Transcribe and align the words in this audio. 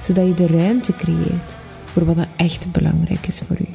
zodat 0.00 0.26
je 0.26 0.34
de 0.34 0.46
ruimte 0.46 0.92
creëert 0.92 1.56
voor 1.84 2.04
wat 2.04 2.26
echt 2.36 2.72
belangrijk 2.72 3.26
is 3.26 3.38
voor 3.38 3.56
u. 3.60 3.68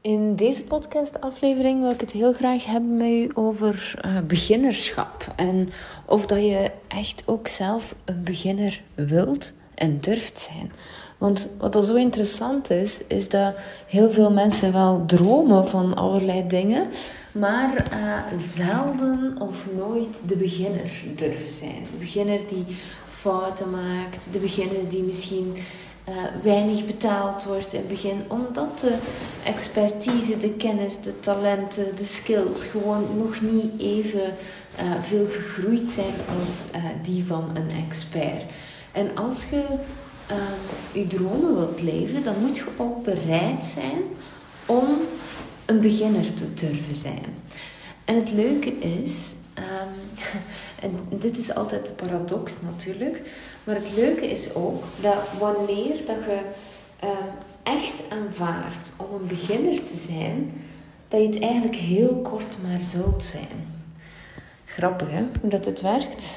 In 0.00 0.36
deze 0.36 0.62
podcastaflevering 0.62 1.80
wil 1.80 1.90
ik 1.90 2.00
het 2.00 2.12
heel 2.12 2.32
graag 2.32 2.64
hebben 2.64 2.96
met 2.96 3.08
u 3.08 3.30
over 3.34 3.94
uh, 4.06 4.18
beginnerschap 4.26 5.32
en 5.36 5.70
of 6.04 6.26
dat 6.26 6.38
je 6.38 6.70
echt 6.88 7.22
ook 7.26 7.48
zelf 7.48 7.94
een 8.04 8.22
beginner 8.24 8.82
wilt 8.94 9.52
en 9.74 10.00
durft 10.00 10.38
zijn. 10.38 10.72
Want 11.18 11.50
wat 11.58 11.76
al 11.76 11.82
zo 11.82 11.94
interessant 11.94 12.70
is, 12.70 13.00
is 13.06 13.28
dat 13.28 13.54
heel 13.86 14.10
veel 14.12 14.32
mensen 14.32 14.72
wel 14.72 15.04
dromen 15.06 15.68
van 15.68 15.96
allerlei 15.96 16.46
dingen, 16.46 16.88
maar 17.32 17.86
uh, 17.92 18.38
zelden 18.38 19.36
of 19.40 19.66
nooit 19.76 20.20
de 20.26 20.36
beginner 20.36 20.90
durven 21.16 21.48
zijn. 21.48 21.82
De 21.90 21.96
beginner 21.98 22.40
die 22.48 22.64
fouten 23.20 23.70
maakt, 23.70 24.28
de 24.32 24.38
beginner 24.38 24.88
die 24.88 25.02
misschien 25.02 25.54
uh, 26.08 26.14
weinig 26.42 26.86
betaald 26.86 27.44
wordt 27.44 27.72
in 27.72 27.78
het 27.78 27.88
begin, 27.88 28.22
omdat 28.28 28.80
de 28.80 28.94
expertise, 29.44 30.38
de 30.38 30.50
kennis, 30.50 31.00
de 31.00 31.20
talenten, 31.20 31.96
de 31.96 32.04
skills 32.04 32.64
gewoon 32.64 33.06
nog 33.16 33.40
niet 33.40 33.80
even 33.80 34.34
uh, 34.82 35.02
veel 35.02 35.26
gegroeid 35.30 35.90
zijn 35.90 36.14
als 36.38 36.80
die 37.02 37.24
van 37.24 37.50
een 37.54 37.84
expert. 37.86 38.42
En 38.92 39.16
als 39.16 39.44
je 39.50 39.64
je 40.92 41.06
dromen 41.06 41.54
wilt 41.54 41.82
leven, 41.82 42.24
dan 42.24 42.34
moet 42.40 42.56
je 42.56 42.64
ook 42.76 43.04
bereid 43.04 43.64
zijn 43.64 44.02
om 44.66 44.86
een 45.66 45.80
beginner 45.80 46.34
te 46.34 46.54
durven 46.54 46.94
zijn. 46.94 47.24
En 48.04 48.14
het 48.14 48.32
leuke 48.32 48.78
is, 48.78 49.34
en 50.82 50.98
dit 51.08 51.38
is 51.38 51.54
altijd 51.54 51.86
de 51.86 51.92
paradox 51.92 52.60
natuurlijk, 52.60 53.20
maar 53.64 53.74
het 53.74 53.96
leuke 53.96 54.30
is 54.30 54.54
ook 54.54 54.84
dat 55.00 55.28
wanneer 55.38 55.96
dat 56.06 56.16
je 56.26 56.40
um, 57.04 57.10
echt 57.62 58.02
aanvaardt 58.08 58.92
om 58.96 59.20
een 59.20 59.26
beginner 59.26 59.84
te 59.84 59.96
zijn, 59.96 60.52
dat 61.08 61.20
je 61.20 61.26
het 61.26 61.40
eigenlijk 61.42 61.76
heel 61.76 62.20
kort 62.22 62.56
maar 62.68 62.80
zult 62.80 63.22
zijn. 63.24 63.68
Grappig 64.64 65.10
hè, 65.10 65.24
hoe 65.40 65.50
dat 65.50 65.64
het 65.64 65.80
werkt. 65.80 66.34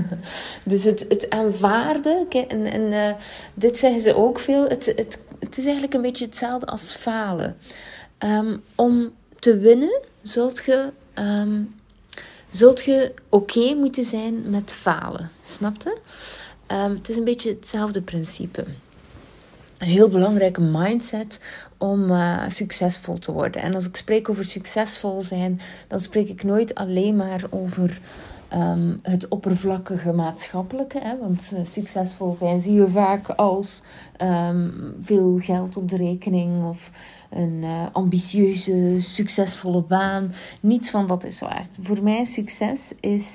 dus 0.64 0.84
het, 0.84 1.06
het 1.08 1.30
aanvaarden, 1.30 2.26
en, 2.30 2.72
en 2.72 2.80
uh, 2.80 3.10
dit 3.54 3.78
zeggen 3.78 4.00
ze 4.00 4.16
ook 4.16 4.38
veel, 4.38 4.68
het, 4.68 4.86
het, 4.86 5.18
het 5.38 5.58
is 5.58 5.64
eigenlijk 5.64 5.94
een 5.94 6.02
beetje 6.02 6.24
hetzelfde 6.24 6.66
als 6.66 6.94
falen. 6.94 7.56
Um, 8.18 8.62
om 8.74 9.12
te 9.38 9.58
winnen 9.58 10.00
zult 10.22 10.62
je, 10.66 10.90
um, 11.14 11.74
zult 12.56 12.82
je 12.82 13.12
oké 13.28 13.74
moeten 13.74 14.04
zijn 14.04 14.50
met 14.50 14.72
falen. 14.72 15.30
Snap 15.44 15.82
je? 15.82 15.96
Um, 16.74 16.96
het 16.96 17.08
is 17.08 17.16
een 17.16 17.24
beetje 17.24 17.50
hetzelfde 17.50 18.02
principe. 18.02 18.64
Een 19.78 19.86
heel 19.86 20.08
belangrijke 20.08 20.60
mindset 20.60 21.40
om 21.78 22.10
uh, 22.10 22.42
succesvol 22.48 23.18
te 23.18 23.32
worden. 23.32 23.62
En 23.62 23.74
als 23.74 23.86
ik 23.86 23.96
spreek 23.96 24.28
over 24.28 24.44
succesvol 24.44 25.22
zijn, 25.22 25.60
dan 25.88 26.00
spreek 26.00 26.28
ik 26.28 26.42
nooit 26.42 26.74
alleen 26.74 27.16
maar 27.16 27.44
over 27.50 28.00
um, 28.54 28.98
het 29.02 29.28
oppervlakkige 29.28 30.12
maatschappelijke. 30.12 30.98
Hè? 30.98 31.18
Want 31.18 31.50
uh, 31.54 31.58
succesvol 31.62 32.34
zijn 32.34 32.60
zie 32.60 32.72
je 32.72 32.88
vaak 32.88 33.28
als 33.28 33.82
um, 34.22 34.94
veel 35.00 35.38
geld 35.40 35.76
op 35.76 35.88
de 35.88 35.96
rekening 35.96 36.64
of 36.64 36.90
een 37.30 37.60
uh, 37.62 37.86
ambitieuze, 37.92 38.96
succesvolle 38.98 39.82
baan. 39.82 40.32
Niets 40.60 40.90
van 40.90 41.06
dat 41.06 41.24
is 41.24 41.40
waar. 41.40 41.66
Voor 41.80 42.02
mij 42.02 42.24
succes 42.24 42.92
is 43.00 43.34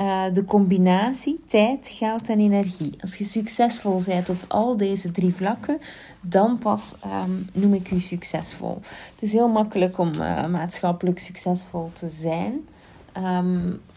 uh, 0.00 0.22
de 0.32 0.44
combinatie 0.44 1.40
tijd, 1.46 1.88
geld 1.92 2.28
en 2.28 2.38
energie. 2.38 2.94
Als 3.00 3.16
je 3.16 3.24
succesvol 3.24 4.00
bent 4.06 4.28
op 4.28 4.44
al 4.48 4.76
deze 4.76 5.10
drie 5.10 5.34
vlakken, 5.34 5.78
dan 6.20 6.58
pas 6.58 6.94
um, 7.24 7.46
noem 7.52 7.74
ik 7.74 7.90
u 7.90 8.00
succesvol. 8.00 8.78
Het 9.14 9.22
is 9.22 9.32
heel 9.32 9.48
makkelijk 9.48 9.98
om 9.98 10.10
uh, 10.18 10.46
maatschappelijk 10.46 11.18
succesvol 11.18 11.90
te 11.92 12.08
zijn. 12.08 12.60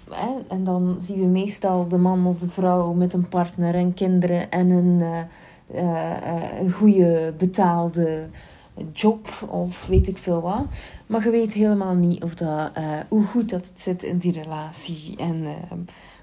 Hè, 0.09 0.29
en 0.47 0.63
dan 0.63 0.97
zien 0.99 1.19
we 1.19 1.25
meestal 1.25 1.87
de 1.87 1.97
man 1.97 2.25
of 2.25 2.39
de 2.39 2.49
vrouw 2.49 2.93
met 2.93 3.13
een 3.13 3.29
partner 3.29 3.75
en 3.75 3.93
kinderen 3.93 4.51
en 4.51 4.69
een, 4.69 5.03
een 6.59 6.71
goede 6.71 7.33
betaalde 7.37 8.27
job 8.93 9.27
of 9.49 9.87
weet 9.87 10.07
ik 10.07 10.17
veel 10.17 10.41
wat. 10.41 10.65
Maar 11.07 11.23
je 11.23 11.29
weet 11.29 11.53
helemaal 11.53 11.95
niet 11.95 12.23
of 12.23 12.33
dat, 12.33 12.71
uh, 12.77 12.99
hoe 13.07 13.23
goed 13.23 13.49
dat 13.49 13.67
het 13.67 13.81
zit 13.81 14.03
in 14.03 14.17
die 14.17 14.31
relatie. 14.31 15.15
En 15.17 15.35
uh, 15.35 15.51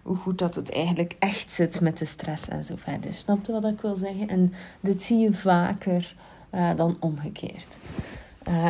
hoe 0.02 0.16
goed 0.16 0.38
dat 0.38 0.54
het 0.54 0.70
eigenlijk 0.70 1.16
echt 1.18 1.52
zit 1.52 1.80
met 1.80 1.98
de 1.98 2.04
stress 2.04 2.48
en 2.48 2.64
zo 2.64 2.74
verder. 2.76 3.14
Snap 3.14 3.46
je 3.46 3.52
wat 3.52 3.64
ik 3.64 3.80
wil 3.80 3.94
zeggen? 3.94 4.28
En 4.28 4.52
dit 4.80 5.02
zie 5.02 5.18
je 5.18 5.32
vaker 5.32 6.14
uh, 6.54 6.70
dan 6.76 6.96
omgekeerd. 7.00 7.78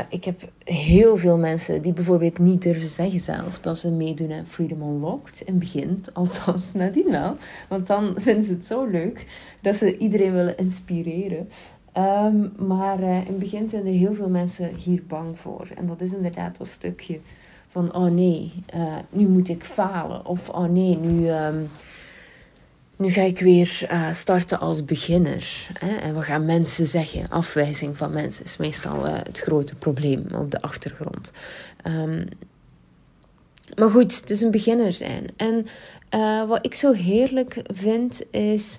ik 0.09 0.25
heb 0.25 0.51
heel 0.65 1.17
veel 1.19 1.39
mensen 1.39 1.83
die 1.83 1.93
bijvoorbeeld 1.93 2.39
niet 2.39 2.63
durven 2.63 2.89
zeggen 2.89 3.21
zelf 3.21 3.61
dat 3.61 3.79
ze 3.79 3.91
meedoen 3.91 4.33
aan 4.33 4.47
Freedom 4.47 4.83
Unlocked. 4.83 5.41
In 5.41 5.53
het 5.53 5.59
begin, 5.59 6.05
althans 6.13 6.73
nadien 6.73 7.11
wel. 7.11 7.37
Want 7.69 7.87
dan 7.87 8.15
vinden 8.17 8.45
ze 8.45 8.53
het 8.53 8.67
zo 8.67 8.85
leuk 8.85 9.27
dat 9.61 9.77
ze 9.77 9.99
iedereen 9.99 10.33
willen 10.33 10.57
inspireren. 10.57 11.49
Um, 11.97 12.53
maar 12.67 13.01
uh, 13.01 13.17
in 13.17 13.27
het 13.27 13.39
begin 13.39 13.71
zijn 13.71 13.87
er 13.87 13.93
heel 13.93 14.15
veel 14.15 14.29
mensen 14.29 14.75
hier 14.75 15.03
bang 15.07 15.39
voor. 15.39 15.69
En 15.77 15.87
dat 15.87 16.01
is 16.01 16.13
inderdaad 16.13 16.59
dat 16.59 16.67
stukje 16.67 17.21
van, 17.69 17.95
oh 17.95 18.11
nee, 18.11 18.53
uh, 18.75 18.97
nu 19.11 19.29
moet 19.29 19.49
ik 19.49 19.65
falen. 19.65 20.27
Of, 20.27 20.49
oh 20.49 20.69
nee, 20.69 20.97
nu, 20.97 21.31
um, 21.31 21.71
nu 22.97 23.11
ga 23.11 23.23
ik 23.23 23.39
weer 23.39 23.89
uh, 23.93 24.13
starten 24.13 24.61
als 24.61 24.85
beginner. 24.85 25.69
Hè? 25.79 25.97
En 25.97 26.15
wat 26.15 26.25
gaan 26.25 26.45
mensen 26.45 26.87
zeggen? 26.87 27.29
Afwijzing 27.29 27.97
van 27.97 28.13
mensen 28.13 28.45
is 28.45 28.57
meestal 28.57 29.05
het 29.05 29.39
grote 29.39 29.75
probleem 29.75 30.27
op 30.35 30.51
de 30.51 30.61
achtergrond. 30.61 31.33
Um, 31.85 32.29
maar 33.79 33.91
goed, 33.91 34.21
het 34.21 34.31
is 34.31 34.41
een 34.41 34.51
beginner 34.51 34.93
zijn. 34.93 35.27
En 35.37 35.67
wat 36.49 36.67
ik 36.67 36.75
zo 36.75 36.93
heerlijk 36.93 37.63
vind 37.67 38.23
is... 38.31 38.79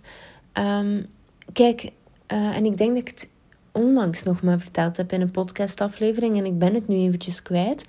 kijk, 1.53 1.91
uh, 2.27 2.55
en 2.55 2.65
ik 2.65 2.77
denk 2.77 2.89
dat 2.89 2.99
ik 2.99 3.07
het 3.07 3.29
onlangs 3.71 4.23
nog 4.23 4.41
maar 4.41 4.59
verteld 4.59 4.97
heb 4.97 5.11
in 5.11 5.21
een 5.21 5.31
podcastaflevering. 5.31 6.37
En 6.37 6.45
ik 6.45 6.59
ben 6.59 6.73
het 6.73 6.87
nu 6.87 6.95
eventjes 6.95 7.41
kwijt. 7.41 7.85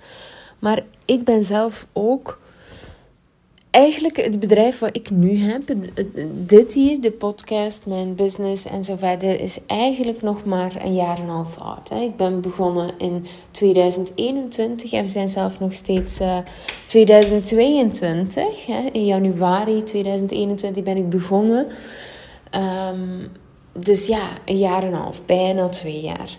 Maar 0.59 0.83
ik 1.05 1.23
ben 1.23 1.43
zelf 1.43 1.87
ook... 1.93 2.43
Eigenlijk 3.69 4.17
het 4.17 4.39
bedrijf 4.39 4.79
wat 4.79 4.95
ik 4.95 5.09
nu 5.09 5.37
heb, 5.37 5.75
dit 6.33 6.73
hier, 6.73 7.01
de 7.01 7.11
podcast, 7.11 7.85
mijn 7.85 8.15
business 8.15 8.65
en 8.65 8.83
zo 8.83 8.95
verder, 8.95 9.39
is 9.39 9.65
eigenlijk 9.65 10.21
nog 10.21 10.45
maar 10.45 10.83
een 10.83 10.95
jaar 10.95 11.17
en 11.17 11.23
een 11.23 11.29
half 11.29 11.57
oud. 11.57 11.91
Ik 11.91 12.15
ben 12.15 12.41
begonnen 12.41 12.91
in 12.97 13.25
2021 13.51 14.93
en 14.93 15.03
we 15.03 15.09
zijn 15.09 15.27
zelf 15.27 15.59
nog 15.59 15.73
steeds 15.73 16.21
uh, 16.21 16.37
2022. 16.85 18.65
Hè. 18.65 18.89
In 18.91 19.05
januari 19.05 19.83
2021 19.83 20.83
ben 20.83 20.97
ik 20.97 21.09
begonnen. 21.09 21.67
Um, 22.91 23.31
dus 23.79 24.05
ja, 24.05 24.29
een 24.45 24.57
jaar 24.57 24.83
en 24.83 24.87
een 24.87 24.99
half, 24.99 25.25
bijna 25.25 25.69
twee 25.69 26.01
jaar. 26.01 26.37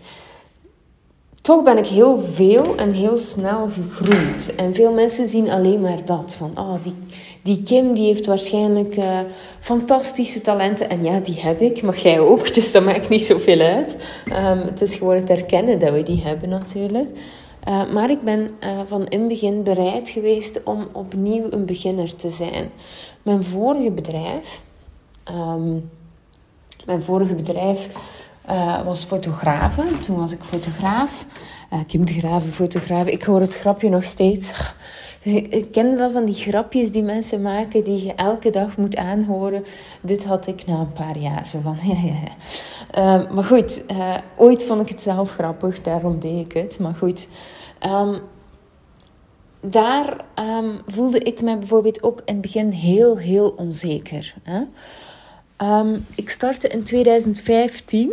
Toch 1.42 1.62
ben 1.62 1.78
ik 1.78 1.86
heel 1.86 2.18
veel 2.18 2.76
en 2.76 2.92
heel 2.92 3.16
snel 3.16 3.68
gegroeid. 3.68 4.54
En 4.54 4.74
veel 4.74 4.92
mensen 4.92 5.28
zien 5.28 5.50
alleen 5.50 5.80
maar 5.80 6.04
dat. 6.04 6.34
Van, 6.34 6.50
oh, 6.54 6.82
die, 6.82 6.94
die 7.42 7.62
Kim 7.62 7.94
die 7.94 8.06
heeft 8.06 8.26
waarschijnlijk 8.26 8.96
uh, 8.96 9.18
fantastische 9.60 10.40
talenten. 10.40 10.90
En 10.90 11.04
ja, 11.04 11.18
die 11.20 11.40
heb 11.40 11.60
ik, 11.60 11.82
maar 11.82 11.98
jij 12.00 12.20
ook. 12.20 12.44
Dus 12.54 12.72
dat 12.72 12.84
maakt 12.84 13.08
niet 13.08 13.22
zoveel 13.22 13.60
uit. 13.60 13.96
Um, 14.26 14.58
het 14.58 14.80
is 14.80 14.94
gewoon 14.94 15.14
het 15.14 15.30
erkennen 15.30 15.78
dat 15.78 15.92
we 15.92 16.02
die 16.02 16.22
hebben 16.22 16.48
natuurlijk. 16.48 17.08
Uh, 17.68 17.92
maar 17.92 18.10
ik 18.10 18.22
ben 18.22 18.40
uh, 18.40 18.80
van 18.84 19.06
in 19.08 19.18
het 19.18 19.28
begin 19.28 19.62
bereid 19.62 20.08
geweest 20.08 20.62
om 20.64 20.86
opnieuw 20.92 21.46
een 21.50 21.66
beginner 21.66 22.16
te 22.16 22.30
zijn. 22.30 22.70
Mijn 23.22 23.42
vorige 23.42 23.90
bedrijf... 23.90 24.60
Um, 25.30 25.90
mijn 26.86 27.02
vorige 27.02 27.34
bedrijf 27.34 27.88
uh, 28.50 28.82
was 28.84 29.04
fotografe. 29.04 29.82
Toen 30.02 30.16
was 30.16 30.32
ik 30.32 30.42
fotograaf. 30.42 31.26
Uh, 31.72 32.04
de 32.06 32.12
Graven, 32.12 32.52
fotograaf. 32.52 33.06
Ik 33.06 33.22
hoor 33.22 33.40
het 33.40 33.56
grapje 33.56 33.88
nog 33.88 34.04
steeds. 34.04 34.72
Ik 35.48 35.72
ken 35.72 35.96
dat 35.96 36.12
van 36.12 36.24
die 36.24 36.34
grapjes 36.34 36.90
die 36.90 37.02
mensen 37.02 37.42
maken 37.42 37.84
die 37.84 38.04
je 38.04 38.14
elke 38.14 38.50
dag 38.50 38.76
moet 38.76 38.96
aanhoren. 38.96 39.64
Dit 40.00 40.24
had 40.24 40.46
ik 40.46 40.66
na 40.66 40.74
een 40.74 40.92
paar 40.92 41.18
jaar. 41.18 41.48
Van. 41.62 41.76
Ehm, 42.90 43.34
maar 43.34 43.44
goed, 43.44 43.82
uh, 43.90 44.14
ooit 44.36 44.64
vond 44.64 44.80
ik 44.80 44.88
het 44.88 45.02
zelf 45.02 45.30
grappig, 45.30 45.82
daarom 45.82 46.20
deed 46.20 46.44
ik 46.44 46.52
het. 46.52 46.78
Maar 46.78 46.94
goed, 46.94 47.28
um, 47.86 48.18
daar 49.60 50.24
um, 50.38 50.76
voelde 50.86 51.18
ik 51.18 51.40
me 51.40 51.56
bijvoorbeeld 51.56 52.02
ook 52.02 52.22
in 52.24 52.32
het 52.32 52.42
begin 52.42 52.70
heel, 52.70 53.16
heel 53.16 53.48
onzeker. 53.56 54.34
Hè? 54.42 54.60
Ik 56.14 56.30
startte 56.30 56.68
in 56.68 56.82
2015 56.82 58.12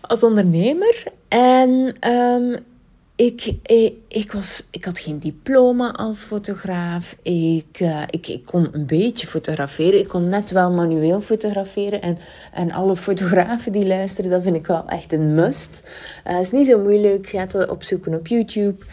als 0.00 0.22
ondernemer 0.22 1.04
en 1.28 1.96
ik, 3.26 3.44
ik, 3.44 3.58
eh, 3.62 3.92
ik, 4.08 4.32
was, 4.32 4.66
ik 4.70 4.84
had 4.84 4.98
geen 4.98 5.18
diploma 5.18 5.92
als 5.92 6.24
fotograaf. 6.24 7.16
Ik, 7.22 7.80
uh, 7.80 8.02
ik, 8.10 8.26
ik 8.26 8.44
kon 8.44 8.68
een 8.72 8.86
beetje 8.86 9.26
fotograferen. 9.26 9.98
Ik 9.98 10.08
kon 10.08 10.28
net 10.28 10.50
wel 10.50 10.70
manueel 10.70 11.20
fotograferen. 11.20 12.02
En, 12.02 12.18
en 12.52 12.72
alle 12.72 12.96
fotografen 12.96 13.72
die 13.72 13.86
luisteren, 13.86 14.30
dat 14.30 14.42
vind 14.42 14.56
ik 14.56 14.66
wel 14.66 14.84
echt 14.86 15.12
een 15.12 15.34
must. 15.34 15.82
Het 16.24 16.40
is 16.40 16.50
niet 16.50 16.66
zo 16.66 16.78
moeilijk. 16.78 17.26
Ga 17.26 17.38
het 17.38 17.68
opzoeken 17.68 18.14
op 18.14 18.26
YouTube. 18.26 18.84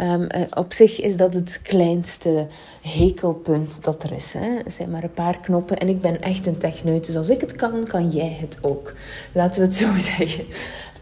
Um, 0.00 0.26
op 0.50 0.72
zich 0.72 1.00
is 1.00 1.16
dat 1.16 1.34
het 1.34 1.60
kleinste 1.62 2.46
hekelpunt 2.80 3.84
dat 3.84 4.02
er 4.02 4.12
is. 4.12 4.32
Hè. 4.32 4.48
Zijn 4.66 4.90
maar 4.90 5.02
een 5.02 5.12
paar 5.12 5.40
knoppen. 5.40 5.76
En 5.76 5.88
ik 5.88 6.00
ben 6.00 6.20
echt 6.20 6.46
een 6.46 6.58
techneut. 6.58 7.06
Dus 7.06 7.16
als 7.16 7.28
ik 7.28 7.40
het 7.40 7.56
kan, 7.56 7.84
kan 7.84 8.10
jij 8.10 8.36
het 8.40 8.58
ook. 8.62 8.92
Laten 9.32 9.60
we 9.60 9.66
het 9.66 9.76
zo 9.76 9.98
zeggen. 10.16 10.44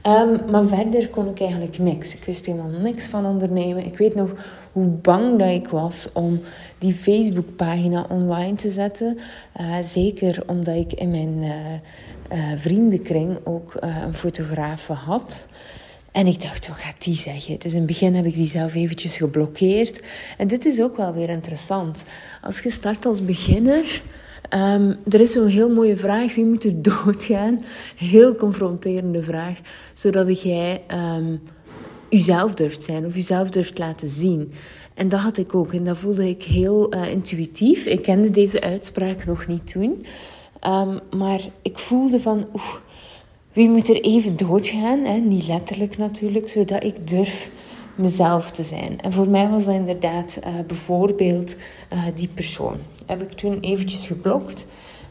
Um, 0.07 0.51
maar 0.51 0.65
verder 0.65 1.09
kon 1.09 1.29
ik 1.29 1.41
eigenlijk 1.41 1.79
niks. 1.79 2.15
Ik 2.15 2.25
wist 2.25 2.47
helemaal 2.47 2.81
niks 2.81 3.07
van 3.07 3.27
ondernemen. 3.27 3.85
Ik 3.85 3.97
weet 3.97 4.15
nog 4.15 4.33
hoe 4.73 4.87
bang 4.87 5.39
dat 5.39 5.51
ik 5.51 5.69
was 5.69 6.09
om 6.13 6.41
die 6.79 6.95
Facebookpagina 6.95 8.07
online 8.09 8.55
te 8.55 8.71
zetten. 8.71 9.19
Uh, 9.61 9.77
zeker 9.81 10.43
omdat 10.47 10.77
ik 10.77 10.93
in 10.93 11.11
mijn 11.11 11.43
uh, 11.43 12.39
uh, 12.39 12.59
vriendenkring 12.59 13.39
ook 13.45 13.77
een 13.81 14.15
fotograaf 14.15 14.87
had. 14.87 15.47
En 16.13 16.27
ik 16.27 16.41
dacht, 16.41 16.69
wat 16.69 16.77
gaat 16.77 17.03
die 17.03 17.15
zeggen? 17.15 17.59
Dus 17.59 17.73
in 17.73 17.79
het 17.79 17.87
begin 17.87 18.15
heb 18.15 18.25
ik 18.25 18.35
die 18.35 18.49
zelf 18.49 18.75
eventjes 18.75 19.17
geblokkeerd. 19.17 20.01
En 20.39 20.49
dit 20.49 20.65
is 20.65 20.83
ook 20.83 20.97
wel 20.97 21.13
weer 21.13 21.29
interessant. 21.29 22.05
Als 22.43 22.61
je 22.61 22.71
start 22.71 23.07
als 23.07 23.25
beginner 23.25 24.03
Um, 24.55 24.97
er 25.09 25.21
is 25.21 25.33
zo'n 25.33 25.47
heel 25.47 25.71
mooie 25.71 25.97
vraag: 25.97 26.35
wie 26.35 26.45
moet 26.45 26.65
er 26.65 26.83
doodgaan? 26.91 27.65
Heel 27.97 28.37
confronterende 28.37 29.23
vraag, 29.23 29.59
zodat 29.95 30.43
jij 30.43 30.83
um, 31.17 31.41
jezelf 32.09 32.55
durft 32.55 32.83
zijn 32.83 33.07
of 33.07 33.15
jezelf 33.15 33.51
durft 33.51 33.79
laten 33.79 34.09
zien. 34.09 34.53
En 34.95 35.09
dat 35.09 35.21
had 35.21 35.39
ik 35.39 35.55
ook 35.55 35.73
en 35.73 35.85
dat 35.85 35.99
voelde 35.99 36.29
ik 36.29 36.43
heel 36.43 36.95
uh, 36.95 37.11
intuïtief. 37.11 37.87
Ik 37.87 38.03
kende 38.03 38.31
deze 38.31 38.61
uitspraak 38.61 39.25
nog 39.25 39.47
niet 39.47 39.73
toen, 39.73 40.05
um, 40.67 40.99
maar 41.19 41.41
ik 41.63 41.79
voelde 41.79 42.21
van. 42.21 42.49
Oeh, 42.55 42.75
wie 43.53 43.69
moet 43.69 43.89
er 43.89 44.01
even 44.01 44.37
doodgaan? 44.37 45.05
Hè? 45.05 45.17
Niet 45.17 45.47
letterlijk 45.47 45.99
natuurlijk, 45.99 46.49
zodat 46.49 46.85
ik 46.85 47.09
durf 47.09 47.51
mezelf 47.95 48.51
te 48.51 48.63
zijn. 48.63 49.01
En 49.01 49.13
voor 49.13 49.29
mij 49.29 49.49
was 49.49 49.65
dat 49.65 49.75
inderdaad 49.75 50.39
uh, 50.41 50.49
bijvoorbeeld 50.67 51.57
uh, 51.93 52.05
die 52.15 52.29
persoon. 52.35 52.77
Heb 53.07 53.23
ik 53.23 53.33
toen 53.33 53.61
eventjes 53.61 54.07
geblokt. 54.07 54.67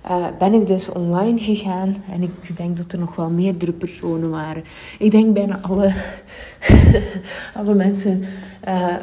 Uh, 0.09 0.27
ben 0.39 0.53
ik 0.53 0.67
dus 0.67 0.91
online 0.91 1.39
gegaan 1.39 2.03
en 2.11 2.21
ik 2.21 2.57
denk 2.57 2.77
dat 2.77 2.91
er 2.91 2.99
nog 2.99 3.15
wel 3.15 3.29
meerdere 3.29 3.71
personen 3.71 4.29
waren. 4.29 4.63
Ik 4.99 5.11
denk 5.11 5.33
bijna 5.33 5.59
alle, 5.61 5.93
alle 7.59 7.73
mensen 7.73 8.23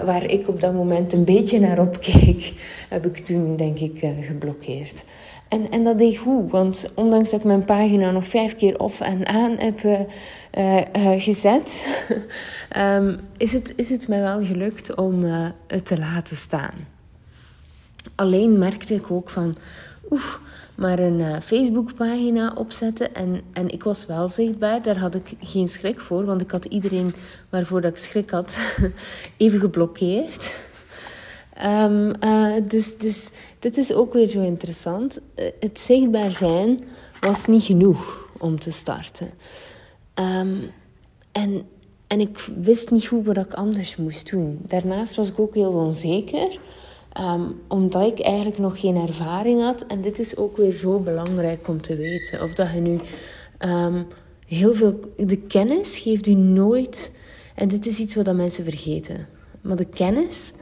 waar 0.05 0.25
ik 0.25 0.49
op 0.49 0.61
dat 0.61 0.75
moment 0.75 1.13
een 1.13 1.25
beetje 1.25 1.61
naar 1.61 1.79
opkeek, 1.79 2.53
heb 2.89 3.07
ik 3.07 3.17
toen 3.17 3.57
denk 3.57 3.79
ik 3.79 3.99
geblokkeerd. 4.21 5.05
En, 5.49 5.71
en 5.71 5.85
dat 5.85 5.99
deed 5.99 6.17
goed, 6.17 6.51
want 6.51 6.93
ondanks 6.95 7.31
dat 7.31 7.41
ik 7.41 7.47
mijn 7.47 7.65
pagina 7.65 8.11
nog 8.11 8.27
vijf 8.27 8.57
keer 8.57 8.79
op 8.79 8.93
en 9.01 9.27
aan 9.27 9.57
heb 9.57 9.83
uh, 9.83 10.01
uh, 10.97 11.23
gezet, 11.23 11.85
um, 12.77 13.19
is, 13.37 13.53
het, 13.53 13.73
is 13.77 13.89
het 13.89 14.09
mij 14.09 14.21
wel 14.21 14.45
gelukt 14.45 14.95
om 14.95 15.25
het 15.67 15.87
te 15.87 15.99
laten 15.99 16.37
staan. 16.37 16.75
Alleen 18.15 18.59
merkte 18.59 18.95
ik 18.95 19.11
ook 19.11 19.31
van, 19.31 19.57
oeh, 20.11 20.35
maar 20.75 20.99
een 20.99 21.43
Facebookpagina 21.43 22.53
opzetten 22.55 23.15
en, 23.15 23.41
en 23.53 23.69
ik 23.69 23.83
was 23.83 24.07
wel 24.07 24.29
zichtbaar. 24.29 24.83
Daar 24.83 24.99
had 24.99 25.15
ik 25.15 25.33
geen 25.41 25.69
schrik 25.69 26.01
voor, 26.01 26.25
want 26.25 26.41
ik 26.41 26.51
had 26.51 26.65
iedereen 26.65 27.15
waarvoor 27.51 27.81
dat 27.81 27.91
ik 27.91 27.97
schrik 27.97 28.31
had 28.31 28.57
even 29.37 29.61
geblokkeerd. 29.61 30.53
Um, 31.65 32.13
uh, 32.25 32.55
dus, 32.69 32.97
dus 32.97 33.31
dit 33.59 33.77
is 33.77 33.93
ook 33.93 34.13
weer 34.13 34.29
zo 34.29 34.43
interessant. 34.43 35.19
Uh, 35.37 35.45
het 35.61 35.81
zichtbaar 35.81 36.33
zijn 36.33 36.85
was 37.21 37.47
niet 37.47 37.63
genoeg 37.63 38.29
om 38.39 38.61
te 38.61 38.71
starten. 38.71 39.31
Um, 40.15 40.71
en, 41.33 41.63
en 42.07 42.21
ik 42.21 42.49
wist 42.61 42.91
niet 42.91 43.07
goed 43.07 43.27
wat 43.27 43.37
ik 43.37 43.53
anders 43.53 43.97
moest 43.97 44.31
doen. 44.31 44.59
Daarnaast 44.67 45.15
was 45.15 45.29
ik 45.29 45.39
ook 45.39 45.55
heel 45.55 45.73
onzeker. 45.73 46.59
Um, 47.21 47.61
omdat 47.69 48.07
ik 48.07 48.21
eigenlijk 48.21 48.59
nog 48.59 48.81
geen 48.81 48.97
ervaring 48.97 49.61
had. 49.61 49.87
En 49.87 50.01
dit 50.01 50.19
is 50.19 50.37
ook 50.37 50.57
weer 50.57 50.73
zo 50.73 50.99
belangrijk 50.99 51.69
om 51.69 51.83
te 51.83 51.97
weten. 51.97 52.43
Of 52.43 52.55
dat 52.55 52.71
je 52.75 52.81
nu 52.81 53.01
heel 54.47 54.75
veel... 54.75 55.01
De 55.17 55.37
kennis 55.37 55.99
geeft 55.99 56.27
u 56.27 56.35
nooit... 56.35 57.13
En 57.55 57.69
dit 57.69 57.87
is 57.87 57.99
iets 57.99 58.15
wat 58.15 58.35
mensen 58.35 58.65
vergeten. 58.65 59.27
Maar 59.61 59.77
de 59.77 59.85
kennis 59.85 60.53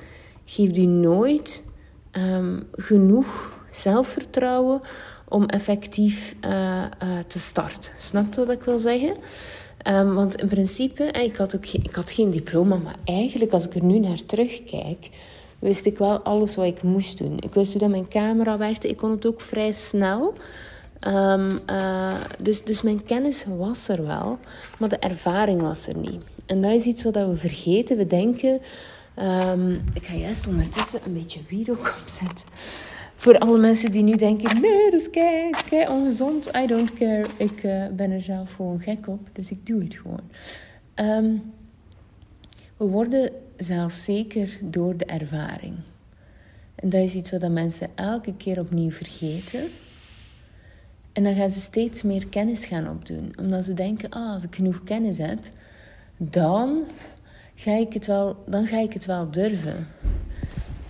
geeft 0.47 0.79
u 0.79 0.85
nooit 0.85 1.65
um, 2.13 2.63
genoeg 2.73 3.53
zelfvertrouwen 3.71 4.81
om 5.29 5.45
effectief 5.47 6.35
uh, 6.47 6.51
uh, 6.53 7.19
te 7.27 7.39
starten. 7.39 7.93
Snap 7.97 8.35
je 8.35 8.45
wat 8.45 8.55
ik 8.55 8.63
wil 8.63 8.79
zeggen? 8.79 9.15
Um, 9.89 10.15
want 10.15 10.35
in 10.35 10.49
principe, 10.49 11.05
eh, 11.05 11.25
ik 11.25 11.37
had, 11.37 11.57
ook 11.57 11.67
geen, 11.67 11.83
ik 11.83 11.95
had 11.95 12.11
geen 12.11 12.31
diploma, 12.31 12.77
maar 12.77 12.97
eigenlijk 13.05 13.53
als 13.53 13.67
ik 13.67 13.75
er 13.75 13.85
nu 13.85 13.99
naar 13.99 14.27
terugkijk, 14.27 15.11
wist 15.59 15.87
ik 15.87 15.99
wel 15.99 16.19
alles 16.19 16.57
wat 16.57 16.67
ik 16.67 16.83
moest 16.83 17.19
doen. 17.19 17.37
Ik 17.41 17.55
wist 17.55 17.73
hoe 17.73 17.81
dat 17.81 17.91
mijn 17.91 18.09
camera 18.09 18.59
werkte, 18.59 18.89
ik 18.89 18.97
kon 18.97 19.11
het 19.11 19.27
ook 19.27 19.41
vrij 19.41 19.73
snel. 19.73 20.35
Um, 21.01 21.61
uh, 21.71 22.15
dus, 22.39 22.65
dus 22.65 22.83
mijn 22.83 23.05
kennis 23.05 23.45
was 23.57 23.89
er 23.89 24.07
wel, 24.07 24.39
maar 24.79 24.89
de 24.89 24.99
ervaring 24.99 25.61
was 25.61 25.87
er 25.87 25.97
niet. 25.97 26.23
En 26.47 26.63
dat 26.63 26.73
is 26.73 26.85
iets 26.85 27.03
wat 27.03 27.15
we 27.15 27.37
vergeten. 27.37 27.97
We 27.97 28.07
denken 28.07 28.61
Um, 29.19 29.85
ik 29.93 30.07
ga 30.07 30.15
juist 30.15 30.47
ondertussen 30.47 31.01
een 31.05 31.13
beetje 31.13 31.41
wierook 31.49 31.95
opzetten. 32.03 32.47
Voor 33.17 33.39
alle 33.39 33.59
mensen 33.59 33.91
die 33.91 34.03
nu 34.03 34.17
denken, 34.17 34.61
nee, 34.61 34.91
dat 34.91 35.01
is 35.01 35.11
kei, 35.11 35.51
kei 35.69 35.89
ongezond. 35.89 36.51
I 36.57 36.67
don't 36.67 36.93
care. 36.93 37.27
Ik 37.37 37.63
uh, 37.63 37.87
ben 37.87 38.11
er 38.11 38.23
zelf 38.23 38.53
gewoon 38.53 38.81
gek 38.81 39.09
op, 39.09 39.29
dus 39.33 39.51
ik 39.51 39.67
doe 39.67 39.83
het 39.83 39.95
gewoon. 39.95 40.31
Um, 40.95 41.55
we 42.77 42.85
worden 42.85 43.31
zelfzeker 43.57 44.59
door 44.61 44.97
de 44.97 45.05
ervaring. 45.05 45.75
En 46.75 46.89
dat 46.89 47.01
is 47.01 47.15
iets 47.15 47.31
wat 47.31 47.51
mensen 47.51 47.89
elke 47.95 48.35
keer 48.35 48.61
opnieuw 48.61 48.91
vergeten. 48.91 49.69
En 51.13 51.23
dan 51.23 51.35
gaan 51.35 51.51
ze 51.51 51.61
steeds 51.61 52.03
meer 52.03 52.27
kennis 52.27 52.67
gaan 52.67 52.91
opdoen. 52.91 53.33
Omdat 53.41 53.65
ze 53.65 53.75
denken, 53.75 54.11
ah, 54.11 54.33
als 54.33 54.45
ik 54.45 54.55
genoeg 54.55 54.85
kennis 54.85 55.19
heb, 55.19 55.39
dan 56.17 56.85
ga 57.57 57.73
ik 57.73 57.93
het 57.93 58.07
wel, 58.07 58.37
dan 58.47 58.67
ga 58.67 58.79
ik 58.79 58.93
het 58.93 59.05
wel 59.05 59.31
durven. 59.31 59.87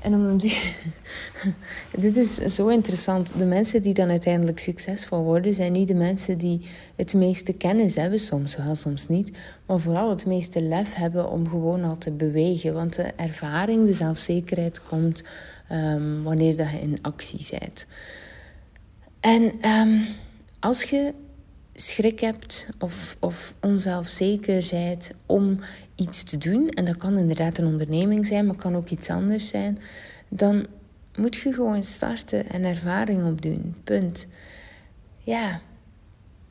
En 0.01 0.15
om 0.15 0.39
dit 2.05 2.17
is 2.17 2.35
zo 2.35 2.69
interessant. 2.69 3.39
De 3.39 3.45
mensen 3.45 3.83
die 3.83 3.95
dan 3.95 4.11
uiteindelijk 4.11 4.59
succesvol 4.59 5.23
worden, 5.23 5.55
zijn 5.55 5.73
niet 5.73 5.89
de 5.89 5.95
mensen 5.95 6.39
die 6.39 6.61
het 6.97 7.15
meeste 7.15 7.53
kennis 7.53 7.95
hebben, 7.95 8.21
soms 8.21 8.57
wel, 8.57 8.75
soms 8.75 9.09
niet, 9.09 9.33
maar 9.67 9.79
vooral 9.79 10.11
het 10.11 10.27
meeste 10.27 10.63
lef 10.63 10.95
hebben 10.95 11.31
om 11.31 11.49
gewoon 11.49 11.85
al 11.85 11.99
te 11.99 12.11
bewegen. 12.11 12.75
Want 12.75 12.95
de 12.95 13.03
ervaring, 13.03 13.87
de 13.87 13.93
zelfzekerheid 13.93 14.83
komt 14.83 15.23
um, 15.73 16.23
wanneer 16.23 16.57
dat 16.57 16.71
je 16.71 16.81
in 16.81 16.99
actie 17.03 17.47
bent. 17.59 17.87
En 19.21 19.71
um, 19.71 20.07
als 20.61 20.83
je 20.83 21.13
schrik 21.76 22.21
hebt 22.21 22.66
of, 22.78 23.16
of 23.21 23.54
onzelfzeker 23.61 24.66
bent 24.71 25.11
om 25.26 25.59
iets 25.95 26.23
te 26.23 26.38
doen, 26.38 26.68
en 26.68 26.85
dat 26.85 26.97
kan 26.97 27.18
inderdaad 27.18 27.59
een 27.59 27.66
onderneming 27.66 28.26
zijn, 28.26 28.47
maar 28.47 28.56
kan 28.56 28.76
ook 28.76 28.88
iets 28.88 29.11
anders 29.11 29.49
zijn, 29.49 29.78
dan 30.28 30.66
moet 31.16 31.37
je 31.37 31.52
gewoon 31.52 31.83
starten 31.83 32.49
en 32.49 32.64
ervaring 32.64 33.25
opdoen. 33.25 33.75
Punt. 33.85 34.26
Ja, 35.18 35.61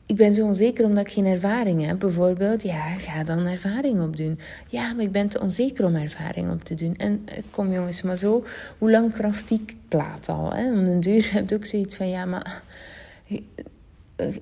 ik 0.06 0.16
ben 0.16 0.34
zo 0.34 0.44
onzeker 0.46 0.84
omdat 0.84 1.06
ik 1.06 1.12
geen 1.12 1.26
ervaring 1.26 1.86
heb, 1.86 1.98
bijvoorbeeld. 1.98 2.62
Ja, 2.62 2.84
ga 2.84 3.24
dan 3.24 3.46
ervaring 3.46 4.02
opdoen. 4.02 4.38
Ja, 4.68 4.92
maar 4.92 5.04
ik 5.04 5.12
ben 5.12 5.28
te 5.28 5.40
onzeker 5.40 5.84
om 5.84 5.94
ervaring 5.94 6.50
op 6.50 6.64
te 6.64 6.74
doen. 6.74 6.94
En 6.96 7.22
eh, 7.24 7.42
kom 7.50 7.72
jongens, 7.72 8.02
maar 8.02 8.16
zo, 8.16 8.44
hoe 8.78 8.90
lang 8.90 9.12
krast 9.12 9.48
die 9.48 9.64
plaat 9.88 10.28
al? 10.28 10.52
Hè? 10.52 10.72
Om 10.72 10.78
een 10.78 11.00
duur 11.00 11.28
heb 11.32 11.48
je 11.48 11.54
ook 11.54 11.64
zoiets 11.64 11.96
van, 11.96 12.08
ja, 12.08 12.24
maar 12.24 12.62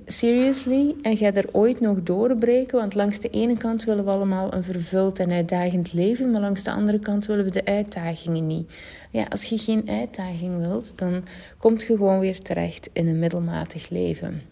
seriously, 0.07 0.95
en 1.02 1.16
ga 1.16 1.33
er 1.33 1.49
ooit 1.52 1.81
nog 1.81 2.02
doorbreken? 2.02 2.78
Want 2.78 2.95
langs 2.95 3.21
de 3.21 3.31
ene 3.31 3.57
kant 3.57 3.85
willen 3.85 4.04
we 4.04 4.11
allemaal 4.11 4.54
een 4.54 4.64
vervuld 4.64 5.19
en 5.19 5.31
uitdagend 5.31 5.93
leven, 5.93 6.31
maar 6.31 6.40
langs 6.40 6.62
de 6.62 6.71
andere 6.71 6.99
kant 6.99 7.26
willen 7.26 7.45
we 7.45 7.50
de 7.50 7.64
uitdagingen 7.64 8.47
niet. 8.47 8.73
Ja, 9.11 9.25
als 9.28 9.45
je 9.45 9.59
geen 9.59 9.88
uitdaging 9.88 10.59
wilt, 10.59 10.93
dan 10.99 11.25
komt 11.59 11.83
je 11.83 11.97
gewoon 11.97 12.19
weer 12.19 12.40
terecht 12.40 12.88
in 12.93 13.09
een 13.09 13.19
middelmatig 13.19 13.88
leven. 13.88 14.43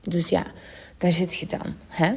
Dus 0.00 0.28
ja, 0.28 0.46
daar 0.98 1.12
zit 1.12 1.34
je 1.34 1.46
dan. 1.46 1.74
Hè? 1.88 2.12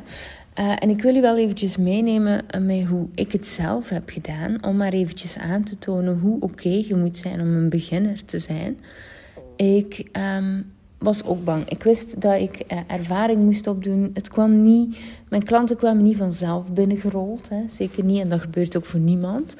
Uh, 0.60 0.74
en 0.80 0.90
ik 0.90 1.02
wil 1.02 1.16
je 1.16 1.22
wel 1.22 1.38
eventjes 1.38 1.78
meenemen 1.78 2.46
met 2.62 2.86
hoe 2.86 3.08
ik 3.16 3.32
het 3.32 3.48
zelf 3.48 3.90
heb 3.90 4.10
gedaan, 4.10 4.64
om 4.64 4.78
maar 4.78 4.94
eventjes 4.94 5.38
aan 5.38 5.64
te 5.64 5.80
tonen 5.80 6.20
hoe 6.20 6.42
oké 6.42 6.70
je 6.70 6.96
moet 6.96 7.18
zijn 7.18 7.42
om 7.42 7.56
een 7.56 7.70
beginner 7.70 8.26
te 8.26 8.40
zijn. 8.40 8.80
Ik 9.56 10.10
um, 10.38 10.76
was 10.98 11.24
ook 11.24 11.44
bang. 11.44 11.70
Ik 11.70 11.84
wist 11.84 12.22
dat 12.22 12.42
ik 12.42 12.64
uh, 12.72 12.80
ervaring 12.88 13.40
moest 13.40 13.68
opdoen. 13.68 14.12
Het 14.14 14.28
kwam 14.28 14.64
niet, 14.64 14.98
mijn 15.30 15.44
klanten 15.44 15.78
kwamen 15.78 16.04
niet 16.04 16.18
vanzelf 16.18 16.72
binnengerold. 16.74 17.50
Hè. 17.50 17.64
Zeker 17.70 18.04
niet, 18.04 18.22
en 18.22 18.30
dat 18.30 18.40
gebeurt 18.40 18.78
ook 18.78 18.86
voor 18.86 19.00
niemand. 19.00 19.56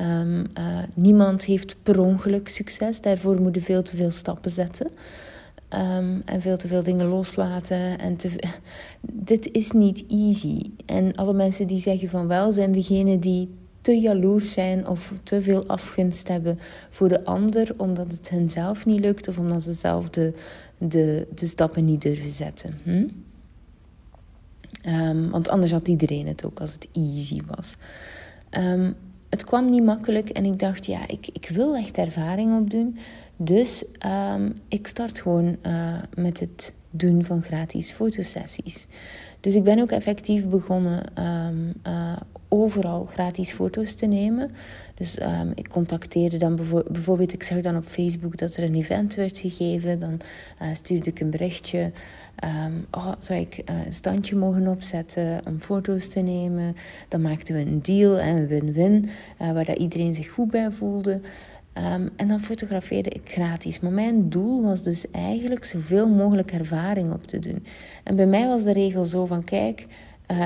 Um, 0.00 0.44
uh, 0.58 0.78
niemand 0.94 1.44
heeft 1.44 1.76
per 1.82 2.00
ongeluk 2.00 2.48
succes. 2.48 3.00
Daarvoor 3.00 3.40
moeten 3.40 3.62
veel 3.62 3.82
te 3.82 3.96
veel 3.96 4.10
stappen 4.10 4.50
zetten. 4.50 4.90
Um, 5.74 6.22
en 6.24 6.40
veel 6.40 6.56
te 6.56 6.68
veel 6.68 6.82
dingen 6.82 7.06
loslaten. 7.06 7.98
En 7.98 8.16
dit 9.30 9.48
is 9.52 9.70
niet 9.70 10.04
easy. 10.08 10.70
En 10.86 11.14
alle 11.14 11.34
mensen 11.34 11.66
die 11.66 11.80
zeggen 11.80 12.08
van 12.08 12.26
wel, 12.26 12.52
zijn 12.52 12.72
degenen 12.72 13.20
die 13.20 13.48
te 13.84 14.00
jaloers 14.00 14.52
zijn 14.52 14.88
of 14.88 15.12
te 15.22 15.42
veel 15.42 15.66
afgunst 15.66 16.28
hebben 16.28 16.58
voor 16.90 17.08
de 17.08 17.24
ander, 17.24 17.74
omdat 17.76 18.12
het 18.12 18.30
hen 18.30 18.50
zelf 18.50 18.86
niet 18.86 19.00
lukt 19.00 19.28
of 19.28 19.38
omdat 19.38 19.62
ze 19.62 19.72
zelf 19.72 20.10
de, 20.10 20.32
de, 20.78 21.26
de 21.34 21.46
stappen 21.46 21.84
niet 21.84 22.02
durven 22.02 22.30
zetten. 22.30 22.78
Hm? 22.82 23.08
Um, 24.88 25.30
want 25.30 25.48
anders 25.48 25.72
had 25.72 25.88
iedereen 25.88 26.26
het 26.26 26.44
ook 26.44 26.60
als 26.60 26.72
het 26.72 26.88
easy 26.92 27.40
was. 27.56 27.76
Um, 28.50 28.94
het 29.28 29.44
kwam 29.44 29.70
niet 29.70 29.84
makkelijk 29.84 30.28
en 30.28 30.44
ik 30.44 30.58
dacht, 30.58 30.86
ja, 30.86 31.08
ik, 31.08 31.28
ik 31.32 31.50
wil 31.52 31.76
echt 31.76 31.98
ervaring 31.98 32.58
opdoen. 32.58 32.98
Dus 33.36 33.84
um, 34.06 34.52
ik 34.68 34.86
start 34.86 35.20
gewoon 35.20 35.56
uh, 35.66 35.98
met 36.16 36.40
het 36.40 36.72
doen 36.90 37.24
van 37.24 37.42
gratis 37.42 37.90
fotosessies. 37.90 38.86
Dus 39.40 39.54
ik 39.54 39.64
ben 39.64 39.80
ook 39.80 39.90
effectief 39.90 40.48
begonnen 40.48 41.24
um, 41.24 41.72
overal 42.54 43.04
gratis 43.04 43.52
foto's 43.52 43.94
te 43.94 44.06
nemen. 44.06 44.50
Dus 44.94 45.20
um, 45.20 45.52
ik 45.54 45.68
contacteerde 45.68 46.36
dan 46.36 46.56
bijvoorbeeld, 46.88 47.32
ik 47.32 47.42
zag 47.42 47.60
dan 47.60 47.76
op 47.76 47.84
Facebook 47.84 48.36
dat 48.36 48.56
er 48.56 48.64
een 48.64 48.74
event 48.74 49.14
werd 49.14 49.38
gegeven. 49.38 49.98
Dan 49.98 50.20
uh, 50.62 50.68
stuurde 50.72 51.10
ik 51.10 51.20
een 51.20 51.30
berichtje. 51.30 51.90
Um, 52.44 52.86
oh, 52.90 53.12
zou 53.18 53.40
ik 53.40 53.62
uh, 53.70 53.86
een 53.86 53.92
standje 53.92 54.36
mogen 54.36 54.68
opzetten 54.68 55.40
om 55.46 55.60
foto's 55.60 56.08
te 56.08 56.20
nemen? 56.20 56.76
Dan 57.08 57.20
maakten 57.20 57.54
we 57.54 57.60
een 57.60 57.82
deal 57.82 58.18
en 58.18 58.36
een 58.36 58.46
win-win, 58.46 59.08
uh, 59.40 59.52
waar 59.52 59.64
dat 59.64 59.78
iedereen 59.78 60.14
zich 60.14 60.30
goed 60.30 60.50
bij 60.50 60.70
voelde. 60.70 61.20
Um, 61.78 62.10
en 62.16 62.28
dan 62.28 62.40
fotografeerde 62.40 63.10
ik 63.10 63.30
gratis. 63.30 63.80
Maar 63.80 63.92
mijn 63.92 64.28
doel 64.28 64.62
was 64.62 64.82
dus 64.82 65.10
eigenlijk 65.10 65.64
zoveel 65.64 66.08
mogelijk 66.08 66.52
ervaring 66.52 67.12
op 67.12 67.26
te 67.26 67.38
doen. 67.38 67.66
En 68.04 68.16
bij 68.16 68.26
mij 68.26 68.46
was 68.46 68.62
de 68.62 68.72
regel 68.72 69.04
zo 69.04 69.26
van: 69.26 69.44
kijk, 69.44 69.86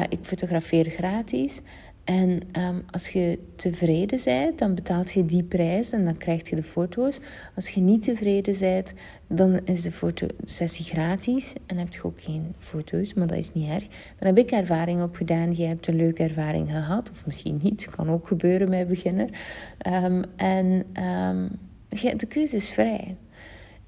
ik 0.09 0.19
fotografeer 0.23 0.91
gratis. 0.91 1.61
En 2.09 2.41
um, 2.59 2.85
als 2.91 3.09
je 3.09 3.39
tevreden 3.57 4.21
bent, 4.25 4.59
dan 4.59 4.75
betaalt 4.75 5.13
je 5.13 5.25
die 5.25 5.43
prijs 5.43 5.91
en 5.93 6.05
dan 6.05 6.17
krijg 6.17 6.49
je 6.49 6.57
de 6.57 6.63
foto's. 6.63 7.21
Als 7.55 7.69
je 7.69 7.81
niet 7.81 8.03
tevreden 8.03 8.59
bent, 8.59 8.95
dan 9.27 9.61
is 9.65 9.83
de 9.83 9.93
fotosessie 9.93 10.85
gratis 10.85 11.53
en 11.67 11.77
heb 11.77 11.93
je 11.93 12.05
ook 12.05 12.21
geen 12.21 12.55
foto's, 12.59 13.15
maar 13.15 13.27
dat 13.27 13.39
is 13.39 13.53
niet 13.53 13.69
erg. 13.69 13.87
Dan 14.19 14.35
heb 14.35 14.39
ik 14.39 14.51
ervaring 14.51 15.03
opgedaan, 15.03 15.53
jij 15.53 15.69
hebt 15.69 15.87
een 15.87 15.97
leuke 15.97 16.23
ervaring 16.23 16.71
gehad, 16.71 17.11
of 17.11 17.27
misschien 17.27 17.61
niet, 17.63 17.89
kan 17.91 18.11
ook 18.11 18.27
gebeuren 18.27 18.71
bij 18.71 18.87
beginner. 18.87 19.29
Um, 20.05 20.23
en 20.37 20.85
um, 21.05 21.59
de 22.19 22.27
keuze 22.29 22.57
is 22.57 22.71
vrij. 22.71 23.17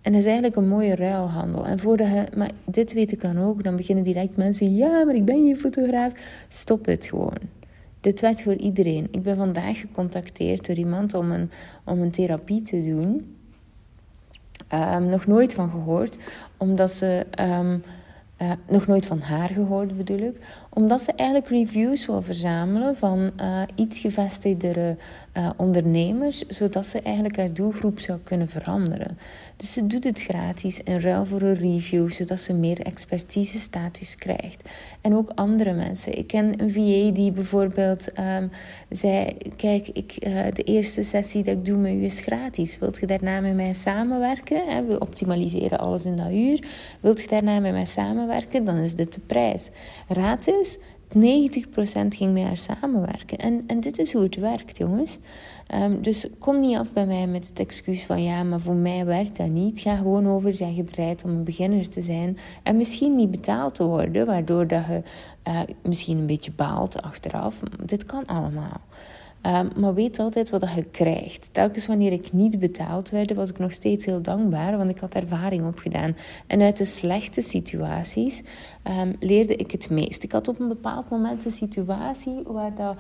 En 0.01 0.13
dat 0.13 0.21
is 0.21 0.27
eigenlijk 0.27 0.57
een 0.57 0.69
mooie 0.69 0.95
ruilhandel. 0.95 1.67
En 1.67 1.79
voordat 1.79 2.07
je, 2.07 2.25
maar 2.37 2.51
dit 2.65 2.93
weet 2.93 3.13
ik 3.13 3.21
dan 3.21 3.39
ook, 3.39 3.65
dan 3.65 3.77
beginnen 3.77 4.05
direct 4.05 4.37
mensen, 4.37 4.75
ja, 4.75 5.05
maar 5.05 5.15
ik 5.15 5.25
ben 5.25 5.45
geen 5.45 5.59
fotograaf. 5.59 6.13
Stop 6.49 6.87
het 6.87 7.07
gewoon. 7.07 7.59
Dit 8.01 8.21
werd 8.21 8.43
voor 8.43 8.55
iedereen. 8.55 9.09
Ik 9.11 9.23
ben 9.23 9.37
vandaag 9.37 9.81
gecontacteerd 9.81 10.67
door 10.67 10.77
iemand 10.77 11.15
om 11.15 11.31
een, 11.31 11.51
om 11.85 12.01
een 12.01 12.11
therapie 12.11 12.63
te 12.63 12.85
doen. 12.85 13.37
Um, 14.75 15.05
nog 15.05 15.27
nooit 15.27 15.55
van 15.55 15.71
gehoord, 15.71 16.19
omdat 16.57 16.93
ze. 16.93 17.27
Um, 17.41 17.83
uh, 18.43 18.53
nog 18.67 18.87
nooit 18.87 19.07
van 19.07 19.21
haar 19.21 19.49
gehoord 19.49 19.97
bedoel 19.97 20.19
ik. 20.19 20.37
Omdat 20.69 21.03
ze 21.03 21.13
eigenlijk 21.13 21.51
reviews 21.51 22.07
wil 22.07 22.23
verzamelen 22.23 22.97
van 22.97 23.31
uh, 23.41 23.63
iets 23.75 23.99
gevestigdere 23.99 24.97
uh, 25.37 25.51
ondernemers, 25.57 26.39
zodat 26.49 26.87
ze 26.87 27.01
eigenlijk 27.03 27.37
haar 27.37 27.53
doelgroep 27.53 27.99
zou 27.99 28.19
kunnen 28.23 28.49
veranderen. 28.49 29.19
Dus 29.61 29.73
ze 29.73 29.87
doet 29.87 30.05
het 30.05 30.23
gratis 30.23 30.81
in 30.83 31.01
ruil 31.01 31.27
voor 31.27 31.43
een 31.43 31.55
review, 31.55 32.11
zodat 32.11 32.41
ze 32.41 32.53
meer 32.53 32.81
expertise 32.81 33.59
status 33.59 34.17
krijgt. 34.17 34.69
En 35.01 35.17
ook 35.17 35.31
andere 35.35 35.73
mensen. 35.73 36.19
Ik 36.19 36.27
ken 36.27 36.63
een 36.63 36.71
VA 36.71 37.15
die 37.15 37.33
bijvoorbeeld 37.33 38.19
um, 38.19 38.51
zei: 38.89 39.37
Kijk, 39.57 39.89
ik, 39.89 40.21
de 40.55 40.63
eerste 40.65 41.03
sessie 41.03 41.43
dat 41.43 41.55
ik 41.55 41.65
doe 41.65 41.79
met 41.79 41.93
u 41.93 42.05
is 42.05 42.21
gratis. 42.21 42.79
Wilt 42.79 42.99
je 43.01 43.07
daarna 43.07 43.41
met 43.41 43.55
mij 43.55 43.73
samenwerken? 43.73 44.87
We 44.87 45.01
optimaliseren 45.01 45.79
alles 45.79 46.05
in 46.05 46.17
dat 46.17 46.31
uur. 46.31 46.65
Wilt 47.01 47.21
je 47.21 47.29
daarna 47.29 47.61
met 47.61 47.73
mij 47.73 47.85
samenwerken? 47.85 47.99
samenwerken, 48.01 48.65
dan 48.65 48.77
is 48.77 48.95
dit 48.95 49.15
de 49.15 49.21
prijs. 49.21 49.69
Raad 50.09 50.47
is, 50.47 50.79
90% 51.15 51.19
ging 52.09 52.33
met 52.33 52.43
haar 52.43 52.57
samenwerken. 52.57 53.39
En, 53.39 53.65
en 53.67 53.81
dit 53.81 53.99
is 53.99 54.13
hoe 54.13 54.23
het 54.23 54.37
werkt, 54.37 54.79
jongens. 54.79 55.19
Um, 55.75 56.03
dus 56.03 56.27
kom 56.39 56.61
niet 56.61 56.77
af 56.77 56.93
bij 56.93 57.07
mij 57.07 57.27
met 57.27 57.49
het 57.49 57.61
excuus 57.61 58.03
van 58.05 58.23
ja, 58.23 58.43
maar 58.43 58.61
voor 58.61 58.75
mij 58.75 59.05
werkt 59.05 59.37
dat 59.37 59.49
niet. 59.49 59.81
Ga 59.81 59.97
gewoon 59.97 60.29
over, 60.29 60.53
zeg 60.53 60.77
je 60.77 60.85
bereid 60.85 61.25
om 61.25 61.31
een 61.31 61.45
beginner 61.45 61.89
te 61.89 62.03
zijn 62.03 62.39
en 62.63 62.77
misschien 62.77 63.17
niet 63.17 63.31
betaald 63.31 63.75
te 63.75 63.85
worden, 63.85 64.27
waardoor 64.27 64.67
dat 64.67 64.85
je 64.87 65.03
uh, 65.49 65.61
misschien 65.83 66.19
een 66.19 66.27
beetje 66.27 66.53
baalt 66.53 67.03
achteraf. 67.03 67.61
Dit 67.85 68.05
kan 68.05 68.27
allemaal. 68.27 68.81
Um, 69.47 69.69
maar 69.77 69.95
weet 69.95 70.19
altijd 70.19 70.51
wat 70.51 70.69
je 70.75 70.85
krijgt. 70.85 71.49
Telkens 71.53 71.87
wanneer 71.87 72.13
ik 72.13 72.33
niet 72.33 72.59
betaald 72.59 73.11
werd, 73.11 73.35
was 73.35 73.51
ik 73.51 73.59
nog 73.59 73.73
steeds 73.73 74.05
heel 74.05 74.23
dankbaar, 74.23 74.77
want 74.77 74.91
ik 74.91 74.99
had 74.99 75.15
ervaring 75.15 75.67
opgedaan. 75.67 76.17
En 76.47 76.61
uit 76.61 76.77
de 76.77 76.85
slechte 76.85 77.41
situaties 77.41 78.43
um, 79.01 79.13
leerde 79.21 79.57
ik 79.57 79.71
het 79.71 79.91
meest. 79.91 80.23
Ik 80.23 80.33
had 80.33 80.49
op 80.49 80.61
een 80.61 80.69
bepaald 80.69 81.11
moment 81.11 81.45
een 81.45 81.53
situatie 81.53 82.43
waar 82.47 82.75
dat... 82.75 82.97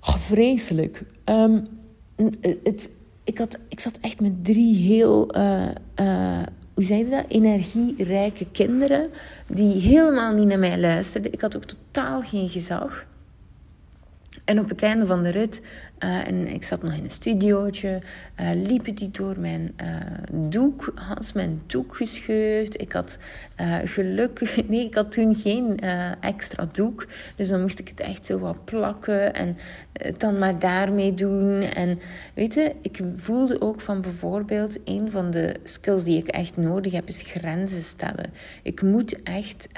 Oh, 0.00 0.14
vreselijk. 0.14 1.02
Um, 1.24 1.66
het, 2.40 2.88
ik, 3.24 3.38
had, 3.38 3.58
ik 3.68 3.80
zat 3.80 3.98
echt 4.00 4.20
met 4.20 4.44
drie 4.44 4.76
heel... 4.76 5.36
Uh, 5.36 5.62
uh, 6.00 6.42
hoe 6.74 6.84
zei 6.84 7.10
dat? 7.10 7.24
Energierijke 7.28 8.46
kinderen 8.50 9.10
die 9.46 9.74
helemaal 9.74 10.32
niet 10.32 10.46
naar 10.46 10.58
mij 10.58 10.78
luisterden. 10.78 11.32
Ik 11.32 11.40
had 11.40 11.56
ook 11.56 11.64
totaal 11.64 12.20
geen 12.22 12.48
gezag. 12.48 13.06
En 14.46 14.58
op 14.58 14.68
het 14.68 14.82
einde 14.82 15.06
van 15.06 15.22
de 15.22 15.30
rit, 15.30 15.60
uh, 16.04 16.26
en 16.26 16.48
ik 16.48 16.64
zat 16.64 16.82
nog 16.82 16.92
in 16.92 17.04
een 17.04 17.10
studiootje, 17.10 18.02
uh, 18.40 18.50
liep 18.54 18.86
het 18.86 18.96
die 18.96 19.10
door 19.10 19.40
mijn 19.40 19.74
uh, 19.82 19.96
doek, 20.32 20.92
had 20.94 21.34
mijn 21.34 21.62
doek 21.66 21.96
gescheurd. 21.96 22.80
Ik 22.80 22.92
had 22.92 23.18
gelukkig, 23.84 24.56
nee, 24.68 24.84
ik 24.84 24.94
had 24.94 25.12
toen 25.12 25.34
geen 25.34 25.78
extra 26.20 26.68
doek, 26.72 27.06
dus 27.36 27.48
dan 27.48 27.60
moest 27.60 27.78
ik 27.78 27.88
het 27.88 28.00
echt 28.00 28.26
zo 28.26 28.38
wat 28.38 28.64
plakken 28.64 29.34
en 29.34 29.56
het 29.92 30.20
dan 30.20 30.38
maar 30.38 30.58
daarmee 30.58 31.14
doen. 31.14 31.62
En 31.62 31.98
weet 32.34 32.54
je, 32.54 32.74
ik 32.80 33.00
voelde 33.16 33.60
ook 33.60 33.80
van 33.80 34.00
bijvoorbeeld, 34.00 34.78
een 34.84 35.10
van 35.10 35.30
de 35.30 35.54
skills 35.62 36.04
die 36.04 36.18
ik 36.18 36.28
echt 36.28 36.56
nodig 36.56 36.92
heb, 36.92 37.08
is 37.08 37.22
grenzen 37.22 37.82
stellen. 37.82 38.32
Ik 38.62 38.82
moet 38.82 39.22
echt 39.22 39.68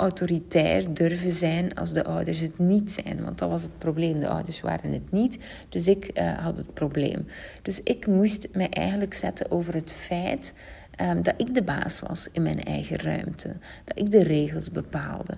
autoritair 0.00 0.94
durven 0.94 1.30
zijn 1.30 1.74
als 1.74 1.92
de 1.92 2.04
ouders 2.04 2.40
het 2.40 2.58
niet 2.58 2.90
zijn. 2.90 3.24
Want 3.24 3.38
dat 3.38 3.48
was 3.48 3.62
het 3.62 3.78
probleem. 3.78 4.20
De 4.20 4.28
ouders 4.28 4.60
waren 4.60 4.92
het 4.92 5.10
niet. 5.10 5.38
Dus 5.68 5.88
ik 5.88 6.18
uh, 6.18 6.38
had 6.38 6.56
het 6.56 6.74
probleem. 6.74 7.26
Dus 7.62 7.82
ik 7.82 8.06
moest 8.06 8.48
mij 8.52 8.68
eigenlijk 8.68 9.14
zetten 9.14 9.50
over 9.50 9.74
het 9.74 9.92
feit 9.92 10.54
um, 11.00 11.22
dat 11.22 11.34
ik 11.36 11.54
de 11.54 11.62
baas 11.62 12.00
was 12.00 12.28
in 12.32 12.42
mijn 12.42 12.64
eigen 12.64 12.96
ruimte. 12.96 13.56
Dat 13.84 13.98
ik 13.98 14.10
de 14.10 14.22
regels 14.22 14.70
bepaalde. 14.70 15.34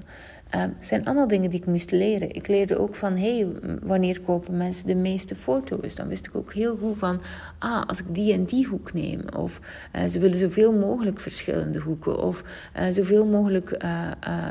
Um, 0.55 0.75
zijn 0.81 1.05
allemaal 1.05 1.29
dingen 1.29 1.51
die 1.51 1.61
ik 1.61 1.67
moest 1.67 1.91
leren. 1.91 2.35
Ik 2.35 2.49
leerde 2.49 2.79
ook 2.79 2.95
van, 2.95 3.17
hey, 3.17 3.47
wanneer 3.83 4.21
kopen 4.21 4.57
mensen 4.57 4.87
de 4.87 4.95
meeste 4.95 5.35
foto's? 5.35 5.95
Dan 5.95 6.09
wist 6.09 6.27
ik 6.27 6.35
ook 6.35 6.53
heel 6.53 6.77
goed 6.77 6.99
van, 6.99 7.21
ah, 7.59 7.83
als 7.87 7.99
ik 7.99 8.15
die 8.15 8.33
en 8.33 8.45
die 8.45 8.67
hoek 8.67 8.93
neem. 8.93 9.21
Of 9.37 9.61
uh, 9.97 10.05
ze 10.05 10.19
willen 10.19 10.37
zoveel 10.37 10.73
mogelijk 10.73 11.21
verschillende 11.21 11.79
hoeken. 11.79 12.23
Of 12.23 12.45
uh, 12.77 12.85
zoveel 12.91 13.27
mogelijk 13.27 13.77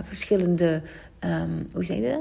verschillende, 0.04 0.82
um, 1.20 1.68
hoe 1.74 1.84
zeg 1.86 1.98
je 1.98 2.02
dat? 2.02 2.20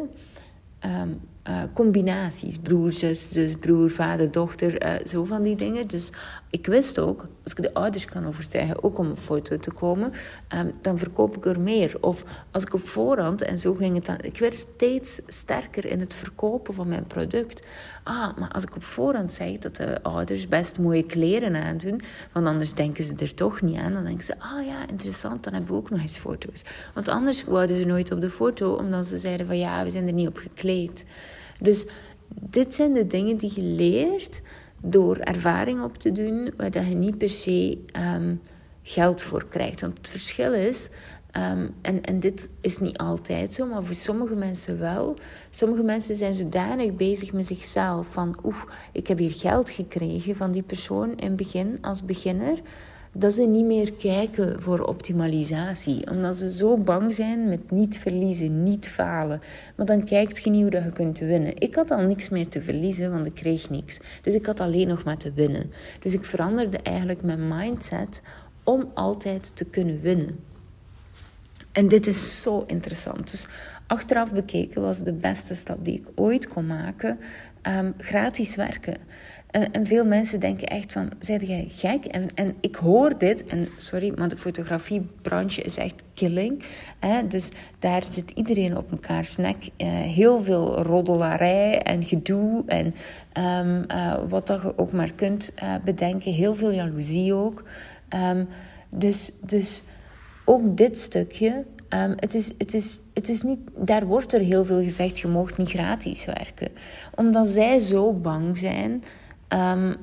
Uh, 1.48 1.62
combinaties. 1.74 2.58
Broer, 2.58 2.90
zus, 2.90 3.32
zus, 3.32 3.54
broer, 3.54 3.90
vader, 3.90 4.30
dochter. 4.30 4.84
Uh, 4.86 5.06
zo 5.06 5.24
van 5.24 5.42
die 5.42 5.56
dingen. 5.56 5.88
Dus 5.88 6.12
ik 6.50 6.66
wist 6.66 6.98
ook, 6.98 7.26
als 7.42 7.52
ik 7.52 7.62
de 7.62 7.74
ouders 7.74 8.04
kan 8.04 8.26
overtuigen 8.26 8.82
ook 8.82 8.98
om 8.98 9.10
een 9.10 9.16
foto 9.16 9.56
te 9.56 9.72
komen, 9.72 10.12
um, 10.54 10.72
dan 10.80 10.98
verkoop 10.98 11.36
ik 11.36 11.46
er 11.46 11.60
meer. 11.60 11.96
Of 12.00 12.24
als 12.50 12.62
ik 12.62 12.74
op 12.74 12.88
voorhand, 12.88 13.42
en 13.42 13.58
zo 13.58 13.74
ging 13.74 13.94
het 13.94 14.06
dan. 14.06 14.18
Ik 14.20 14.38
werd 14.38 14.56
steeds 14.56 15.20
sterker 15.26 15.86
in 15.86 16.00
het 16.00 16.14
verkopen 16.14 16.74
van 16.74 16.88
mijn 16.88 17.06
product. 17.06 17.66
Ah, 18.10 18.36
maar 18.36 18.48
als 18.48 18.62
ik 18.62 18.76
op 18.76 18.84
voorhand 18.84 19.32
zeg 19.32 19.58
dat 19.58 19.76
de 19.76 20.02
ouders 20.02 20.48
best 20.48 20.78
mooie 20.78 21.02
kleren 21.02 21.56
aandoen, 21.56 22.00
want 22.32 22.46
anders 22.46 22.74
denken 22.74 23.04
ze 23.04 23.14
er 23.18 23.34
toch 23.34 23.60
niet 23.60 23.76
aan. 23.76 23.92
Dan 23.92 24.04
denken 24.04 24.24
ze, 24.24 24.38
ah 24.38 24.66
ja, 24.66 24.88
interessant, 24.88 25.44
dan 25.44 25.52
hebben 25.52 25.72
we 25.72 25.78
ook 25.78 25.90
nog 25.90 26.00
eens 26.00 26.18
foto's. 26.18 26.64
Want 26.94 27.08
anders 27.08 27.44
wouden 27.44 27.76
ze 27.76 27.84
nooit 27.84 28.12
op 28.12 28.20
de 28.20 28.30
foto, 28.30 28.72
omdat 28.72 29.06
ze 29.06 29.18
zeiden 29.18 29.46
van 29.46 29.58
ja, 29.58 29.84
we 29.84 29.90
zijn 29.90 30.06
er 30.06 30.12
niet 30.12 30.28
op 30.28 30.36
gekleed. 30.36 31.04
Dus 31.60 31.86
dit 32.28 32.74
zijn 32.74 32.92
de 32.92 33.06
dingen 33.06 33.36
die 33.36 33.52
je 33.54 33.62
leert 33.62 34.40
door 34.82 35.16
ervaring 35.16 35.82
op 35.82 35.98
te 35.98 36.12
doen, 36.12 36.52
waar 36.56 36.70
dat 36.70 36.86
je 36.86 36.94
niet 36.94 37.18
per 37.18 37.30
se 37.30 37.78
ehm, 37.92 38.34
geld 38.82 39.22
voor 39.22 39.46
krijgt. 39.48 39.80
Want 39.80 39.98
het 39.98 40.08
verschil 40.08 40.52
is, 40.52 40.88
ehm, 41.32 41.68
en, 41.82 42.02
en 42.02 42.20
dit 42.20 42.50
is 42.60 42.78
niet 42.78 42.98
altijd 42.98 43.52
zo, 43.52 43.66
maar 43.66 43.84
voor 43.84 43.94
sommige 43.94 44.34
mensen 44.34 44.78
wel. 44.78 45.14
Sommige 45.50 45.82
mensen 45.82 46.14
zijn 46.14 46.34
zodanig 46.34 46.94
bezig 46.96 47.32
met 47.32 47.46
zichzelf 47.46 48.12
van, 48.12 48.38
oeh, 48.44 48.62
ik 48.92 49.06
heb 49.06 49.18
hier 49.18 49.34
geld 49.34 49.70
gekregen 49.70 50.36
van 50.36 50.52
die 50.52 50.62
persoon 50.62 51.14
in 51.14 51.26
het 51.26 51.36
begin 51.36 51.78
als 51.80 52.04
beginner 52.04 52.58
dat 53.12 53.32
ze 53.32 53.42
niet 53.42 53.64
meer 53.64 53.92
kijken 53.92 54.62
voor 54.62 54.80
optimalisatie. 54.80 56.10
Omdat 56.10 56.36
ze 56.36 56.52
zo 56.52 56.76
bang 56.76 57.14
zijn 57.14 57.48
met 57.48 57.70
niet 57.70 57.98
verliezen, 57.98 58.62
niet 58.62 58.88
falen. 58.88 59.40
Maar 59.76 59.86
dan 59.86 60.04
kijkt 60.04 60.44
je 60.44 60.50
niet 60.50 60.62
hoe 60.62 60.82
je 60.82 60.90
kunt 60.92 61.18
winnen. 61.18 61.56
Ik 61.58 61.74
had 61.74 61.90
al 61.90 62.02
niks 62.02 62.28
meer 62.28 62.48
te 62.48 62.62
verliezen, 62.62 63.10
want 63.10 63.26
ik 63.26 63.34
kreeg 63.34 63.70
niks. 63.70 63.98
Dus 64.22 64.34
ik 64.34 64.46
had 64.46 64.60
alleen 64.60 64.88
nog 64.88 65.04
maar 65.04 65.16
te 65.16 65.32
winnen. 65.32 65.72
Dus 66.00 66.12
ik 66.12 66.24
veranderde 66.24 66.78
eigenlijk 66.78 67.22
mijn 67.22 67.48
mindset 67.48 68.22
om 68.64 68.90
altijd 68.94 69.56
te 69.56 69.64
kunnen 69.64 70.00
winnen. 70.00 70.38
En 71.72 71.88
dit 71.88 72.06
is 72.06 72.42
zo 72.42 72.64
interessant. 72.66 73.30
Dus 73.30 73.46
achteraf 73.86 74.32
bekeken 74.32 74.82
was 74.82 75.02
de 75.02 75.12
beste 75.12 75.54
stap 75.54 75.84
die 75.84 75.94
ik 75.94 76.06
ooit 76.14 76.48
kon 76.48 76.66
maken 76.66 77.18
um, 77.62 77.94
gratis 77.98 78.56
werken. 78.56 78.96
En, 79.50 79.72
en, 79.72 79.86
veel 79.86 80.04
mensen 80.04 80.40
denken 80.40 80.68
echt 80.68 80.92
van, 80.92 81.10
zei 81.18 81.46
jij 81.46 81.66
gek? 81.68 82.04
En, 82.04 82.26
en 82.34 82.54
ik 82.60 82.76
hoor 82.76 83.18
dit, 83.18 83.44
en 83.44 83.68
sorry, 83.76 84.12
maar 84.16 84.28
de 84.28 84.36
fotografiebranche 84.36 85.62
is 85.62 85.76
echt 85.76 86.02
killing. 86.14 86.62
Hè? 86.98 87.26
Dus 87.26 87.48
daar 87.78 88.02
zit 88.10 88.30
iedereen 88.30 88.76
op 88.76 88.90
elkaars 88.90 89.36
nek. 89.36 89.56
Uh, 89.56 89.88
heel 89.88 90.42
veel 90.42 90.82
roddelarij 90.82 91.82
en 91.82 92.04
gedoe 92.04 92.62
en 92.66 92.94
um, 93.66 93.84
uh, 93.88 94.14
wat 94.28 94.46
dat 94.46 94.62
je 94.62 94.78
ook 94.78 94.92
maar 94.92 95.12
kunt 95.12 95.52
uh, 95.62 95.74
bedenken. 95.84 96.32
Heel 96.32 96.54
veel 96.54 96.70
jaloezie 96.70 97.34
ook. 97.34 97.62
Um, 98.14 98.48
dus, 98.90 99.30
dus 99.40 99.82
ook 100.50 100.76
dit 100.76 100.98
stukje 100.98 101.64
Um, 101.94 102.12
het, 102.16 102.34
is, 102.34 102.50
het, 102.58 102.74
is, 102.74 102.98
het 103.14 103.28
is 103.28 103.42
niet, 103.42 103.58
daar 103.74 104.06
wordt 104.06 104.32
er 104.32 104.40
heel 104.40 104.64
veel 104.64 104.82
gezegd, 104.82 105.18
je 105.18 105.28
mag 105.28 105.56
niet 105.56 105.70
gratis 105.70 106.24
werken. 106.24 106.68
Omdat 107.14 107.48
zij 107.48 107.78
zo 107.78 108.12
bang 108.12 108.58
zijn, 108.58 109.02
um, 109.48 109.94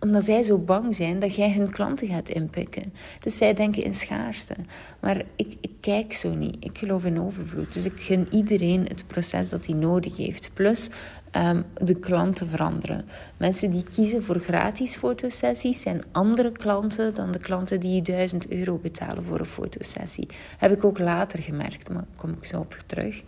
omdat 0.00 0.24
zij 0.24 0.42
zo 0.42 0.58
bang 0.58 0.94
zijn 0.94 1.18
dat 1.18 1.34
jij 1.34 1.52
hun 1.52 1.70
klanten 1.70 2.08
gaat 2.08 2.28
inpikken. 2.28 2.92
Dus 3.20 3.36
zij 3.36 3.54
denken 3.54 3.82
in 3.82 3.94
schaarste. 3.94 4.54
Maar 5.00 5.22
ik, 5.36 5.56
ik 5.60 5.72
kijk 5.80 6.12
zo 6.12 6.34
niet. 6.34 6.56
Ik 6.60 6.78
geloof 6.78 7.04
in 7.04 7.20
overvloed. 7.20 7.72
Dus 7.72 7.84
ik 7.84 8.00
gun 8.00 8.26
iedereen 8.30 8.84
het 8.88 9.06
proces 9.06 9.50
dat 9.50 9.66
hij 9.66 9.74
nodig 9.74 10.16
heeft. 10.16 10.50
Plus 10.54 10.90
um, 11.36 11.64
de 11.74 11.94
klanten 11.94 12.48
veranderen. 12.48 13.04
Mensen 13.36 13.70
die 13.70 13.84
kiezen 13.84 14.22
voor 14.22 14.38
gratis 14.38 14.96
fotosessies 14.96 15.80
zijn 15.80 16.02
andere 16.12 16.52
klanten 16.52 17.14
dan 17.14 17.32
de 17.32 17.38
klanten 17.38 17.80
die 17.80 18.02
1000 18.02 18.48
euro 18.48 18.76
betalen 18.76 19.24
voor 19.24 19.38
een 19.38 19.46
fotosessie. 19.46 20.28
Heb 20.58 20.72
ik 20.72 20.84
ook 20.84 20.98
later 20.98 21.42
gemerkt, 21.42 21.88
maar 21.88 22.02
daar 22.02 22.16
kom 22.16 22.30
ik 22.30 22.44
zo 22.44 22.58
op 22.58 22.76
terug. 22.86 23.22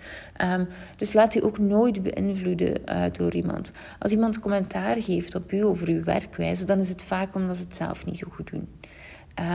Um, 0.45 0.69
dus 0.97 1.13
laat 1.13 1.35
u 1.35 1.45
ook 1.45 1.59
nooit 1.59 2.03
beïnvloeden 2.03 2.75
uh, 2.87 3.05
door 3.13 3.35
iemand. 3.35 3.73
Als 3.99 4.13
iemand 4.13 4.41
commentaar 4.41 5.03
geeft 5.03 5.35
op 5.35 5.53
u 5.53 5.65
over 5.65 5.89
uw 5.89 6.05
werkwijze, 6.05 6.65
dan 6.65 6.79
is 6.79 6.89
het 6.89 7.03
vaak 7.03 7.35
omdat 7.35 7.57
ze 7.57 7.63
het 7.63 7.77
zelf 7.77 8.07
niet 8.07 8.19
zo 8.19 8.27
goed 8.31 8.51
doen. 8.51 8.69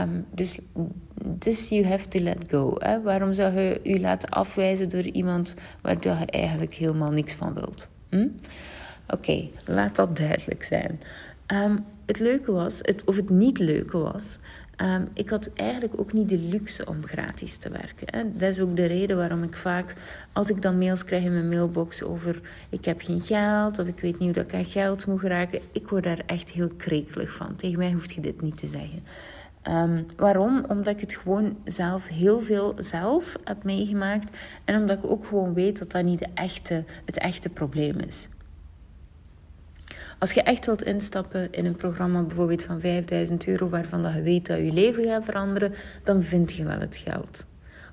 Um, 0.00 0.26
dus 0.34 0.58
this 1.38 1.68
you 1.68 1.86
have 1.86 2.08
to 2.08 2.20
let 2.20 2.44
go. 2.50 2.78
Waarom 3.02 3.32
zou 3.32 3.58
je 3.58 3.80
u 3.84 4.00
laten 4.00 4.28
afwijzen 4.28 4.88
door 4.88 5.04
iemand 5.04 5.54
waar 5.82 5.96
je 6.00 6.26
eigenlijk 6.26 6.74
helemaal 6.74 7.10
niks 7.10 7.34
van 7.34 7.54
wilt? 7.54 7.88
Hm? 8.08 8.28
Oké, 9.08 9.48
laat 9.66 9.96
dat 9.96 10.16
duidelijk 10.16 10.62
zijn. 10.62 11.00
Um, 11.52 11.84
het 12.06 12.18
leuke 12.20 12.52
was, 12.52 12.78
het, 12.80 13.04
of 13.04 13.16
het 13.16 13.30
niet 13.30 13.58
leuke 13.58 13.98
was, 13.98 14.38
um, 14.82 15.08
ik 15.14 15.28
had 15.28 15.50
eigenlijk 15.54 16.00
ook 16.00 16.12
niet 16.12 16.28
de 16.28 16.38
luxe 16.38 16.86
om 16.86 17.06
gratis 17.06 17.56
te 17.56 17.70
werken. 17.70 18.38
Dat 18.38 18.50
is 18.50 18.60
ook 18.60 18.76
de 18.76 18.86
reden 18.86 19.16
waarom 19.16 19.42
ik 19.42 19.54
vaak, 19.54 19.94
als 20.32 20.50
ik 20.50 20.62
dan 20.62 20.78
mails 20.78 21.04
krijg 21.04 21.24
in 21.24 21.32
mijn 21.32 21.48
mailbox 21.48 22.02
over 22.02 22.40
ik 22.68 22.84
heb 22.84 23.00
geen 23.00 23.20
geld 23.20 23.78
of 23.78 23.88
ik 23.88 24.00
weet 24.00 24.18
niet 24.18 24.34
hoe 24.34 24.44
ik 24.44 24.54
aan 24.54 24.64
geld 24.64 25.06
moet 25.06 25.20
geraken, 25.20 25.60
ik 25.72 25.88
word 25.88 26.02
daar 26.02 26.22
echt 26.26 26.50
heel 26.50 26.70
krekelig 26.76 27.32
van. 27.32 27.56
Tegen 27.56 27.78
mij 27.78 27.92
hoeft 27.92 28.12
je 28.12 28.20
dit 28.20 28.40
niet 28.40 28.58
te 28.58 28.66
zeggen. 28.66 29.02
Um, 29.68 30.06
waarom? 30.16 30.64
Omdat 30.68 30.94
ik 30.94 31.00
het 31.00 31.16
gewoon 31.16 31.56
zelf 31.64 32.08
heel 32.08 32.40
veel 32.40 32.74
zelf 32.78 33.36
heb 33.44 33.64
meegemaakt. 33.64 34.36
En 34.64 34.80
omdat 34.80 34.96
ik 34.96 35.10
ook 35.10 35.26
gewoon 35.26 35.54
weet 35.54 35.78
dat 35.78 35.90
dat 35.90 36.04
niet 36.04 36.18
de 36.18 36.28
echte, 36.34 36.84
het 37.04 37.18
echte 37.18 37.48
probleem 37.48 37.98
is. 37.98 38.28
Als 40.18 40.32
je 40.32 40.42
echt 40.42 40.66
wilt 40.66 40.82
instappen 40.82 41.52
in 41.52 41.66
een 41.66 41.76
programma 41.76 42.22
bijvoorbeeld 42.22 42.62
van 42.62 42.80
5000 42.80 43.46
euro 43.46 43.68
waarvan 43.68 44.02
dat 44.02 44.14
je 44.14 44.22
weet 44.22 44.46
dat 44.46 44.58
je 44.58 44.72
leven 44.72 45.04
gaat 45.04 45.24
veranderen, 45.24 45.74
dan 46.04 46.22
vind 46.22 46.52
je 46.52 46.64
wel 46.64 46.80
het 46.80 46.96
geld. 46.96 47.46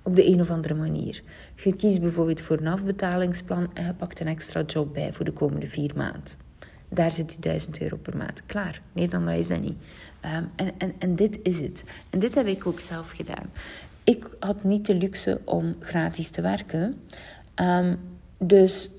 Op 0.04 0.16
de 0.16 0.28
een 0.28 0.42
of 0.42 0.50
andere 0.50 0.74
manier. 0.74 1.22
Je 1.56 1.76
kiest 1.76 2.02
bijvoorbeeld 2.02 2.42
voor 2.42 2.58
een 2.58 2.68
afbetalingsplan 2.68 3.70
en 3.74 3.86
je 3.86 3.94
pakt 3.94 4.20
een 4.20 4.28
extra 4.28 4.62
job 4.62 4.94
bij 4.94 5.14
voor 5.14 5.26
de 5.26 5.32
komende 5.32 5.68
vier 5.68 5.92
maanden. 5.96 6.43
Daar 6.94 7.12
zit 7.12 7.34
je 7.34 7.40
1000 7.40 7.82
euro 7.82 7.98
per 7.98 8.18
maand. 8.18 8.46
Klaar. 8.46 8.82
Nee, 8.94 9.08
dan 9.08 9.30
is 9.30 9.48
dat 9.48 9.62
niet. 9.62 9.78
Um, 10.26 10.50
en, 10.56 10.72
en, 10.78 10.94
en 11.00 11.16
dit 11.16 11.40
is 11.44 11.60
het. 11.60 11.84
En 12.10 12.20
dit 12.20 12.36
heb 12.36 12.48
ik 12.48 12.68
ook 12.68 12.80
zelf 12.80 13.12
gedaan. 13.12 13.52
Ik 14.04 14.30
had 14.40 14.64
niet 14.64 14.86
de 14.86 14.96
luxe 14.96 15.42
om 15.46 15.76
gratis 15.80 16.30
te 16.30 16.42
werken. 16.42 17.02
Um, 17.56 18.00
dus 18.38 18.90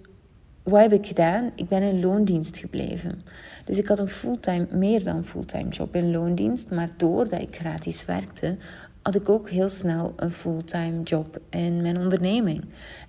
wat 0.62 0.80
heb 0.80 0.92
ik 0.92 1.06
gedaan? 1.06 1.50
Ik 1.54 1.68
ben 1.68 1.82
in 1.82 2.00
loondienst 2.00 2.58
gebleven. 2.58 3.22
Dus 3.64 3.78
ik 3.78 3.86
had 3.86 3.98
een 3.98 4.08
fulltime, 4.08 4.66
meer 4.70 5.04
dan 5.04 5.24
fulltime 5.24 5.68
job 5.68 5.94
in 5.96 6.10
loondienst. 6.10 6.70
Maar 6.70 6.90
doordat 6.96 7.40
ik 7.40 7.56
gratis 7.56 8.04
werkte, 8.04 8.56
had 9.04 9.14
ik 9.14 9.28
ook 9.28 9.50
heel 9.50 9.68
snel 9.68 10.12
een 10.16 10.30
fulltime 10.30 11.02
job 11.02 11.40
in 11.50 11.82
mijn 11.82 11.98
onderneming. 11.98 12.64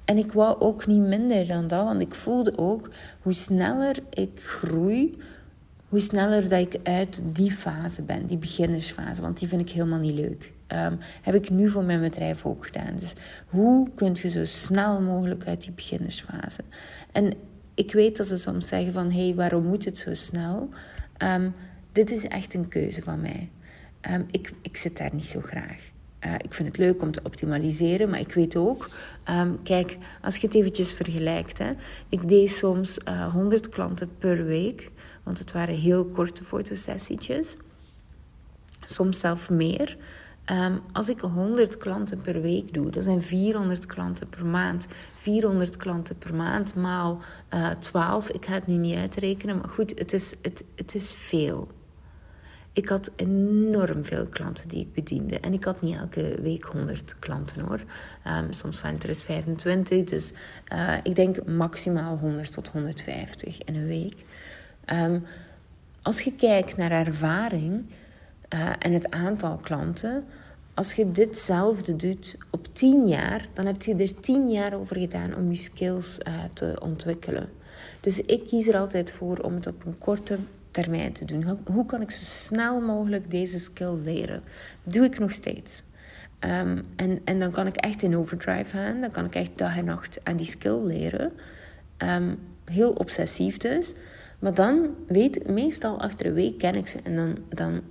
En 0.05 0.17
ik 0.17 0.31
wou 0.31 0.59
ook 0.59 0.87
niet 0.87 0.99
minder 0.99 1.47
dan 1.47 1.67
dat, 1.67 1.83
want 1.83 2.01
ik 2.01 2.13
voelde 2.13 2.57
ook 2.57 2.89
hoe 3.21 3.33
sneller 3.33 3.97
ik 4.09 4.39
groei, 4.39 5.17
hoe 5.89 5.99
sneller 5.99 6.49
dat 6.49 6.59
ik 6.59 6.79
uit 6.83 7.21
die 7.25 7.51
fase 7.51 8.01
ben, 8.01 8.27
die 8.27 8.37
beginnersfase, 8.37 9.21
want 9.21 9.39
die 9.39 9.47
vind 9.47 9.61
ik 9.61 9.69
helemaal 9.69 9.99
niet 9.99 10.15
leuk. 10.15 10.53
Um, 10.67 10.97
heb 11.21 11.35
ik 11.35 11.49
nu 11.49 11.69
voor 11.69 11.83
mijn 11.83 12.01
bedrijf 12.01 12.45
ook 12.45 12.65
gedaan. 12.65 12.95
Dus 12.95 13.13
hoe 13.47 13.89
kun 13.95 14.15
je 14.21 14.29
zo 14.29 14.45
snel 14.45 15.01
mogelijk 15.01 15.45
uit 15.45 15.61
die 15.61 15.71
beginnersfase? 15.71 16.61
En 17.11 17.33
ik 17.73 17.91
weet 17.91 18.17
dat 18.17 18.27
ze 18.27 18.37
soms 18.37 18.67
zeggen 18.67 18.93
van, 18.93 19.11
hé, 19.11 19.25
hey, 19.25 19.35
waarom 19.35 19.63
moet 19.63 19.85
het 19.85 19.97
zo 19.97 20.13
snel? 20.13 20.69
Um, 21.17 21.53
dit 21.91 22.11
is 22.11 22.27
echt 22.27 22.53
een 22.53 22.67
keuze 22.67 23.01
van 23.01 23.21
mij. 23.21 23.49
Um, 24.11 24.25
ik, 24.31 24.51
ik 24.61 24.77
zit 24.77 24.97
daar 24.97 25.13
niet 25.13 25.25
zo 25.25 25.41
graag. 25.43 25.77
Uh, 26.25 26.33
ik 26.33 26.53
vind 26.53 26.67
het 26.67 26.77
leuk 26.77 27.01
om 27.01 27.11
te 27.11 27.19
optimaliseren, 27.23 28.09
maar 28.09 28.19
ik 28.19 28.33
weet 28.33 28.55
ook, 28.55 28.89
um, 29.29 29.61
kijk, 29.63 29.97
als 30.21 30.35
je 30.35 30.45
het 30.45 30.55
eventjes 30.55 30.93
vergelijkt, 30.93 31.57
hè, 31.57 31.69
ik 32.09 32.29
deed 32.29 32.51
soms 32.51 32.97
uh, 33.07 33.21
eh, 33.21 33.33
100 33.33 33.69
klanten 33.69 34.09
per 34.17 34.45
week, 34.45 34.91
want 35.23 35.39
het 35.39 35.51
waren 35.51 35.75
heel 35.75 36.05
korte 36.05 36.43
fotosessietjes, 36.43 37.57
soms 38.83 39.19
zelf 39.19 39.49
meer. 39.49 39.97
Um, 40.51 40.79
als 40.91 41.09
ik 41.09 41.19
100 41.19 41.77
klanten 41.77 42.21
per 42.21 42.41
week 42.41 42.73
doe, 42.73 42.89
dat 42.89 43.03
zijn 43.03 43.21
400 43.21 43.85
klanten 43.85 44.29
per 44.29 44.45
maand. 44.45 44.87
400 45.15 45.77
klanten 45.77 46.17
per 46.17 46.35
maand 46.35 46.75
maal 46.75 47.19
uh, 47.53 47.71
eh, 47.71 47.77
12. 47.77 48.29
Ik 48.29 48.45
ga 48.45 48.53
het 48.53 48.67
nu 48.67 48.75
niet 48.75 48.95
uitrekenen, 48.95 49.57
maar 49.57 49.69
goed, 49.69 49.99
het 49.99 50.13
is, 50.13 50.33
het, 50.41 50.63
het 50.75 50.95
is 50.95 51.13
veel. 51.13 51.67
Ik 52.75 52.89
had 52.89 53.11
enorm 53.15 54.05
veel 54.05 54.25
klanten 54.25 54.67
die 54.67 54.79
ik 54.79 54.93
bediende. 54.93 55.39
En 55.39 55.53
ik 55.53 55.63
had 55.63 55.81
niet 55.81 55.95
elke 55.95 56.37
week 56.41 56.63
100 56.63 57.19
klanten 57.19 57.61
hoor. 57.61 57.83
Um, 58.27 58.51
soms 58.51 58.81
waren 58.81 58.95
het 58.95 59.03
er 59.03 59.09
eens 59.09 59.23
25. 59.23 60.03
Dus 60.03 60.33
uh, 60.73 60.93
ik 61.03 61.15
denk 61.15 61.45
maximaal 61.45 62.17
100 62.17 62.51
tot 62.51 62.67
150 62.67 63.63
in 63.63 63.75
een 63.75 63.87
week. 63.87 64.25
Um, 64.85 65.23
als 66.01 66.21
je 66.21 66.35
kijkt 66.35 66.77
naar 66.77 66.91
ervaring 66.91 67.85
uh, 68.53 68.69
en 68.79 68.93
het 68.93 69.11
aantal 69.11 69.57
klanten, 69.57 70.25
als 70.73 70.93
je 70.93 71.11
ditzelfde 71.11 71.95
doet 71.95 72.37
op 72.49 72.67
10 72.75 73.07
jaar, 73.07 73.47
dan 73.53 73.65
heb 73.65 73.81
je 73.81 73.95
er 73.95 74.19
10 74.19 74.51
jaar 74.51 74.73
over 74.73 74.99
gedaan 74.99 75.35
om 75.35 75.49
je 75.49 75.55
skills 75.55 76.17
uh, 76.27 76.33
te 76.53 76.77
ontwikkelen. 76.81 77.49
Dus 77.99 78.21
ik 78.21 78.47
kies 78.47 78.67
er 78.67 78.77
altijd 78.77 79.11
voor 79.11 79.37
om 79.37 79.55
het 79.55 79.67
op 79.67 79.85
een 79.85 79.97
korte 79.97 80.39
termijn 80.75 81.11
te 81.13 81.25
doen. 81.25 81.59
Hoe 81.65 81.85
kan 81.85 82.01
ik 82.01 82.11
zo 82.11 82.23
snel 82.23 82.81
mogelijk 82.81 83.31
deze 83.31 83.59
skill 83.59 83.93
leren? 84.03 84.43
Doe 84.83 85.05
ik 85.05 85.19
nog 85.19 85.31
steeds. 85.31 85.83
Um, 86.39 86.81
en, 86.95 87.19
en 87.23 87.39
dan 87.39 87.51
kan 87.51 87.67
ik 87.67 87.75
echt 87.75 88.01
in 88.01 88.17
overdrive 88.17 88.77
gaan. 88.77 89.01
Dan 89.01 89.11
kan 89.11 89.25
ik 89.25 89.35
echt 89.35 89.57
dag 89.57 89.77
en 89.77 89.85
nacht 89.85 90.19
aan 90.23 90.37
die 90.37 90.45
skill 90.45 90.81
leren. 90.83 91.31
Um, 91.97 92.37
heel 92.65 92.91
obsessief 92.91 93.57
dus. 93.57 93.93
Maar 94.39 94.53
dan 94.53 94.95
weet 95.07 95.35
ik 95.35 95.49
meestal 95.49 96.01
achter 96.01 96.25
een 96.25 96.33
week 96.33 96.57
ken 96.57 96.75
ik 96.75 96.87
ze 96.87 96.99
en 97.03 97.15
dan, 97.15 97.37
dan 97.49 97.81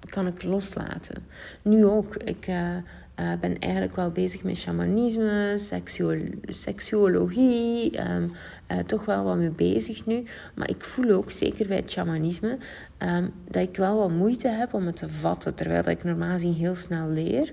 kan 0.00 0.26
ik 0.26 0.42
loslaten. 0.42 1.26
Nu 1.62 1.84
ook. 1.84 2.16
Ik 2.16 2.46
uh, 2.48 2.76
uh, 3.20 3.32
ben 3.40 3.58
eigenlijk 3.58 3.96
wel 3.96 4.10
bezig 4.10 4.42
met 4.42 4.56
shamanisme, 4.56 5.54
seksuolo 5.56 6.30
seksuologie. 6.46 8.00
Um, 8.10 8.32
uh, 8.72 8.78
toch 8.78 9.04
wel 9.04 9.24
wat 9.24 9.36
mee 9.36 9.50
bezig 9.50 10.06
nu. 10.06 10.24
Maar 10.54 10.70
ik 10.70 10.84
voel 10.84 11.10
ook, 11.10 11.30
zeker 11.30 11.66
bij 11.66 11.76
het 11.76 11.90
shamanisme, 11.90 12.58
um, 12.98 13.32
dat 13.48 13.62
ik 13.62 13.76
wel 13.76 13.96
wat 13.96 14.10
moeite 14.10 14.48
heb 14.48 14.74
om 14.74 14.86
het 14.86 14.96
te 14.96 15.08
vatten. 15.08 15.54
Terwijl 15.54 15.88
ik 15.88 16.04
normaal 16.04 16.32
gezien 16.32 16.54
heel 16.54 16.74
snel 16.74 17.08
leer. 17.08 17.52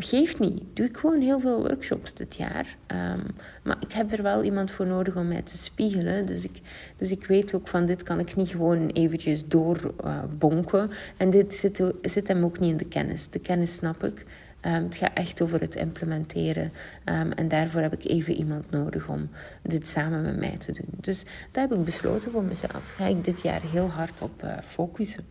Geeft 0.00 0.38
niet. 0.38 0.62
Doe 0.72 0.86
ik 0.86 0.96
gewoon 0.96 1.20
heel 1.20 1.40
veel 1.40 1.58
workshops 1.58 2.14
dit 2.14 2.34
jaar. 2.34 2.76
Um, 2.86 3.22
maar 3.62 3.76
ik 3.80 3.92
heb 3.92 4.12
er 4.12 4.22
wel 4.22 4.42
iemand 4.42 4.70
voor 4.70 4.86
nodig 4.86 5.16
om 5.16 5.28
mij 5.28 5.42
te 5.42 5.56
spiegelen. 5.56 6.26
Dus 6.26 6.44
ik, 6.44 6.60
dus 6.96 7.10
ik 7.10 7.26
weet 7.26 7.54
ook 7.54 7.68
van 7.68 7.86
dit 7.86 8.02
kan 8.02 8.18
ik 8.18 8.36
niet 8.36 8.48
gewoon 8.48 8.88
eventjes 8.88 9.48
doorbonken. 9.48 10.90
En 11.16 11.30
dit 11.30 11.54
zit, 11.54 11.82
zit 12.02 12.28
hem 12.28 12.44
ook 12.44 12.58
niet 12.58 12.70
in 12.70 12.76
de 12.76 12.88
kennis. 12.88 13.28
De 13.28 13.38
kennis 13.38 13.74
snap 13.74 14.04
ik. 14.04 14.24
Um, 14.62 14.72
het 14.72 14.96
gaat 14.96 15.10
echt 15.14 15.42
over 15.42 15.60
het 15.60 15.74
implementeren. 15.74 16.72
Um, 17.04 17.32
en 17.32 17.48
daarvoor 17.48 17.80
heb 17.80 17.92
ik 17.92 18.04
even 18.04 18.34
iemand 18.34 18.70
nodig 18.70 19.08
om 19.08 19.28
dit 19.62 19.88
samen 19.88 20.22
met 20.22 20.38
mij 20.38 20.56
te 20.56 20.72
doen. 20.72 20.88
Dus 21.00 21.24
daar 21.52 21.68
heb 21.68 21.78
ik 21.78 21.84
besloten 21.84 22.30
voor 22.30 22.42
mezelf. 22.42 22.94
Ga 22.96 23.06
ik 23.06 23.24
dit 23.24 23.42
jaar 23.42 23.60
heel 23.62 23.88
hard 23.88 24.22
op 24.22 24.42
uh, 24.44 24.58
focussen. 24.62 25.24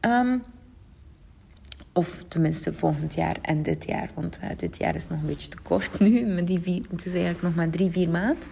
Um, 0.00 0.42
of 1.92 2.24
tenminste 2.28 2.72
volgend 2.72 3.14
jaar 3.14 3.36
en 3.42 3.62
dit 3.62 3.84
jaar. 3.86 4.10
Want 4.14 4.38
uh, 4.42 4.48
dit 4.56 4.76
jaar 4.76 4.94
is 4.94 5.08
nog 5.08 5.20
een 5.20 5.26
beetje 5.26 5.48
te 5.48 5.60
kort 5.62 5.98
nu. 5.98 6.36
Het 6.90 7.04
is 7.04 7.12
eigenlijk 7.12 7.42
nog 7.42 7.54
maar 7.54 7.70
drie, 7.70 7.90
vier 7.90 8.08
maanden. 8.08 8.48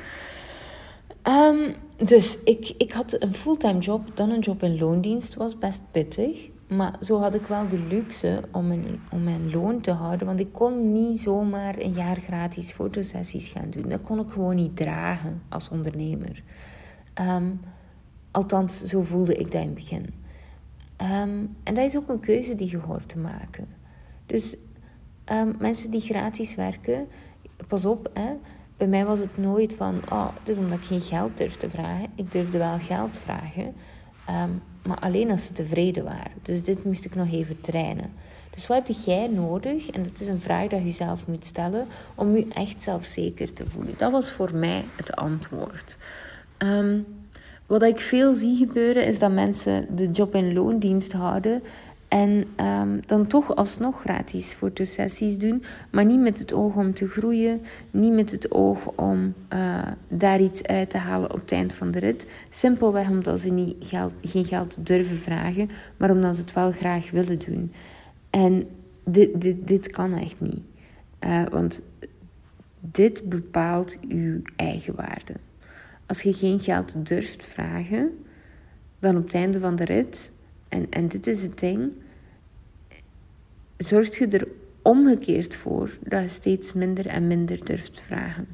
Dus 1.96 2.38
ik, 2.44 2.74
ik 2.78 2.92
had 2.92 3.22
een 3.22 3.34
fulltime 3.34 3.78
job, 3.78 4.16
dan 4.16 4.30
een 4.30 4.40
job 4.40 4.62
in 4.62 4.78
loondienst. 4.78 5.34
was 5.34 5.58
best 5.58 5.82
pittig. 5.90 6.48
Maar 6.76 6.96
zo 7.00 7.20
had 7.20 7.34
ik 7.34 7.46
wel 7.46 7.68
de 7.68 7.78
luxe 7.78 8.42
om 8.50 8.66
mijn, 8.66 9.00
om 9.10 9.22
mijn 9.22 9.50
loon 9.50 9.80
te 9.80 9.92
houden. 9.92 10.26
Want 10.26 10.40
ik 10.40 10.52
kon 10.52 10.92
niet 10.92 11.18
zomaar 11.18 11.78
een 11.78 11.92
jaar 11.92 12.16
gratis 12.16 12.72
fotosessies 12.72 13.48
gaan 13.48 13.70
doen. 13.70 13.88
Dat 13.88 14.00
kon 14.00 14.20
ik 14.20 14.30
gewoon 14.30 14.54
niet 14.54 14.76
dragen 14.76 15.42
als 15.48 15.68
ondernemer. 15.68 16.42
Um, 17.20 17.60
althans, 18.30 18.82
zo 18.82 19.02
voelde 19.02 19.34
ik 19.34 19.52
dat 19.52 19.60
in 19.60 19.66
het 19.66 19.74
begin. 19.74 20.06
Um, 21.02 21.56
en 21.62 21.74
dat 21.74 21.84
is 21.84 21.96
ook 21.96 22.08
een 22.08 22.20
keuze 22.20 22.54
die 22.54 22.70
je 22.70 22.78
hoort 22.78 23.08
te 23.08 23.18
maken. 23.18 23.68
Dus 24.26 24.56
um, 25.32 25.54
mensen 25.58 25.90
die 25.90 26.00
gratis 26.00 26.54
werken, 26.54 27.06
pas 27.66 27.84
op, 27.84 28.10
hè, 28.14 28.32
bij 28.76 28.86
mij 28.86 29.04
was 29.04 29.20
het 29.20 29.36
nooit 29.36 29.74
van, 29.74 30.00
oh, 30.12 30.28
het 30.38 30.48
is 30.48 30.58
omdat 30.58 30.78
ik 30.78 30.84
geen 30.84 31.00
geld 31.00 31.36
durf 31.36 31.56
te 31.56 31.70
vragen. 31.70 32.06
Ik 32.14 32.32
durfde 32.32 32.58
wel 32.58 32.78
geld 32.78 33.18
vragen, 33.18 33.74
um, 34.28 34.62
maar 34.82 34.98
alleen 34.98 35.30
als 35.30 35.46
ze 35.46 35.52
tevreden 35.52 36.04
waren. 36.04 36.32
Dus 36.42 36.62
dit 36.62 36.84
moest 36.84 37.04
ik 37.04 37.14
nog 37.14 37.32
even 37.32 37.60
trainen. 37.60 38.12
Dus 38.50 38.66
wat 38.66 38.88
heb 38.88 38.96
jij 39.04 39.26
nodig? 39.26 39.90
En 39.90 40.02
dat 40.02 40.20
is 40.20 40.28
een 40.28 40.40
vraag 40.40 40.66
dat 40.66 40.82
je 40.82 40.90
zelf 40.90 41.26
moet 41.26 41.44
stellen 41.44 41.86
om 42.14 42.36
je 42.36 42.46
echt 42.48 42.82
zelfzeker 42.82 43.52
te 43.52 43.64
voelen. 43.68 43.94
Dat 43.96 44.10
was 44.10 44.32
voor 44.32 44.54
mij 44.54 44.84
het 44.96 45.16
antwoord. 45.16 45.96
Um, 46.58 47.06
wat 47.66 47.82
ik 47.82 47.98
veel 47.98 48.34
zie 48.34 48.56
gebeuren 48.56 49.06
is 49.06 49.18
dat 49.18 49.32
mensen 49.32 49.96
de 49.96 50.10
job- 50.10 50.34
en 50.34 50.52
loondienst 50.52 51.12
houden 51.12 51.62
en 52.10 52.44
um, 52.56 53.00
dan 53.06 53.26
toch 53.26 53.54
alsnog 53.54 54.00
gratis 54.00 54.54
fotosessies 54.54 55.38
doen, 55.38 55.62
maar 55.90 56.04
niet 56.04 56.20
met 56.20 56.38
het 56.38 56.52
oog 56.52 56.76
om 56.76 56.94
te 56.94 57.08
groeien, 57.08 57.60
niet 57.90 58.12
met 58.12 58.30
het 58.30 58.50
oog 58.50 58.86
om 58.86 59.34
uh, 59.52 59.86
daar 60.08 60.40
iets 60.40 60.62
uit 60.62 60.90
te 60.90 60.98
halen 60.98 61.32
op 61.32 61.40
het 61.40 61.52
eind 61.52 61.74
van 61.74 61.90
de 61.90 61.98
rit. 61.98 62.26
Simpelweg 62.48 63.08
omdat 63.08 63.40
ze 63.40 63.52
niet 63.52 63.76
geld, 63.78 64.14
geen 64.22 64.44
geld 64.44 64.86
durven 64.86 65.16
vragen, 65.16 65.68
maar 65.96 66.10
omdat 66.10 66.34
ze 66.34 66.40
het 66.40 66.52
wel 66.52 66.72
graag 66.72 67.10
willen 67.10 67.38
doen. 67.38 67.72
En 68.30 68.68
dit, 69.04 69.40
dit, 69.40 69.66
dit 69.66 69.90
kan 69.90 70.12
echt 70.12 70.40
niet. 70.40 70.60
Uh, 71.24 71.42
want 71.50 71.82
dit 72.80 73.28
bepaalt 73.28 73.98
uw 74.08 74.40
eigen 74.56 74.94
waarde. 74.94 75.34
Als 76.06 76.22
je 76.22 76.32
geen 76.32 76.60
geld 76.60 77.06
durft 77.06 77.44
vragen, 77.44 78.10
dan 78.98 79.16
op 79.16 79.22
het 79.22 79.34
einde 79.34 79.60
van 79.60 79.76
de 79.76 79.84
rit, 79.84 80.32
en, 80.70 80.86
en 80.90 81.08
dit 81.08 81.26
is 81.26 81.42
het 81.42 81.58
ding, 81.58 81.92
zorgt 83.76 84.14
je 84.14 84.28
er 84.28 84.48
omgekeerd 84.82 85.56
voor 85.56 85.98
dat 86.02 86.22
je 86.22 86.28
steeds 86.28 86.72
minder 86.72 87.06
en 87.06 87.26
minder 87.26 87.64
durft 87.64 88.00
vragen. 88.00 88.48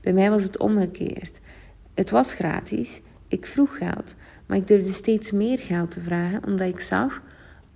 Bij 0.00 0.12
mij 0.12 0.30
was 0.30 0.42
het 0.42 0.58
omgekeerd. 0.58 1.40
Het 1.94 2.10
was 2.10 2.34
gratis, 2.34 3.00
ik 3.28 3.46
vroeg 3.46 3.78
geld, 3.78 4.14
maar 4.46 4.56
ik 4.56 4.66
durfde 4.66 4.92
steeds 4.92 5.32
meer 5.32 5.58
geld 5.58 5.90
te 5.90 6.00
vragen 6.00 6.46
omdat 6.46 6.68
ik 6.68 6.80
zag: 6.80 7.22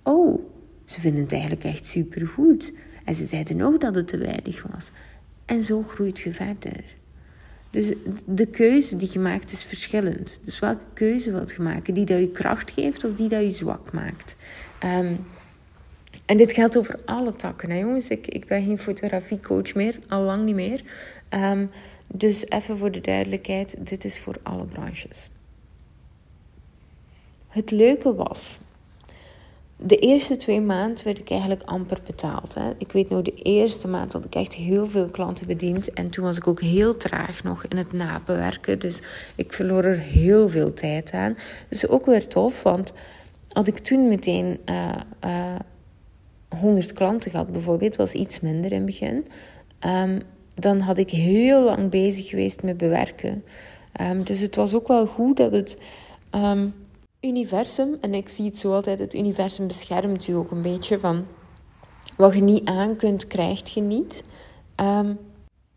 oh, 0.03 0.39
ze 0.85 1.01
vinden 1.01 1.23
het 1.23 1.31
eigenlijk 1.31 1.63
echt 1.63 1.85
supergoed. 1.85 2.73
En 3.05 3.15
ze 3.15 3.25
zeiden 3.25 3.61
ook 3.61 3.81
dat 3.81 3.95
het 3.95 4.07
te 4.07 4.17
weinig 4.17 4.65
was. 4.71 4.91
En 5.45 5.63
zo 5.63 5.81
groeit 5.81 6.19
je 6.19 6.33
verder. 6.33 6.83
Dus 7.73 7.93
de 8.25 8.45
keuze 8.45 8.97
die 8.97 9.09
je 9.11 9.19
maakt 9.19 9.51
is 9.51 9.63
verschillend. 9.63 10.39
Dus 10.43 10.59
welke 10.59 10.83
keuze 10.93 11.31
wilt 11.31 11.51
je 11.51 11.61
maken? 11.61 11.93
Die 11.93 12.05
dat 12.05 12.19
je 12.19 12.31
kracht 12.31 12.71
geeft 12.71 13.03
of 13.03 13.13
die 13.13 13.29
dat 13.29 13.41
je 13.41 13.51
zwak 13.51 13.91
maakt? 13.91 14.35
Um, 14.85 15.25
en 16.25 16.37
dit 16.37 16.51
geldt 16.51 16.77
over 16.77 16.99
alle 17.05 17.35
takken, 17.35 17.69
hè, 17.69 17.79
jongens. 17.79 18.07
Ik, 18.07 18.27
ik 18.27 18.47
ben 18.47 18.63
geen 18.63 18.79
fotografiecoach 18.79 19.73
meer, 19.73 19.99
al 20.07 20.21
lang 20.21 20.43
niet 20.43 20.55
meer. 20.55 20.83
Um, 21.29 21.69
dus 22.07 22.49
even 22.49 22.77
voor 22.77 22.91
de 22.91 23.01
duidelijkheid, 23.01 23.75
dit 23.79 24.05
is 24.05 24.19
voor 24.19 24.35
alle 24.43 24.65
branches. 24.65 25.29
Het 27.47 27.71
leuke 27.71 28.15
was 28.15 28.59
de 29.85 29.97
eerste 29.97 30.35
twee 30.35 30.61
maanden 30.61 31.03
werd 31.03 31.19
ik 31.19 31.29
eigenlijk 31.29 31.61
amper 31.61 31.99
betaald. 32.05 32.55
Hè. 32.55 32.71
Ik 32.77 32.91
weet 32.91 33.09
nog, 33.09 33.21
de 33.21 33.33
eerste 33.33 33.87
maand 33.87 34.13
had 34.13 34.25
ik 34.25 34.35
echt 34.35 34.53
heel 34.53 34.87
veel 34.87 35.07
klanten 35.09 35.47
bediend. 35.47 35.93
En 35.93 36.09
toen 36.09 36.23
was 36.23 36.37
ik 36.37 36.47
ook 36.47 36.61
heel 36.61 36.97
traag 36.97 37.43
nog 37.43 37.65
in 37.65 37.77
het 37.77 37.93
nabewerken. 37.93 38.79
Dus 38.79 39.01
ik 39.35 39.53
verloor 39.53 39.83
er 39.83 39.97
heel 39.97 40.49
veel 40.49 40.73
tijd 40.73 41.11
aan. 41.11 41.37
Dus 41.69 41.87
ook 41.87 42.05
weer 42.05 42.27
tof, 42.27 42.63
want 42.63 42.93
had 43.51 43.67
ik 43.67 43.77
toen 43.77 44.07
meteen 44.07 44.59
uh, 44.65 44.89
uh, 45.25 45.55
100 46.59 46.93
klanten 46.93 47.31
gehad, 47.31 47.51
bijvoorbeeld, 47.51 47.95
was 47.95 48.13
iets 48.13 48.39
minder 48.39 48.71
in 48.71 48.77
het 48.77 48.85
begin. 48.85 49.25
Um, 49.79 50.21
dan 50.55 50.79
had 50.79 50.97
ik 50.97 51.09
heel 51.09 51.63
lang 51.63 51.89
bezig 51.89 52.29
geweest 52.29 52.63
met 52.63 52.77
bewerken. 52.77 53.43
Um, 54.01 54.23
dus 54.23 54.39
het 54.39 54.55
was 54.55 54.73
ook 54.73 54.87
wel 54.87 55.05
goed 55.05 55.37
dat 55.37 55.51
het. 55.51 55.77
Um, 56.31 56.73
universum, 57.23 57.97
en 58.01 58.13
ik 58.13 58.29
zie 58.29 58.45
het 58.45 58.57
zo 58.57 58.73
altijd, 58.73 58.99
het 58.99 59.13
universum 59.13 59.67
beschermt 59.67 60.25
je 60.25 60.35
ook 60.35 60.51
een 60.51 60.61
beetje 60.61 60.99
van 60.99 61.25
wat 62.17 62.33
je 62.33 62.41
niet 62.41 62.65
aan 62.65 62.95
kunt, 62.95 63.27
krijgt 63.27 63.71
je 63.71 63.81
niet. 63.81 64.23
Um, 64.75 65.17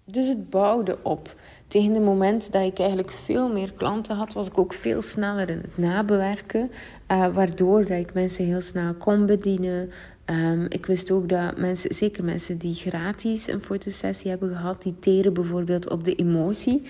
dus 0.04 0.28
het 0.28 0.50
bouwde 0.50 0.98
op. 1.02 1.34
Tegen 1.68 1.94
het 1.94 2.02
moment 2.02 2.52
dat 2.52 2.62
ik 2.62 2.78
eigenlijk 2.78 3.10
veel 3.10 3.52
meer 3.52 3.72
klanten 3.72 4.16
had, 4.16 4.32
was 4.32 4.46
ik 4.46 4.58
ook 4.58 4.72
veel 4.72 5.02
sneller 5.02 5.50
in 5.50 5.56
het 5.56 5.78
nabewerken. 5.78 6.70
Uh, 7.10 7.34
waardoor 7.34 7.80
dat 7.80 7.98
ik 7.98 8.14
mensen 8.14 8.44
heel 8.44 8.60
snel 8.60 8.94
kon 8.94 9.26
bedienen. 9.26 9.90
Um, 10.24 10.66
ik 10.68 10.86
wist 10.86 11.10
ook 11.10 11.28
dat 11.28 11.58
mensen, 11.58 11.94
zeker 11.94 12.24
mensen 12.24 12.58
die 12.58 12.74
gratis 12.74 13.46
een 13.46 13.62
fotosessie 13.62 14.30
hebben 14.30 14.56
gehad, 14.56 14.82
die 14.82 14.98
teren 14.98 15.32
bijvoorbeeld 15.32 15.90
op 15.90 16.04
de 16.04 16.14
emotie. 16.14 16.82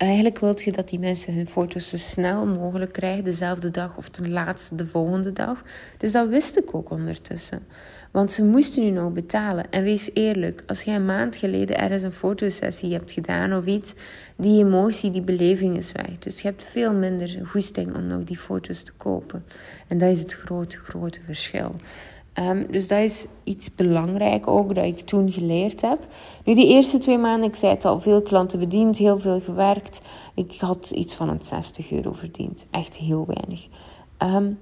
Eigenlijk 0.00 0.38
wil 0.38 0.54
je 0.64 0.72
dat 0.72 0.88
die 0.88 0.98
mensen 0.98 1.34
hun 1.34 1.48
foto's 1.48 1.88
zo 1.88 1.96
snel 1.96 2.46
mogelijk 2.46 2.92
krijgen, 2.92 3.24
dezelfde 3.24 3.70
dag 3.70 3.96
of 3.96 4.08
ten 4.08 4.30
laatste 4.30 4.74
de 4.74 4.86
volgende 4.86 5.32
dag. 5.32 5.62
Dus 5.98 6.12
dat 6.12 6.28
wist 6.28 6.56
ik 6.56 6.74
ook 6.74 6.90
ondertussen. 6.90 7.66
Want 8.10 8.32
ze 8.32 8.44
moesten 8.44 8.82
nu 8.82 8.90
nog 8.90 9.12
betalen. 9.12 9.70
En 9.70 9.82
wees 9.82 10.10
eerlijk, 10.14 10.62
als 10.66 10.82
jij 10.82 10.94
een 10.94 11.04
maand 11.04 11.36
geleden 11.36 11.78
ergens 11.78 12.02
een 12.02 12.12
fotosessie 12.12 12.92
hebt 12.92 13.12
gedaan 13.12 13.52
of 13.52 13.64
iets, 13.64 13.94
die 14.36 14.64
emotie, 14.64 15.10
die 15.10 15.22
beleving 15.22 15.76
is 15.76 15.92
weg. 15.92 16.18
Dus 16.18 16.40
je 16.40 16.48
hebt 16.48 16.64
veel 16.64 16.92
minder 16.92 17.40
goesting 17.44 17.96
om 17.96 18.06
nog 18.06 18.24
die 18.24 18.38
foto's 18.38 18.82
te 18.82 18.92
kopen. 18.92 19.44
En 19.86 19.98
dat 19.98 20.10
is 20.10 20.20
het 20.20 20.32
grote, 20.32 20.78
grote 20.78 21.20
verschil. 21.24 21.74
Um, 22.38 22.66
dus 22.72 22.88
dat 22.88 22.98
is 22.98 23.26
iets 23.44 23.74
belangrijk 23.74 24.46
ook 24.46 24.74
dat 24.74 24.84
ik 24.84 25.00
toen 25.00 25.32
geleerd 25.32 25.80
heb. 25.80 26.06
Nu, 26.44 26.54
die 26.54 26.68
eerste 26.68 26.98
twee 26.98 27.18
maanden, 27.18 27.48
ik 27.48 27.56
zei 27.56 27.72
het 27.72 27.84
al, 27.84 28.00
veel 28.00 28.22
klanten 28.22 28.58
bediend, 28.58 28.98
heel 28.98 29.18
veel 29.18 29.40
gewerkt. 29.40 30.00
Ik 30.34 30.60
had 30.60 30.90
iets 30.90 31.14
van 31.14 31.28
een 31.28 31.42
60 31.42 31.90
euro 31.90 32.12
verdiend. 32.12 32.66
Echt 32.70 32.96
heel 32.96 33.26
weinig. 33.26 33.66
Um, 34.18 34.58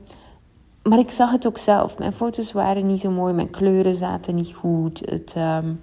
maar 0.82 0.98
ik 0.98 1.10
zag 1.10 1.30
het 1.30 1.46
ook 1.46 1.58
zelf. 1.58 1.98
Mijn 1.98 2.12
foto's 2.12 2.52
waren 2.52 2.86
niet 2.86 3.00
zo 3.00 3.10
mooi, 3.10 3.32
mijn 3.34 3.50
kleuren 3.50 3.94
zaten 3.94 4.34
niet 4.34 4.54
goed. 4.54 5.02
Het, 5.04 5.32
ehm, 5.36 5.74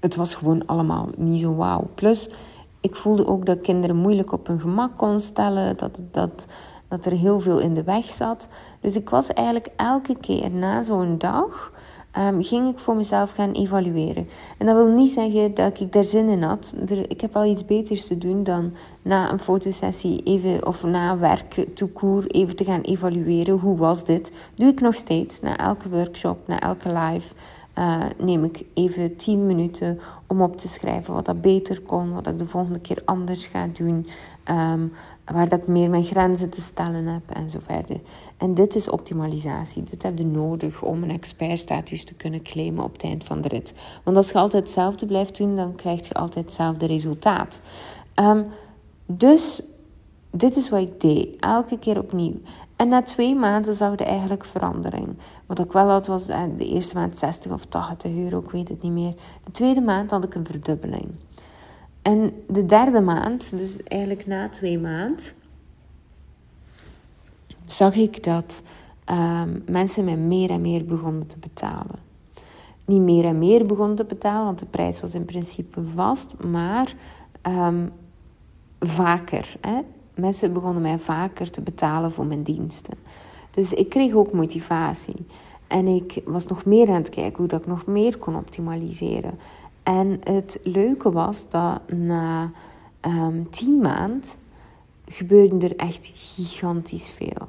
het 0.00 0.16
was 0.16 0.34
gewoon 0.34 0.66
allemaal 0.66 1.08
niet 1.16 1.40
zo 1.40 1.54
wauw. 1.54 1.88
Plus, 1.94 2.28
ik 2.80 2.96
voelde 2.96 3.26
ook 3.26 3.46
dat 3.46 3.60
kinderen 3.60 3.96
moeilijk 3.96 4.32
op 4.32 4.46
hun 4.46 4.60
gemak 4.60 4.96
kon 4.96 5.20
stellen. 5.20 5.76
Dat, 5.76 6.02
dat, 6.10 6.46
dat 6.94 7.12
er 7.12 7.18
heel 7.18 7.40
veel 7.40 7.58
in 7.58 7.74
de 7.74 7.84
weg 7.84 8.04
zat. 8.04 8.48
Dus 8.80 8.96
ik 8.96 9.10
was 9.10 9.32
eigenlijk 9.32 9.68
elke 9.76 10.16
keer 10.16 10.50
na 10.50 10.82
zo'n 10.82 11.18
dag 11.18 11.72
um, 12.18 12.42
ging 12.42 12.68
ik 12.68 12.78
voor 12.78 12.96
mezelf 12.96 13.30
gaan 13.30 13.52
evalueren. 13.52 14.28
En 14.58 14.66
dat 14.66 14.76
wil 14.76 14.86
niet 14.86 15.10
zeggen 15.10 15.54
dat 15.54 15.80
ik 15.80 15.92
daar 15.92 16.04
zin 16.04 16.28
in 16.28 16.42
had. 16.42 16.74
ik 17.08 17.20
heb 17.20 17.34
wel 17.34 17.44
iets 17.44 17.64
beters 17.64 18.06
te 18.06 18.18
doen 18.18 18.44
dan 18.44 18.72
na 19.02 19.32
een 19.32 19.38
fotosessie 19.38 20.22
even, 20.22 20.66
of 20.66 20.82
na 20.82 21.18
werk 21.18 21.66
toekoer 21.74 22.26
even 22.26 22.56
te 22.56 22.64
gaan 22.64 22.80
evalueren. 22.80 23.58
Hoe 23.58 23.76
was 23.76 24.04
dit? 24.04 24.32
Doe 24.54 24.68
ik 24.68 24.80
nog 24.80 24.94
steeds 24.94 25.40
na 25.40 25.56
elke 25.56 25.88
workshop, 25.88 26.38
na 26.46 26.60
elke 26.60 26.88
live. 26.88 27.34
Uh, 27.78 28.04
neem 28.18 28.44
ik 28.44 28.64
even 28.74 29.16
10 29.16 29.46
minuten 29.46 30.00
om 30.26 30.42
op 30.42 30.56
te 30.56 30.68
schrijven 30.68 31.14
wat 31.14 31.24
dat 31.24 31.40
beter 31.40 31.80
kon, 31.80 32.12
wat 32.12 32.26
ik 32.26 32.38
de 32.38 32.46
volgende 32.46 32.80
keer 32.80 33.02
anders 33.04 33.46
ga 33.46 33.68
doen. 33.72 34.06
Um, 34.50 34.92
waar 35.32 35.48
dat 35.48 35.58
ik 35.58 35.66
meer 35.66 35.90
mijn 35.90 36.04
grenzen 36.04 36.50
te 36.50 36.60
stellen 36.60 37.06
heb 37.06 37.30
en 37.30 37.50
zo 37.50 37.58
verder. 37.62 38.00
En 38.36 38.54
dit 38.54 38.74
is 38.74 38.90
optimalisatie. 38.90 39.82
Dit 39.82 40.02
heb 40.02 40.18
je 40.18 40.26
nodig 40.26 40.82
om 40.82 41.02
een 41.02 41.10
expertstatus 41.10 42.04
te 42.04 42.14
kunnen 42.14 42.42
claimen 42.42 42.84
op 42.84 42.92
het 42.92 43.02
eind 43.02 43.24
van 43.24 43.40
de 43.40 43.48
rit. 43.48 43.74
Want 44.04 44.16
als 44.16 44.30
je 44.30 44.38
altijd 44.38 44.62
hetzelfde 44.62 45.06
blijft 45.06 45.36
doen, 45.36 45.56
dan 45.56 45.74
krijg 45.74 46.08
je 46.08 46.14
altijd 46.14 46.44
hetzelfde 46.44 46.86
resultaat. 46.86 47.60
Um, 48.20 48.46
dus 49.06 49.62
dit 50.30 50.56
is 50.56 50.68
wat 50.68 50.80
ik 50.80 51.00
deed, 51.00 51.36
elke 51.40 51.78
keer 51.78 51.98
opnieuw. 51.98 52.40
En 52.76 52.88
na 52.88 53.02
twee 53.02 53.34
maanden 53.34 53.74
zag 53.74 53.98
je 53.98 54.04
eigenlijk 54.04 54.44
verandering. 54.44 55.16
Wat 55.46 55.58
ik 55.58 55.72
wel 55.72 55.88
had 55.88 56.06
was 56.06 56.28
eh, 56.28 56.42
de 56.56 56.68
eerste 56.68 56.94
maand 56.94 57.18
60 57.18 57.52
of 57.52 57.64
80 57.64 58.12
euro, 58.14 58.38
ik 58.38 58.50
weet 58.50 58.68
het 58.68 58.82
niet 58.82 58.92
meer. 58.92 59.14
De 59.44 59.50
tweede 59.50 59.80
maand 59.80 60.10
had 60.10 60.24
ik 60.24 60.34
een 60.34 60.46
verdubbeling. 60.46 61.10
En 62.04 62.32
de 62.48 62.66
derde 62.66 63.00
maand, 63.00 63.50
dus 63.50 63.82
eigenlijk 63.82 64.26
na 64.26 64.48
twee 64.48 64.78
maanden, 64.78 65.24
zag 67.66 67.94
ik 67.94 68.24
dat 68.24 68.62
um, 69.10 69.62
mensen 69.66 70.04
mij 70.04 70.16
meer 70.16 70.50
en 70.50 70.60
meer 70.60 70.84
begonnen 70.84 71.26
te 71.26 71.38
betalen. 71.38 71.98
Niet 72.86 73.00
meer 73.00 73.24
en 73.24 73.38
meer 73.38 73.66
begonnen 73.66 73.96
te 73.96 74.04
betalen, 74.04 74.44
want 74.44 74.58
de 74.58 74.66
prijs 74.66 75.00
was 75.00 75.14
in 75.14 75.24
principe 75.24 75.84
vast, 75.84 76.34
maar 76.46 76.94
um, 77.42 77.90
vaker. 78.80 79.56
Hè? 79.60 79.80
Mensen 80.14 80.52
begonnen 80.52 80.82
mij 80.82 80.98
vaker 80.98 81.50
te 81.50 81.60
betalen 81.60 82.12
voor 82.12 82.26
mijn 82.26 82.42
diensten. 82.42 82.98
Dus 83.50 83.72
ik 83.72 83.88
kreeg 83.88 84.14
ook 84.14 84.32
motivatie. 84.32 85.26
En 85.66 85.86
ik 85.86 86.20
was 86.24 86.46
nog 86.46 86.64
meer 86.64 86.88
aan 86.88 86.94
het 86.94 87.08
kijken 87.08 87.36
hoe 87.36 87.48
dat 87.48 87.60
ik 87.60 87.66
nog 87.66 87.86
meer 87.86 88.18
kon 88.18 88.36
optimaliseren. 88.36 89.38
En 89.84 90.20
het 90.22 90.58
leuke 90.62 91.10
was 91.10 91.48
dat 91.48 91.80
na 91.92 92.50
um, 93.06 93.50
tien 93.50 93.78
maanden 93.78 94.28
gebeurde 95.06 95.68
er 95.68 95.76
echt 95.76 96.10
gigantisch 96.14 97.10
veel. 97.10 97.46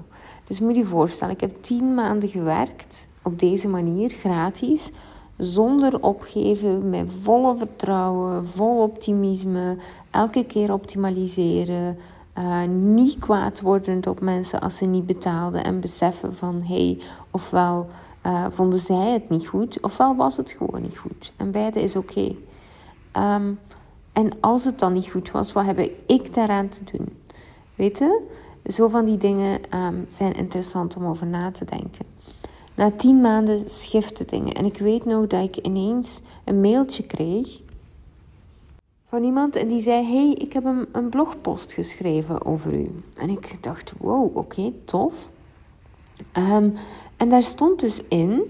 Dus 0.47 0.59
moet 0.59 0.75
je 0.75 0.85
voorstellen, 0.85 1.33
ik 1.33 1.41
heb 1.41 1.63
tien 1.63 1.93
maanden 1.93 2.29
gewerkt 2.29 3.07
op 3.23 3.39
deze 3.39 3.67
manier, 3.67 4.09
gratis, 4.09 4.91
zonder 5.37 6.03
opgeven, 6.03 6.89
met 6.89 7.11
volle 7.11 7.57
vertrouwen, 7.57 8.47
vol 8.47 8.81
optimisme, 8.81 9.77
elke 10.11 10.45
keer 10.45 10.73
optimaliseren. 10.73 11.97
Uh, 12.37 12.63
niet 12.67 13.19
kwaad 13.19 13.61
wordend 13.61 14.07
op 14.07 14.21
mensen 14.21 14.61
als 14.61 14.77
ze 14.77 14.85
niet 14.85 15.05
betaalden 15.05 15.63
en 15.63 15.79
beseffen 15.79 16.35
van 16.35 16.61
hé, 16.63 16.85
hey, 16.85 16.99
ofwel 17.31 17.87
uh, 18.25 18.45
vonden 18.49 18.79
zij 18.79 19.11
het 19.11 19.29
niet 19.29 19.47
goed, 19.47 19.81
ofwel 19.81 20.15
was 20.15 20.37
het 20.37 20.51
gewoon 20.51 20.81
niet 20.81 20.97
goed. 20.97 21.33
En 21.37 21.51
beide 21.51 21.81
is 21.81 21.95
oké. 21.95 22.35
Ehm, 23.11 23.53
en 24.13 24.31
als 24.39 24.65
het 24.65 24.79
dan 24.79 24.93
niet 24.93 25.09
goed 25.09 25.31
was, 25.31 25.53
wat 25.53 25.65
heb 25.65 25.79
ik 26.05 26.33
daaraan 26.33 26.69
te 26.69 26.97
doen? 26.97 27.17
Weet 27.75 27.97
je? 27.97 28.21
Zo 28.65 28.87
van 28.87 29.05
die 29.05 29.17
dingen 29.17 29.59
ehm, 29.69 29.95
zijn 30.07 30.33
interessant 30.33 30.95
om 30.95 31.05
over 31.05 31.27
na 31.27 31.51
te 31.51 31.65
denken. 31.65 32.05
Na 32.75 32.91
tien 32.91 33.21
maanden 33.21 33.69
schiften 33.69 34.27
dingen. 34.27 34.53
En 34.53 34.65
ik 34.65 34.77
weet 34.77 35.05
nog 35.05 35.27
dat 35.27 35.43
ik 35.43 35.65
ineens 35.65 36.21
een 36.43 36.61
mailtje 36.61 37.03
kreeg 37.03 37.61
van 39.15 39.23
iemand 39.23 39.55
en 39.55 39.67
die 39.67 39.79
zei: 39.79 40.05
Hey, 40.05 40.31
ik 40.31 40.53
heb 40.53 40.65
een, 40.65 40.87
een 40.91 41.09
blogpost 41.09 41.73
geschreven 41.73 42.45
over 42.45 42.73
u. 42.73 42.91
En 43.17 43.29
ik 43.29 43.63
dacht: 43.63 43.93
Wow, 43.97 44.37
oké, 44.37 44.71
tof. 44.85 45.29
Um, 46.37 46.73
en 47.17 47.29
daar 47.29 47.43
stond 47.43 47.79
dus 47.79 48.01
in, 48.07 48.41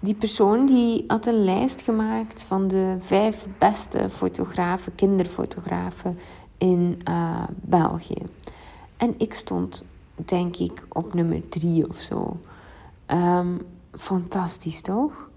die 0.00 0.14
persoon 0.14 0.66
die 0.66 1.04
had 1.06 1.26
een 1.26 1.44
lijst 1.44 1.82
gemaakt 1.82 2.42
van 2.42 2.68
de 2.68 2.96
vijf 3.00 3.46
beste 3.58 4.10
fotografen, 4.10 4.94
kinderfotografen 4.94 6.18
in 6.58 7.00
uh, 7.08 7.42
België. 7.60 8.22
En 8.96 9.14
ik 9.18 9.34
stond, 9.34 9.84
denk 10.14 10.56
ik, 10.56 10.82
op 10.88 11.14
nummer 11.14 11.48
drie 11.48 11.88
of 11.88 12.00
zo. 12.00 12.36
Um, 13.06 13.60
fantastisch 13.92 14.80
toch? 14.80 15.27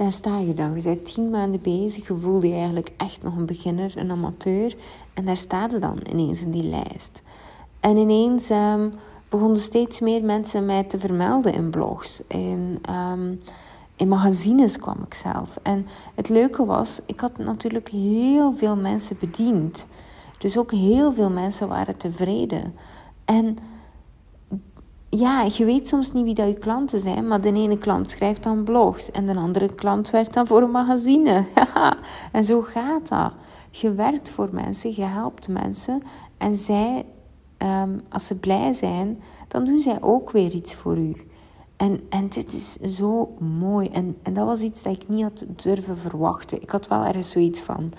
Daar 0.00 0.12
sta 0.12 0.38
je 0.38 0.54
dan. 0.54 0.74
Je 0.74 0.82
bent 0.82 1.14
tien 1.14 1.30
maanden 1.30 1.60
bezig. 1.60 2.08
Je 2.08 2.14
voelde 2.14 2.48
je 2.48 2.54
eigenlijk 2.54 2.90
echt 2.96 3.22
nog 3.22 3.36
een 3.36 3.46
beginner, 3.46 3.92
een 3.96 4.10
amateur. 4.10 4.76
En 5.14 5.24
daar 5.24 5.36
staat 5.36 5.72
je 5.72 5.78
dan 5.78 5.98
ineens 6.10 6.42
in 6.42 6.50
die 6.50 6.62
lijst. 6.62 7.22
En 7.80 7.96
ineens 7.96 8.50
um, 8.50 8.92
begonnen 9.28 9.58
steeds 9.58 10.00
meer 10.00 10.22
mensen 10.22 10.66
mij 10.66 10.84
te 10.84 10.98
vermelden 10.98 11.52
in 11.52 11.70
blogs. 11.70 12.22
In, 12.26 12.80
um, 12.90 13.40
in 13.96 14.08
magazines 14.08 14.78
kwam 14.78 14.96
ik 15.06 15.14
zelf. 15.14 15.58
En 15.62 15.86
het 16.14 16.28
leuke 16.28 16.64
was, 16.64 17.00
ik 17.06 17.20
had 17.20 17.38
natuurlijk 17.38 17.88
heel 17.88 18.54
veel 18.54 18.76
mensen 18.76 19.16
bediend. 19.18 19.86
Dus 20.38 20.58
ook 20.58 20.72
heel 20.72 21.12
veel 21.12 21.30
mensen 21.30 21.68
waren 21.68 21.96
tevreden. 21.96 22.74
En 23.24 23.58
ja, 25.10 25.46
je 25.52 25.64
weet 25.64 25.88
soms 25.88 26.12
niet 26.12 26.24
wie 26.24 26.34
dat 26.34 26.46
je 26.46 26.54
klanten 26.54 27.00
zijn, 27.00 27.26
maar 27.26 27.40
de 27.40 27.52
ene 27.52 27.78
klant 27.78 28.10
schrijft 28.10 28.42
dan 28.42 28.64
blogs 28.64 29.10
en 29.10 29.26
de 29.26 29.36
andere 29.36 29.74
klant 29.74 30.10
werkt 30.10 30.34
dan 30.34 30.46
voor 30.46 30.62
een 30.62 30.70
magazine. 30.70 31.44
en 32.32 32.44
zo 32.44 32.62
gaat 32.62 33.08
dat. 33.08 33.32
Je 33.70 33.94
werkt 33.94 34.30
voor 34.30 34.48
mensen, 34.52 34.94
je 34.94 35.04
helpt 35.04 35.48
mensen 35.48 36.02
en 36.38 36.54
zij 36.54 37.04
Ehm, 37.60 37.98
als 38.08 38.26
ze 38.26 38.38
blij 38.38 38.72
zijn, 38.72 39.22
dan 39.48 39.64
doen 39.64 39.80
zij 39.80 40.02
ook 40.02 40.30
weer 40.30 40.54
iets 40.54 40.74
voor 40.74 40.98
u. 40.98 41.16
En, 41.76 42.00
en 42.08 42.28
dit 42.28 42.52
is 42.52 42.72
zo 42.72 43.34
mooi. 43.38 43.88
En, 43.88 44.16
en 44.22 44.32
dat 44.32 44.46
was 44.46 44.60
iets 44.60 44.82
dat 44.82 44.92
ik 44.92 45.08
niet 45.08 45.22
had 45.22 45.44
durven 45.56 45.96
verwachten. 45.98 46.62
Ik 46.62 46.70
had 46.70 46.88
wel 46.88 47.04
ergens 47.04 47.30
zoiets 47.30 47.60
van. 47.60 47.92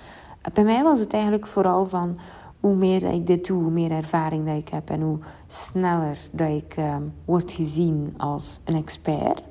Bij 0.53 0.63
mij 0.63 0.83
was 0.83 0.99
het 0.99 1.13
eigenlijk 1.13 1.47
vooral 1.47 1.85
van 1.85 2.17
hoe 2.61 2.75
meer 2.75 3.03
ik 3.03 3.27
dit 3.27 3.47
doe, 3.47 3.61
hoe 3.61 3.71
meer 3.71 3.91
ervaring 3.91 4.45
dat 4.45 4.57
ik 4.57 4.69
heb 4.69 4.89
en 4.89 5.01
hoe 5.01 5.19
sneller 5.47 6.17
dat 6.31 6.49
ik 6.49 6.75
um, 6.77 7.13
word 7.25 7.51
gezien 7.51 8.13
als 8.17 8.59
een 8.63 8.75
expert. 8.75 9.41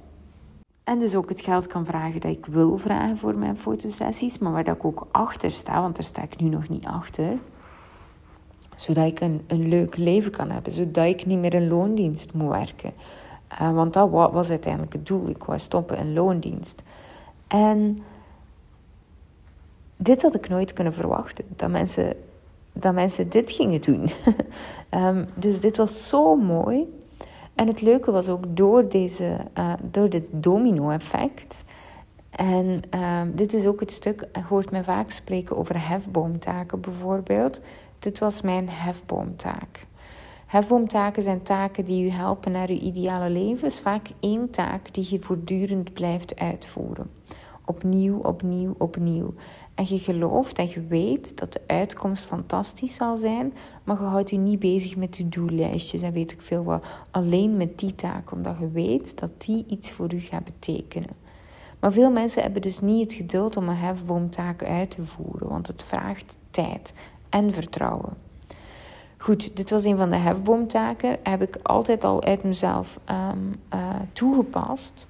En 0.84 0.98
dus 0.98 1.16
ook 1.16 1.28
het 1.28 1.40
geld 1.40 1.66
kan 1.66 1.86
vragen 1.86 2.20
dat 2.20 2.30
ik 2.30 2.46
wil 2.46 2.78
vragen 2.78 3.16
voor 3.16 3.38
mijn 3.38 3.56
fotosessies, 3.56 4.38
maar 4.38 4.52
waar 4.52 4.64
dat 4.64 4.76
ik 4.76 4.84
ook 4.84 5.06
achter 5.10 5.50
sta, 5.50 5.80
want 5.80 5.96
daar 5.96 6.04
sta 6.04 6.22
ik 6.22 6.40
nu 6.40 6.48
nog 6.48 6.68
niet 6.68 6.86
achter 6.86 7.38
zodat 8.80 9.06
ik 9.06 9.20
een, 9.20 9.40
een 9.46 9.68
leuk 9.68 9.96
leven 9.96 10.32
kan 10.32 10.50
hebben. 10.50 10.72
Zodat 10.72 11.04
ik 11.04 11.26
niet 11.26 11.38
meer 11.38 11.54
in 11.54 11.68
loondienst 11.68 12.32
moet 12.34 12.50
werken. 12.50 12.92
Uh, 13.60 13.74
want 13.74 13.92
dat 13.92 14.10
was 14.10 14.50
uiteindelijk 14.50 14.92
het 14.92 15.06
doel. 15.06 15.28
Ik 15.28 15.44
wou 15.44 15.58
stoppen 15.58 15.98
in 15.98 16.12
loondienst. 16.12 16.82
En 17.46 18.02
dit 19.96 20.22
had 20.22 20.34
ik 20.34 20.48
nooit 20.48 20.72
kunnen 20.72 20.94
verwachten. 20.94 21.44
Dat 21.56 21.70
mensen, 21.70 22.14
dat 22.72 22.94
mensen 22.94 23.28
dit 23.28 23.50
gingen 23.50 23.80
doen. 23.80 24.08
um, 24.90 25.26
dus 25.34 25.60
dit 25.60 25.76
was 25.76 26.08
zo 26.08 26.36
mooi. 26.36 26.98
En 27.54 27.66
het 27.66 27.80
leuke 27.80 28.10
was 28.10 28.28
ook 28.28 28.44
door, 28.56 28.88
deze, 28.88 29.36
uh, 29.58 29.72
door 29.90 30.08
dit 30.08 30.24
domino-effect. 30.30 31.64
En 32.30 32.80
uh, 32.94 33.20
dit 33.34 33.54
is 33.54 33.66
ook 33.66 33.80
het 33.80 33.92
stuk, 33.92 34.28
je 34.32 34.42
hoort 34.48 34.70
mij 34.70 34.84
vaak 34.84 35.10
spreken 35.10 35.56
over 35.56 35.88
hefboomtaken 35.88 36.80
bijvoorbeeld. 36.80 37.60
Dit 37.98 38.18
was 38.18 38.42
mijn 38.42 38.68
hefboomtaak. 38.68 39.86
Hefboomtaken 40.46 41.22
zijn 41.22 41.42
taken 41.42 41.84
die 41.84 42.06
u 42.06 42.10
helpen 42.10 42.52
naar 42.52 42.68
uw 42.68 42.78
ideale 42.78 43.30
leven. 43.30 43.68
is 43.68 43.80
vaak 43.80 44.06
één 44.20 44.50
taak 44.50 44.94
die 44.94 45.06
je 45.10 45.20
voortdurend 45.20 45.92
blijft 45.92 46.38
uitvoeren. 46.38 47.10
Opnieuw, 47.70 48.18
opnieuw, 48.18 48.74
opnieuw. 48.78 49.34
En 49.74 49.84
je 49.88 49.98
gelooft 49.98 50.58
en 50.58 50.68
je 50.68 50.86
weet 50.86 51.38
dat 51.38 51.52
de 51.52 51.60
uitkomst 51.66 52.24
fantastisch 52.24 52.94
zal 52.94 53.16
zijn, 53.16 53.52
maar 53.84 54.00
je 54.00 54.04
houdt 54.04 54.30
je 54.30 54.36
niet 54.36 54.58
bezig 54.58 54.96
met 54.96 55.16
je 55.16 55.28
doellijstjes 55.28 56.02
en 56.02 56.12
weet 56.12 56.32
ik 56.32 56.42
veel 56.42 56.64
wat. 56.64 56.84
Alleen 57.10 57.56
met 57.56 57.78
die 57.78 57.94
taak, 57.94 58.32
omdat 58.32 58.56
je 58.60 58.70
weet 58.70 59.18
dat 59.18 59.30
die 59.38 59.64
iets 59.68 59.90
voor 59.90 60.14
u 60.14 60.20
gaat 60.20 60.44
betekenen. 60.44 61.16
Maar 61.80 61.92
veel 61.92 62.10
mensen 62.10 62.42
hebben 62.42 62.62
dus 62.62 62.80
niet 62.80 63.02
het 63.02 63.12
geduld 63.12 63.56
om 63.56 63.68
een 63.68 63.76
hefboomtaak 63.76 64.64
uit 64.64 64.90
te 64.90 65.04
voeren, 65.04 65.48
want 65.48 65.66
het 65.66 65.82
vraagt 65.82 66.36
tijd 66.50 66.92
en 67.28 67.52
vertrouwen. 67.52 68.12
Goed, 69.16 69.56
dit 69.56 69.70
was 69.70 69.84
een 69.84 69.96
van 69.96 70.10
de 70.10 70.16
hefboomtaken. 70.16 71.16
Heb 71.22 71.42
ik 71.42 71.58
altijd 71.62 72.04
al 72.04 72.22
uit 72.22 72.42
mezelf 72.42 73.00
um, 73.10 73.54
uh, 73.74 73.94
toegepast. 74.12 75.08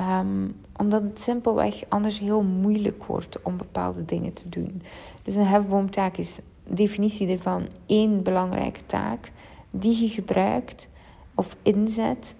Um, 0.00 0.54
omdat 0.76 1.02
het 1.02 1.20
simpelweg 1.20 1.82
anders 1.88 2.18
heel 2.18 2.42
moeilijk 2.42 3.04
wordt 3.04 3.42
om 3.42 3.56
bepaalde 3.56 4.04
dingen 4.04 4.32
te 4.32 4.48
doen. 4.48 4.82
Dus 5.22 5.34
een 5.34 5.46
hefboomtaak 5.46 6.16
is 6.16 6.38
definitie 6.64 7.28
ervan 7.28 7.66
één 7.86 8.22
belangrijke 8.22 8.86
taak 8.86 9.30
die 9.70 10.00
je 10.00 10.08
gebruikt 10.08 10.88
of 11.34 11.56
inzet, 11.62 12.34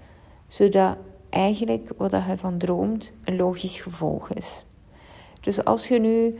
zodat 0.47 0.97
eigenlijk 1.31 1.93
wat 1.97 2.11
je 2.11 2.37
van 2.37 2.59
droomt 2.59 3.13
een 3.25 3.37
logisch 3.37 3.81
gevolg 3.81 4.31
is. 4.31 4.65
Dus 5.41 5.65
als 5.65 5.89
je 5.89 5.99
nu 5.99 6.39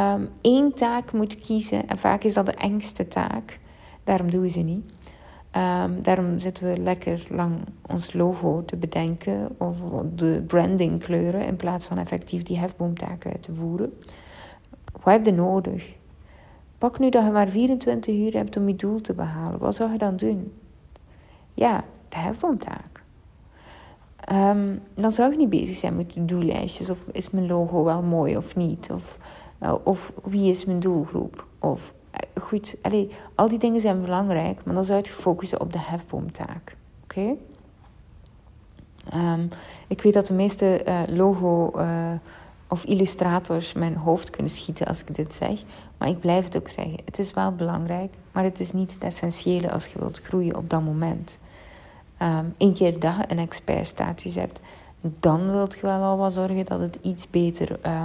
um, 0.00 0.28
één 0.40 0.74
taak 0.74 1.12
moet 1.12 1.34
kiezen, 1.34 1.88
en 1.88 1.98
vaak 1.98 2.24
is 2.24 2.34
dat 2.34 2.46
de 2.46 2.54
engste 2.54 3.08
taak, 3.08 3.58
daarom 4.04 4.30
doen 4.30 4.40
we 4.40 4.50
ze 4.50 4.60
niet. 4.60 4.93
Um, 5.56 6.02
daarom 6.02 6.40
zitten 6.40 6.64
we 6.64 6.78
lekker 6.78 7.26
lang 7.30 7.64
ons 7.86 8.12
logo 8.12 8.62
te 8.64 8.76
bedenken 8.76 9.48
of 9.58 9.76
de 10.14 10.44
branding 10.46 11.04
kleuren 11.04 11.46
in 11.46 11.56
plaats 11.56 11.86
van 11.86 11.98
effectief 11.98 12.42
die 12.42 12.58
hefboomtaken 12.58 13.32
uit 13.32 13.42
te 13.42 13.54
voeren. 13.54 13.98
Wat 14.92 15.12
heb 15.12 15.24
je 15.24 15.32
nodig? 15.32 15.94
Pak 16.78 16.98
nu 16.98 17.10
dat 17.10 17.24
je 17.24 17.30
maar 17.30 17.48
24 17.48 18.14
uur 18.14 18.32
hebt 18.32 18.56
om 18.56 18.68
je 18.68 18.76
doel 18.76 19.00
te 19.00 19.14
behalen. 19.14 19.58
Wat 19.58 19.74
zou 19.74 19.92
je 19.92 19.98
dan 19.98 20.16
doen? 20.16 20.52
Ja, 21.54 21.84
de 22.08 22.16
hefboomtaak. 22.16 23.02
Um, 24.32 24.82
dan 24.94 25.12
zou 25.12 25.30
je 25.30 25.36
niet 25.36 25.50
bezig 25.50 25.76
zijn 25.76 25.96
met 25.96 26.16
doellijstjes. 26.20 26.90
Of 26.90 27.04
is 27.12 27.30
mijn 27.30 27.46
logo 27.46 27.84
wel 27.84 28.02
mooi 28.02 28.36
of 28.36 28.56
niet? 28.56 28.90
Of, 28.92 29.18
uh, 29.62 29.74
of 29.82 30.12
wie 30.24 30.50
is 30.50 30.64
mijn 30.64 30.80
doelgroep? 30.80 31.46
Of 31.58 31.94
goed, 32.40 32.76
allee, 32.82 33.10
al 33.34 33.48
die 33.48 33.58
dingen 33.58 33.80
zijn 33.80 34.02
belangrijk, 34.02 34.64
maar 34.64 34.74
dan 34.74 34.84
zou 34.84 35.00
je 35.02 35.10
focussen 35.10 35.60
op 35.60 35.72
de 35.72 35.78
hefboomtaak. 35.80 36.76
Oké? 37.02 37.34
Um, 39.14 39.48
ik 39.88 40.02
weet 40.02 40.14
dat 40.14 40.26
de 40.26 40.34
meeste 40.34 40.84
uh, 40.88 41.00
logo 41.16 41.72
of 42.68 42.84
illustrators 42.84 43.72
mijn 43.72 43.96
hoofd 43.96 44.30
kunnen 44.30 44.52
schieten 44.52 44.86
als 44.86 45.00
ik 45.00 45.14
dit 45.14 45.34
zeg. 45.34 45.62
Maar 45.98 46.08
ik 46.08 46.20
blijf 46.20 46.44
het 46.44 46.56
ook 46.56 46.68
zeggen. 46.68 46.98
Het 47.04 47.18
is 47.18 47.32
wel 47.32 47.52
belangrijk, 47.52 48.14
maar 48.32 48.44
het 48.44 48.60
is 48.60 48.72
niet 48.72 48.94
het 48.94 49.02
essentiële 49.02 49.70
als 49.70 49.86
je 49.86 49.98
wilt 49.98 50.20
groeien 50.20 50.56
op 50.56 50.70
dat 50.70 50.82
moment. 50.82 51.38
Eén 52.58 52.74
keer 52.74 53.00
dat 53.00 53.14
je 53.16 53.24
een 53.26 53.38
expertstatus 53.38 54.34
hebt, 54.34 54.60
dan 55.00 55.50
wilt 55.50 55.74
je 55.74 55.80
wel 55.80 56.02
al 56.02 56.16
wat 56.16 56.32
zorgen 56.32 56.64
dat 56.64 56.80
het 56.80 56.98
iets 57.02 57.30
beter 57.30 57.78
uh, 57.86 58.04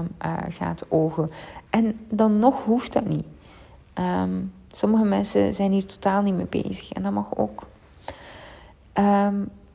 gaat 0.49 0.85
ogen. 0.89 1.31
En 1.69 1.99
dan 2.09 2.39
nog 2.39 2.63
hoeft 2.63 2.93
dat 2.93 3.05
niet. 3.05 3.25
Um, 3.99 4.53
sommige 4.67 5.03
mensen 5.03 5.53
zijn 5.53 5.71
hier 5.71 5.85
totaal 5.85 6.21
niet 6.21 6.35
mee 6.35 6.63
bezig 6.63 6.91
en 6.91 7.03
dat 7.03 7.11
mag 7.11 7.35
ook. 7.35 7.63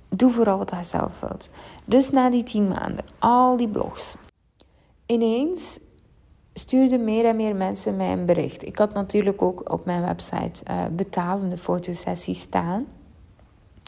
doe 0.08 0.30
vooral 0.30 0.58
wat 0.58 0.70
je 0.70 0.82
zelf 0.82 1.20
wilt. 1.20 1.48
Dus 1.84 2.10
na 2.10 2.30
die 2.30 2.42
tien 2.42 2.68
maanden, 2.68 3.04
al 3.18 3.56
die 3.56 3.68
blogs, 3.68 4.16
ineens 5.06 5.78
stuurden 6.54 7.04
meer 7.04 7.24
en 7.24 7.36
meer 7.36 7.56
mensen 7.56 7.96
mij 7.96 8.12
een 8.12 8.24
bericht. 8.24 8.66
Ik 8.66 8.78
had 8.78 8.94
natuurlijk 8.94 9.42
ook 9.42 9.72
op 9.72 9.84
mijn 9.84 10.02
website 10.02 10.62
uh, 10.70 10.82
betalende 10.92 11.56
fotosessies 11.56 12.40
staan. 12.40 12.86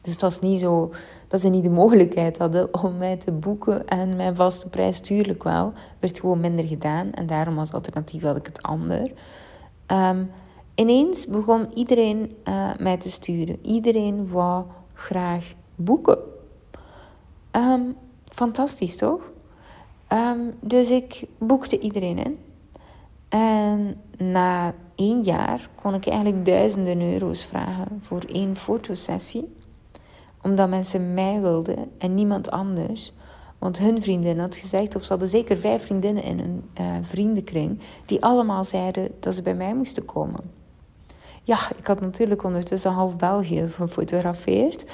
Dus 0.03 0.13
het 0.13 0.21
was 0.21 0.41
niet 0.41 0.61
zo 0.61 0.93
dat 1.29 1.41
ze 1.41 1.49
niet 1.49 1.63
de 1.63 1.71
mogelijkheid 1.71 2.39
hadden 2.39 2.83
om 2.83 2.97
mij 2.97 3.17
te 3.17 3.33
boeken. 3.33 3.87
En 3.87 4.17
mijn 4.17 4.37
vaste 4.37 4.69
prijs, 4.69 5.01
tuurlijk 5.01 5.43
wel, 5.43 5.73
werd 5.99 6.21
gewoon 6.21 6.41
minder 6.41 6.65
gedaan. 6.65 7.13
En 7.13 7.27
daarom 7.27 7.59
als 7.59 7.73
alternatief 7.73 8.23
had 8.23 8.37
ik 8.37 8.47
het 8.47 8.63
ander. 8.63 9.13
Um, 9.93 10.31
ineens 10.75 11.27
begon 11.27 11.69
iedereen 11.75 12.37
uh, 12.49 12.71
mij 12.79 12.97
te 12.97 13.11
sturen. 13.11 13.59
Iedereen 13.63 14.31
wou 14.31 14.65
graag 14.95 15.53
boeken. 15.75 16.19
Um, 17.53 17.97
fantastisch 18.25 18.97
toch? 18.97 19.21
Um, 20.13 20.55
dus 20.61 20.91
ik 20.91 21.25
boekte 21.39 21.79
iedereen 21.79 22.19
in. 22.19 22.39
En 23.29 24.01
na 24.19 24.75
één 24.95 25.23
jaar 25.23 25.69
kon 25.75 25.95
ik 25.95 26.07
eigenlijk 26.07 26.47
duizenden 26.47 27.13
euro's 27.13 27.45
vragen 27.45 28.01
voor 28.03 28.23
één 28.33 28.57
fotosessie. 28.57 29.55
Omdat 30.43 30.69
mensen 30.69 31.15
mij 31.15 31.41
wilden 31.41 31.91
en 31.99 32.15
niemand 32.15 32.51
anders. 32.51 33.13
Want 33.67 33.79
hun 33.79 34.03
vriendin 34.03 34.39
had 34.39 34.57
gezegd, 34.57 34.97
of 34.97 35.03
ze 35.03 35.09
hadden 35.09 35.29
zeker 35.29 35.57
vijf 35.57 35.83
vriendinnen 35.83 36.23
in 36.23 36.39
een 36.39 36.65
uh, 36.81 36.97
vriendenkring, 37.03 37.79
die 38.05 38.23
allemaal 38.23 38.65
zeiden 38.65 39.11
dat 39.21 39.35
ze 39.35 39.43
bij 39.43 39.55
mij 39.55 39.75
moesten 39.75 40.05
komen. 40.05 40.41
Ja, 41.43 41.59
ik 41.77 41.87
had 41.87 42.01
natuurlijk 42.01 42.43
ondertussen 42.45 42.91
half 42.91 43.17
België 43.17 43.69
gefotografeerd. 43.69 44.85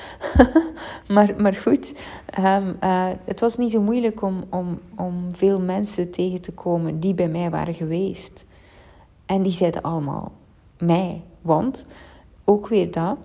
maar, 1.15 1.35
maar 1.37 1.55
goed, 1.55 1.95
um, 2.39 2.77
uh, 2.85 3.09
het 3.25 3.41
was 3.41 3.57
niet 3.57 3.71
zo 3.71 3.81
moeilijk 3.81 4.23
om, 4.23 4.45
om, 4.51 4.81
om 4.97 5.29
veel 5.33 5.61
mensen 5.61 6.11
tegen 6.11 6.41
te 6.41 6.53
komen 6.53 7.01
die 7.01 7.15
bij 7.15 7.29
mij 7.29 7.51
waren 7.51 7.75
geweest. 7.75 8.45
En 9.27 9.43
die 9.43 9.53
zeiden 9.53 9.83
allemaal 9.83 10.33
mij. 10.79 11.23
Want, 11.41 11.87
ook 12.45 12.69
weer 12.69 12.91
dat, 12.91 13.17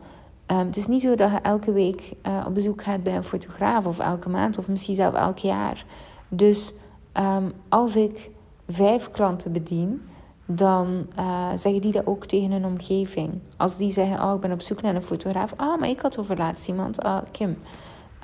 um, 0.48 0.58
het 0.58 0.78
is 0.78 0.88
niet 0.88 1.02
zo 1.02 1.16
dat 1.16 1.32
je 1.32 1.38
elke 1.38 1.72
week 1.72 2.14
uh, 2.28 2.44
op 2.48 2.54
bezoek 2.54 2.84
gaat 2.84 3.04
bij 3.04 3.16
een 3.16 3.24
fotograaf 3.24 3.86
of 3.86 4.00
elke 4.00 4.30
maand 4.30 4.58
of 4.58 4.68
misschien 4.68 4.96
zelfs 4.96 5.18
elk 5.18 5.38
jaar. 5.38 5.86
Dus 6.30 6.74
um, 7.14 7.52
als 7.70 7.96
ik 7.96 8.30
vijf 8.68 9.12
klanten 9.12 9.52
bedien 9.52 10.02
dan 10.46 11.08
uh, 11.20 11.50
zeggen 11.56 11.82
die 11.82 11.92
dat 11.92 12.06
ook 12.06 12.26
tegen 12.26 12.52
hun 12.52 12.66
omgeving. 12.66 13.40
Als 13.58 13.78
die 13.78 13.92
zeggen, 13.92 14.24
oh, 14.24 14.34
ik 14.36 14.40
ben 14.40 14.52
op 14.52 14.62
zoek 14.62 14.82
naar 14.82 14.96
een 14.96 15.02
fotograaf. 15.02 15.54
Ah, 15.56 15.80
maar 15.80 15.90
ik 15.90 16.00
had 16.00 16.18
over 16.18 16.38
laatst 16.38 16.68
iemand, 16.68 17.02
ah, 17.02 17.22
Kim. 17.32 17.58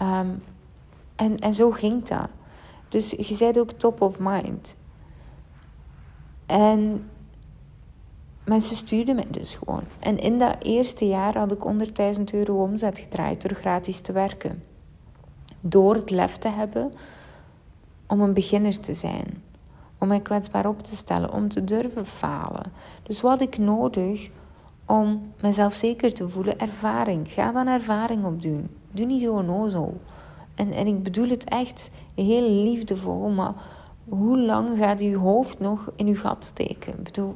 Um, 0.01 0.43
en, 1.15 1.39
en 1.39 1.53
zo 1.53 1.71
ging 1.71 2.03
dat. 2.03 2.27
Dus 2.89 3.09
je 3.09 3.35
bent 3.39 3.59
ook 3.59 3.71
top 3.71 4.01
of 4.01 4.19
mind. 4.19 4.75
En 6.45 7.09
mensen 8.45 8.75
stuurden 8.75 9.15
mij 9.15 9.27
dus 9.29 9.55
gewoon. 9.55 9.83
En 9.99 10.19
in 10.19 10.39
dat 10.39 10.55
eerste 10.61 11.07
jaar 11.07 11.37
had 11.37 11.51
ik 11.51 11.87
100.000 12.17 12.23
euro 12.31 12.63
omzet 12.63 12.99
gedraaid 12.99 13.41
door 13.41 13.57
gratis 13.57 14.01
te 14.01 14.11
werken. 14.11 14.63
Door 15.59 15.95
het 15.95 16.09
lef 16.09 16.37
te 16.37 16.49
hebben 16.49 16.91
om 18.07 18.21
een 18.21 18.33
beginner 18.33 18.79
te 18.79 18.93
zijn 18.93 19.43
om 20.03 20.09
mij 20.09 20.19
kwetsbaar 20.19 20.67
op 20.67 20.83
te 20.83 20.95
stellen, 20.95 21.33
om 21.33 21.49
te 21.49 21.63
durven 21.63 22.05
falen. 22.05 22.71
Dus 23.03 23.21
wat 23.21 23.41
ik 23.41 23.57
nodig 23.57 24.29
om 24.85 25.31
mezelf 25.41 25.73
zeker 25.73 26.13
te 26.13 26.29
voelen? 26.29 26.59
Ervaring. 26.59 27.31
Ga 27.31 27.51
dan 27.51 27.67
ervaring 27.67 28.25
opdoen. 28.25 28.69
Doe 28.91 29.05
niet 29.05 29.21
zo 29.21 29.33
onnozel. 29.33 30.01
En, 30.55 30.71
en 30.71 30.87
ik 30.87 31.03
bedoel 31.03 31.29
het 31.29 31.43
echt 31.43 31.89
heel 32.15 32.49
liefdevol, 32.49 33.29
maar 33.29 33.53
hoe 34.09 34.39
lang 34.39 34.77
gaat 34.77 34.99
uw 34.99 35.19
hoofd 35.19 35.59
nog 35.59 35.91
in 35.95 36.07
uw 36.07 36.15
gat 36.15 36.43
steken? 36.45 36.93
Ik 36.93 37.03
bedoel, 37.03 37.35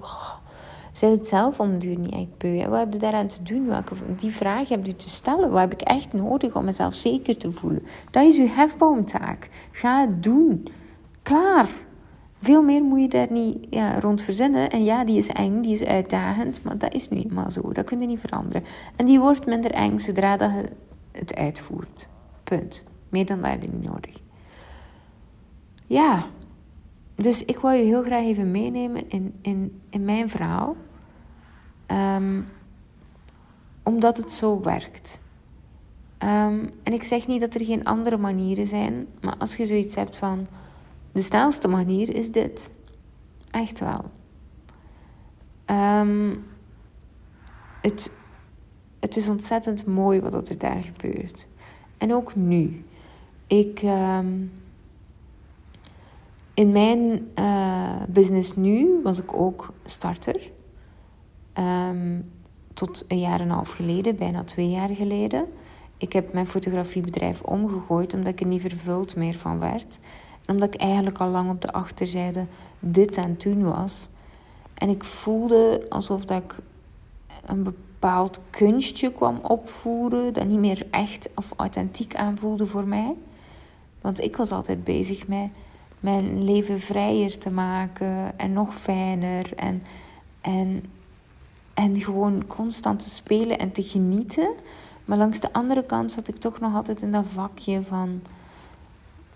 zij 0.98 1.10
het 1.10 1.28
zelf 1.28 1.60
om 1.60 1.80
duur 1.80 1.98
niet 1.98 2.14
echt 2.14 2.38
beu. 2.38 2.68
Wat 2.68 2.80
heb 2.80 2.94
je 2.94 3.00
daaraan 3.00 3.28
te 3.28 3.44
doen? 3.44 3.68
Welke, 3.68 3.94
die 4.16 4.32
vraag 4.32 4.70
heb 4.70 4.86
je 4.86 4.96
te 4.96 5.10
stellen. 5.10 5.52
Wat 5.52 5.60
heb 5.60 5.74
ik 5.74 5.82
echt 5.82 6.14
nodig 6.14 6.56
om 6.56 6.66
mezelf 6.66 6.94
zeker 6.94 7.38
te 7.38 7.52
voelen? 7.52 7.84
Dat 8.12 8.24
is 8.24 8.38
uw 8.38 8.48
hefboomtaak. 8.48 9.50
Ga 9.72 10.02
het 10.02 10.24
doen. 10.24 10.68
Klaar. 11.22 11.70
Veel 12.42 12.64
meer 12.64 12.84
moet 12.84 13.02
je 13.02 13.08
daar 13.08 13.32
niet 13.32 13.68
ja, 13.70 14.00
rond 14.00 14.22
verzinnen. 14.22 14.70
En 14.70 14.84
ja, 14.84 15.04
die 15.04 15.18
is 15.18 15.28
eng, 15.28 15.62
die 15.62 15.74
is 15.74 15.84
uitdagend, 15.84 16.64
maar 16.64 16.78
dat 16.78 16.94
is 16.94 17.10
nu 17.10 17.18
eenmaal 17.22 17.52
zo. 17.52 17.72
Dat 17.74 17.86
kun 17.86 18.00
je 18.00 18.08
niet 18.08 18.20
veranderen. 18.20 18.64
En 18.96 19.06
die 19.06 19.20
wordt 19.20 19.46
minder 19.46 19.72
eng 19.72 19.98
zodra 19.98 20.38
dat 20.38 20.52
je 20.52 20.70
het 21.12 21.36
uitvoert. 21.36 22.08
Punt. 22.44 22.84
Meer 23.10 23.26
dan 23.26 23.42
dat 23.42 23.62
niet 23.62 23.84
nodig. 23.84 24.16
Ja, 25.86 26.26
dus 27.16 27.46
ik 27.46 27.58
wil 27.60 27.72
je 27.72 27.84
heel 27.84 28.04
graag 28.04 28.24
even 28.24 28.52
meenemen 28.52 29.10
in, 29.10 29.34
in, 29.42 29.82
in 29.90 30.06
mijn 30.06 30.30
verhaal. 30.30 30.76
Um, 31.92 32.48
omdat 33.84 34.18
het 34.18 34.32
zo 34.32 34.62
werkt. 34.62 35.20
Um, 36.20 36.70
en 36.84 36.94
ik 36.94 37.04
zeg 37.04 37.28
niet 37.28 37.42
dat 37.42 37.54
er 37.54 37.66
geen 37.66 37.86
andere 37.86 38.18
manieren 38.18 38.68
zijn, 38.68 39.08
maar 39.22 39.36
als 39.38 39.56
je 39.56 39.66
zoiets 39.66 39.96
hebt 39.96 40.18
van 40.18 40.48
de 41.12 41.22
snelste 41.22 41.68
manier 41.68 42.16
is 42.16 42.32
dit. 42.32 42.70
Echt 43.52 43.80
wel. 43.80 44.12
Um, 46.02 46.46
het, 47.82 48.12
het 49.00 49.18
is 49.18 49.30
ontzettend 49.30 49.86
mooi 49.86 50.20
wat 50.20 50.50
er 50.50 50.58
daar 50.58 50.82
gebeurt. 50.82 51.48
En 51.98 52.14
ook 52.14 52.36
nu. 52.36 52.86
Ik, 53.48 53.82
in 56.54 56.72
mijn 56.72 57.28
uh, 57.36 58.02
business 58.08 58.56
nu 58.56 59.00
was 59.04 59.20
ik 59.20 59.34
ook 59.34 59.74
starter. 59.86 60.50
Um, 61.60 62.32
tot 62.74 63.06
een 63.08 63.20
jaar 63.20 63.40
en 63.40 63.46
een 63.46 63.52
half 63.52 63.72
geleden, 63.72 64.16
bijna 64.16 64.44
twee 64.44 64.70
jaar 64.70 64.90
geleden. 64.90 65.46
Ik 65.98 66.14
heb 66.14 66.34
mijn 66.34 66.48
fotografiebedrijf 66.48 67.42
omgegooid 67.42 68.14
omdat 68.14 68.32
ik 68.32 68.40
er 68.40 68.46
niet 68.46 68.62
vervuld 68.62 69.16
meer 69.16 69.38
van 69.38 69.60
werd 69.60 70.00
omdat 70.48 70.74
ik 70.74 70.82
eigenlijk 70.82 71.18
al 71.18 71.30
lang 71.30 71.50
op 71.50 71.62
de 71.62 71.72
achterzijde 71.72 72.46
dit 72.80 73.18
en 73.18 73.38
toen 73.38 73.64
was. 73.64 74.10
En 74.74 74.90
ik 74.90 75.04
voelde 75.04 75.86
alsof 75.90 76.26
dat 76.26 76.44
ik 76.44 76.56
een 77.46 77.64
bepaald 77.64 78.40
kunstje 78.50 79.12
kwam 79.12 79.40
opvoeren 79.42 80.34
dat 80.34 80.46
niet 80.46 80.60
meer 80.60 80.88
echt 80.92 81.30
of 81.36 81.54
authentiek 81.56 82.16
aanvoelde 82.16 82.68
voor 82.68 82.88
mij. 82.88 83.14
Want 84.02 84.22
ik 84.22 84.38
was 84.38 84.52
altijd 84.52 84.84
bezig 84.84 85.28
met 85.28 85.50
mijn 86.00 86.44
leven 86.44 86.80
vrijer 86.80 87.38
te 87.38 87.50
maken 87.50 88.40
en 88.40 88.54
nog 88.54 88.76
fijner 88.76 89.54
en, 89.56 89.84
en, 90.42 90.84
en 91.78 92.02
gewoon 92.02 92.48
constant 92.48 93.00
te 93.00 93.10
spelen 93.10 93.58
en 93.58 93.72
te 93.72 93.84
genieten. 93.84 94.50
Maar 95.06 95.18
langs 95.18 95.40
de 95.40 95.54
andere 95.54 95.84
kant 95.84 96.12
zat 96.12 96.28
ik 96.28 96.38
toch 96.38 96.60
nog 96.60 96.76
altijd 96.76 97.02
in 97.02 97.12
dat 97.12 97.26
vakje 97.34 97.82
van 97.82 98.22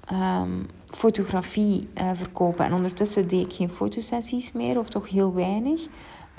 ehm, 0.06 0.64
fotografie 0.86 1.88
uh, 1.98 2.10
verkopen. 2.14 2.66
En 2.66 2.74
ondertussen 2.74 3.28
deed 3.28 3.46
ik 3.46 3.54
geen 3.54 3.70
fotosessies 3.70 4.52
meer, 4.52 4.80
of 4.80 4.90
toch 4.90 5.10
heel 5.10 5.34
weinig. 5.34 5.82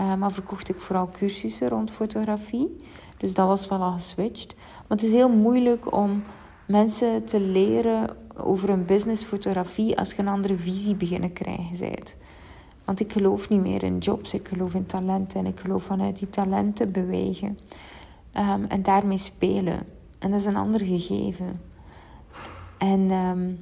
Uh, 0.01 0.15
maar 0.15 0.33
verkocht 0.33 0.69
ik 0.69 0.81
vooral 0.81 1.09
cursussen 1.11 1.69
rond 1.69 1.91
fotografie. 1.91 2.77
Dus 3.17 3.35
dat 3.35 3.47
was 3.47 3.69
wel 3.69 3.83
al 3.83 3.93
geswitcht. 3.93 4.55
Maar 4.57 4.99
het 4.99 5.03
is 5.03 5.13
heel 5.13 5.31
moeilijk 5.31 5.95
om 5.97 6.23
mensen 6.67 7.25
te 7.25 7.41
leren 7.41 8.17
over 8.37 8.71
een 8.71 8.85
businessfotografie 8.85 9.99
als 9.99 10.11
je 10.11 10.19
een 10.19 10.29
andere 10.29 10.57
visie 10.57 10.95
beginnen 10.95 11.33
krijgen 11.33 11.79
bent. 11.79 12.15
Want 12.85 13.01
ik 13.01 13.13
geloof 13.13 13.49
niet 13.49 13.61
meer 13.61 13.83
in 13.83 13.99
jobs, 13.99 14.35
ik 14.35 14.49
geloof 14.49 14.75
in 14.75 14.87
talenten 14.87 15.41
en 15.41 15.47
ik 15.47 15.61
geloof 15.61 15.83
vanuit 15.83 16.19
die 16.19 16.31
talenten 16.31 16.93
bewegen. 16.93 17.59
Um, 18.37 18.65
en 18.65 18.83
daarmee 18.83 19.19
spelen. 19.19 19.79
En 20.19 20.31
dat 20.31 20.41
is 20.41 20.47
een 20.47 20.57
ander 20.57 20.81
gegeven. 20.81 21.53
En 22.79 23.11
um, 23.11 23.59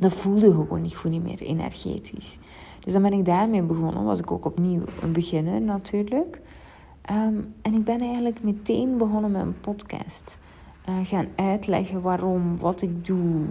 dat 0.00 0.12
voelde 0.12 0.50
gewoon 0.50 0.82
niet 0.82 0.96
goed 0.96 1.10
niet 1.10 1.22
meer 1.22 1.40
energetisch. 1.40 2.38
Dus 2.80 2.92
dan 2.92 3.02
ben 3.02 3.12
ik 3.12 3.24
daarmee 3.24 3.62
begonnen. 3.62 4.04
Was 4.04 4.18
ik 4.18 4.30
ook 4.30 4.44
opnieuw 4.44 4.82
een 5.02 5.12
beginner 5.12 5.60
natuurlijk. 5.60 6.40
Um, 7.10 7.54
en 7.62 7.74
ik 7.74 7.84
ben 7.84 8.00
eigenlijk 8.00 8.42
meteen 8.42 8.96
begonnen 8.96 9.30
met 9.30 9.42
een 9.42 9.60
podcast. 9.60 10.38
Uh, 10.88 10.94
gaan 11.02 11.26
uitleggen 11.36 12.00
waarom, 12.00 12.58
wat 12.58 12.82
ik 12.82 13.06
doe. 13.06 13.44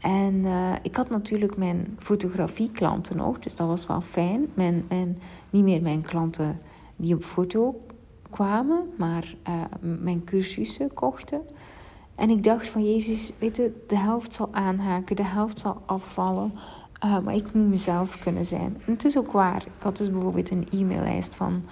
En 0.00 0.34
uh, 0.34 0.72
ik 0.82 0.96
had 0.96 1.10
natuurlijk 1.10 1.56
mijn 1.56 1.96
fotografieklanten 1.98 3.16
nog, 3.16 3.38
dus 3.38 3.56
dat 3.56 3.66
was 3.66 3.86
wel 3.86 4.00
fijn. 4.00 4.46
Mijn, 4.54 4.84
mijn, 4.88 5.18
niet 5.50 5.64
meer 5.64 5.82
mijn 5.82 6.02
klanten 6.02 6.60
die 6.96 7.14
op 7.14 7.22
foto 7.22 7.80
kwamen, 8.30 8.90
maar 8.98 9.34
uh, 9.48 9.54
mijn 10.00 10.24
cursussen 10.24 10.94
kochten. 10.94 11.40
En 12.14 12.30
ik 12.30 12.44
dacht 12.44 12.68
van 12.68 12.84
Jezus, 12.84 13.32
weet 13.38 13.56
je, 13.56 13.84
de 13.86 13.96
helft 13.96 14.34
zal 14.34 14.48
aanhaken, 14.52 15.16
de 15.16 15.24
helft 15.24 15.58
zal 15.60 15.82
afvallen. 15.86 16.52
Uh, 17.04 17.18
maar 17.18 17.34
ik 17.34 17.52
moet 17.52 17.68
mezelf 17.68 18.18
kunnen 18.18 18.44
zijn. 18.44 18.76
En 18.86 18.92
het 18.92 19.04
is 19.04 19.18
ook 19.18 19.32
waar. 19.32 19.62
Ik 19.66 19.82
had 19.82 19.96
dus 19.96 20.10
bijvoorbeeld 20.10 20.50
een 20.50 20.68
e-maillijst 20.70 21.36
van 21.36 21.62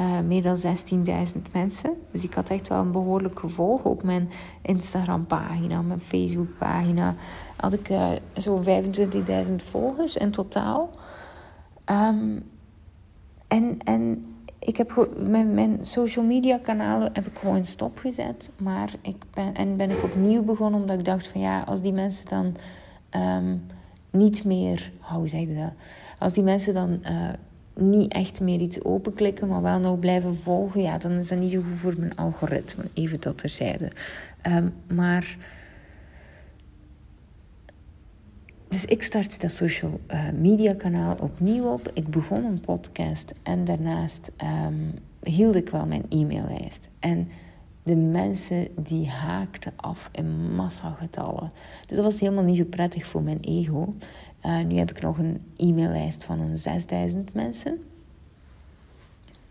uh, 0.00 0.20
meer 0.20 0.42
dan 0.42 0.56
16.000 0.56 1.42
mensen. 1.52 1.94
Dus 2.10 2.24
ik 2.24 2.34
had 2.34 2.48
echt 2.48 2.68
wel 2.68 2.80
een 2.80 2.92
behoorlijk 2.92 3.38
gevolg. 3.38 3.84
Ook 3.84 4.02
mijn 4.02 4.30
Instagram-pagina, 4.62 5.82
mijn 5.82 6.00
Facebook-pagina. 6.00 7.14
Had 7.56 7.72
ik 7.72 7.88
uh, 7.88 8.08
zo'n 8.32 8.64
25.000 8.64 9.54
volgers 9.56 10.16
in 10.16 10.30
totaal. 10.30 10.90
Um, 11.90 12.42
en, 13.48 13.78
en 13.84 14.24
ik 14.58 14.76
heb 14.76 15.08
mijn, 15.16 15.54
mijn 15.54 15.84
social 15.84 16.24
media 16.24 16.58
kanalen 16.58 17.10
heb 17.12 17.26
ik 17.26 17.38
gewoon 17.38 17.64
stopgezet. 17.64 18.50
Maar 18.56 18.94
ik 19.00 19.24
ben, 19.34 19.54
en 19.54 19.76
ben 19.76 19.90
ik 19.90 20.02
opnieuw 20.02 20.42
begonnen 20.42 20.80
omdat 20.80 20.98
ik 20.98 21.04
dacht 21.04 21.26
van 21.26 21.40
ja, 21.40 21.60
als 21.60 21.82
die 21.82 21.92
mensen 21.92 22.28
dan 22.28 22.56
um, 23.22 23.66
niet 24.10 24.44
meer, 24.44 24.92
hoe 25.00 25.28
zeg 25.28 25.40
je 25.40 25.54
dat? 25.54 25.72
Als 26.18 26.32
die 26.32 26.42
mensen 26.42 26.74
dan 26.74 27.00
uh, 27.02 27.28
niet 27.76 28.12
echt 28.12 28.40
meer 28.40 28.60
iets 28.60 28.82
openklikken, 28.82 29.48
maar 29.48 29.62
wel 29.62 29.80
nog 29.80 29.98
blijven 29.98 30.36
volgen, 30.36 30.82
ja, 30.82 30.98
dan 30.98 31.12
is 31.12 31.28
dat 31.28 31.38
niet 31.38 31.50
zo 31.50 31.60
goed 31.60 31.78
voor 31.78 31.94
mijn 31.98 32.16
algoritme. 32.16 32.84
Even 32.94 33.20
dat 33.20 33.38
terzijde. 33.38 33.90
Um, 34.46 34.72
maar 34.94 35.36
Dus 38.68 38.84
ik 38.84 39.02
startte 39.02 39.38
dat 39.38 39.52
social 39.52 40.00
uh, 40.10 40.30
media 40.30 40.74
kanaal 40.74 41.16
opnieuw 41.20 41.64
op. 41.64 41.90
Ik 41.94 42.08
begon 42.08 42.44
een 42.44 42.60
podcast 42.60 43.34
en 43.42 43.64
daarnaast 43.64 44.30
um, 44.42 44.94
hield 45.22 45.54
ik 45.54 45.68
wel 45.68 45.86
mijn 45.86 46.04
e-maillijst. 46.08 46.88
En 46.98 47.28
de 47.86 47.96
mensen 47.96 48.68
die 48.80 49.08
haakten 49.08 49.72
af 49.76 50.08
in 50.12 50.54
massagetallen. 50.54 51.50
Dus 51.86 51.96
dat 51.96 52.04
was 52.04 52.20
helemaal 52.20 52.44
niet 52.44 52.56
zo 52.56 52.64
prettig 52.64 53.06
voor 53.06 53.22
mijn 53.22 53.40
ego. 53.40 53.88
Uh, 54.46 54.60
nu 54.64 54.76
heb 54.76 54.90
ik 54.90 55.02
nog 55.02 55.18
een 55.18 55.40
e-maillijst 55.56 56.24
van 56.24 56.40
een 56.40 56.56
6000 56.56 57.34
mensen. 57.34 57.78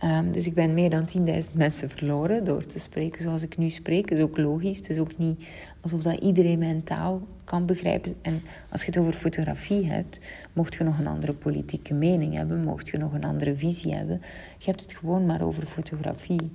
Um, 0.03 0.31
dus 0.31 0.45
ik 0.45 0.53
ben 0.53 0.73
meer 0.73 0.89
dan 0.89 1.07
10.000 1.49 1.53
mensen 1.53 1.89
verloren 1.89 2.43
door 2.43 2.65
te 2.65 2.79
spreken 2.79 3.21
zoals 3.21 3.41
ik 3.43 3.57
nu 3.57 3.69
spreek. 3.69 4.09
Dat 4.09 4.17
is 4.17 4.23
ook 4.23 4.38
logisch. 4.38 4.77
Het 4.77 4.89
is 4.89 4.97
ook 4.97 5.17
niet 5.17 5.47
alsof 5.81 6.01
dat 6.01 6.19
iedereen 6.19 6.59
mijn 6.59 6.83
taal 6.83 7.27
kan 7.43 7.65
begrijpen. 7.65 8.13
En 8.21 8.41
als 8.69 8.81
je 8.81 8.88
het 8.88 8.97
over 8.97 9.13
fotografie 9.13 9.86
hebt, 9.86 10.19
mocht 10.53 10.75
je 10.75 10.83
nog 10.83 10.99
een 10.99 11.07
andere 11.07 11.33
politieke 11.33 11.93
mening 11.93 12.33
hebben, 12.33 12.63
mocht 12.63 12.89
je 12.89 12.97
nog 12.97 13.13
een 13.13 13.23
andere 13.23 13.55
visie 13.55 13.93
hebben. 13.93 14.21
Je 14.57 14.65
hebt 14.65 14.81
het 14.81 14.93
gewoon 14.93 15.25
maar 15.25 15.41
over 15.41 15.65
fotografie. 15.65 16.51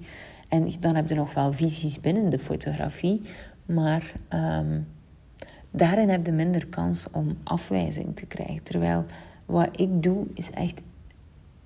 En 0.51 0.73
dan 0.81 0.95
heb 0.95 1.09
je 1.09 1.15
nog 1.15 1.35
wel 1.35 1.53
visies 1.53 2.01
binnen 2.01 2.31
de 2.31 2.39
fotografie, 2.39 3.23
maar 3.67 4.13
um, 4.35 4.87
daarin 5.71 6.09
heb 6.09 6.27
je 6.27 6.33
minder 6.33 6.67
kans 6.67 7.07
om 7.11 7.37
afwijzing 7.45 8.17
te 8.17 8.27
krijgen. 8.27 8.63
Terwijl 8.63 9.05
wat 9.47 9.81
ik 9.81 10.03
doe 10.03 10.27
is 10.35 10.51
echt 10.51 10.83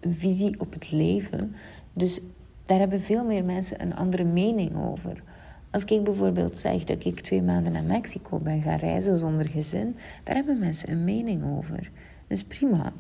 een 0.01 0.15
visie 0.15 0.61
op 0.61 0.73
het 0.73 0.93
leven. 0.93 1.55
Dus 1.93 2.21
daar 2.67 2.79
hebben 2.79 3.01
veel 3.01 3.25
meer 3.25 3.45
mensen 3.45 3.83
een 3.83 3.97
andere 3.97 4.25
mening 4.25 4.77
over. 4.77 5.23
Als 5.71 5.85
ik 5.85 6.05
bijvoorbeeld 6.05 6.59
zeg 6.59 6.85
dat 6.85 7.05
ik 7.05 7.21
twee 7.21 7.43
maanden 7.43 7.73
naar 7.73 7.85
Mexico 7.85 8.39
ben 8.39 8.63
gaan 8.63 8.79
reizen 8.79 9.17
zonder 9.17 9.49
gezin, 9.49 9.97
daar 10.25 10.35
hebben 10.35 10.59
mensen 10.59 10.91
een 10.91 11.05
mening 11.05 11.57
over. 11.57 11.91
Dus 12.27 12.45
prima. 12.45 12.93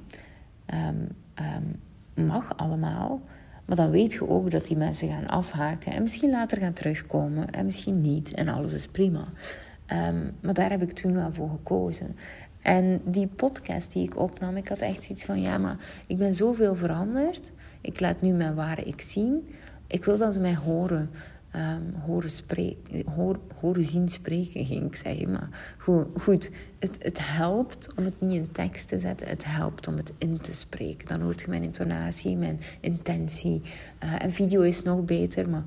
Um, 0.66 1.08
um, 2.16 2.26
mag 2.26 2.56
allemaal. 2.56 3.20
Maar 3.64 3.76
dan 3.76 3.90
weet 3.90 4.12
je 4.12 4.28
ook 4.28 4.50
dat 4.50 4.66
die 4.66 4.76
mensen 4.76 5.08
gaan 5.08 5.26
afhaken 5.26 5.92
en 5.92 6.02
misschien 6.02 6.30
later 6.30 6.58
gaan 6.58 6.72
terugkomen 6.72 7.50
en 7.50 7.64
misschien 7.64 8.00
niet. 8.00 8.34
En 8.34 8.48
alles 8.48 8.72
is 8.72 8.86
prima. 8.86 9.24
Um, 9.92 10.36
maar 10.42 10.54
daar 10.54 10.70
heb 10.70 10.82
ik 10.82 10.92
toen 10.92 11.14
wel 11.14 11.32
voor 11.32 11.50
gekozen. 11.50 12.16
En 12.62 13.00
die 13.04 13.26
podcast 13.26 13.92
die 13.92 14.04
ik 14.04 14.18
opnam, 14.18 14.56
ik 14.56 14.68
had 14.68 14.78
echt 14.78 15.04
zoiets 15.04 15.24
van: 15.24 15.40
ja, 15.40 15.58
maar 15.58 15.76
ik 16.06 16.16
ben 16.16 16.34
zoveel 16.34 16.76
veranderd. 16.76 17.52
Ik 17.80 18.00
laat 18.00 18.20
nu 18.20 18.32
mijn 18.32 18.54
ware 18.54 18.82
ik 18.82 19.00
zien. 19.00 19.48
Ik 19.86 20.04
wil 20.04 20.18
dat 20.18 20.34
ze 20.34 20.40
mij 20.40 20.54
horen. 20.54 21.10
Um, 21.56 21.94
horen, 22.06 22.30
spreken, 22.30 23.04
horen 23.60 23.84
zien 23.84 24.08
spreken, 24.08 24.66
ging 24.66 24.84
ik 24.84 24.96
zeggen. 24.96 25.30
Maar 25.30 25.48
goed, 26.18 26.50
het, 26.78 26.96
het 26.98 27.18
helpt 27.20 27.88
om 27.96 28.04
het 28.04 28.20
niet 28.20 28.32
in 28.32 28.52
tekst 28.52 28.88
te 28.88 28.98
zetten. 28.98 29.28
Het 29.28 29.44
helpt 29.44 29.86
om 29.86 29.96
het 29.96 30.12
in 30.18 30.40
te 30.40 30.54
spreken. 30.54 31.08
Dan 31.08 31.20
hoort 31.20 31.40
je 31.40 31.48
mijn 31.48 31.62
intonatie, 31.62 32.36
mijn 32.36 32.60
intentie. 32.80 33.60
Uh, 34.04 34.22
en 34.22 34.32
video 34.32 34.60
is 34.60 34.82
nog 34.82 35.04
beter, 35.04 35.50
maar 35.50 35.64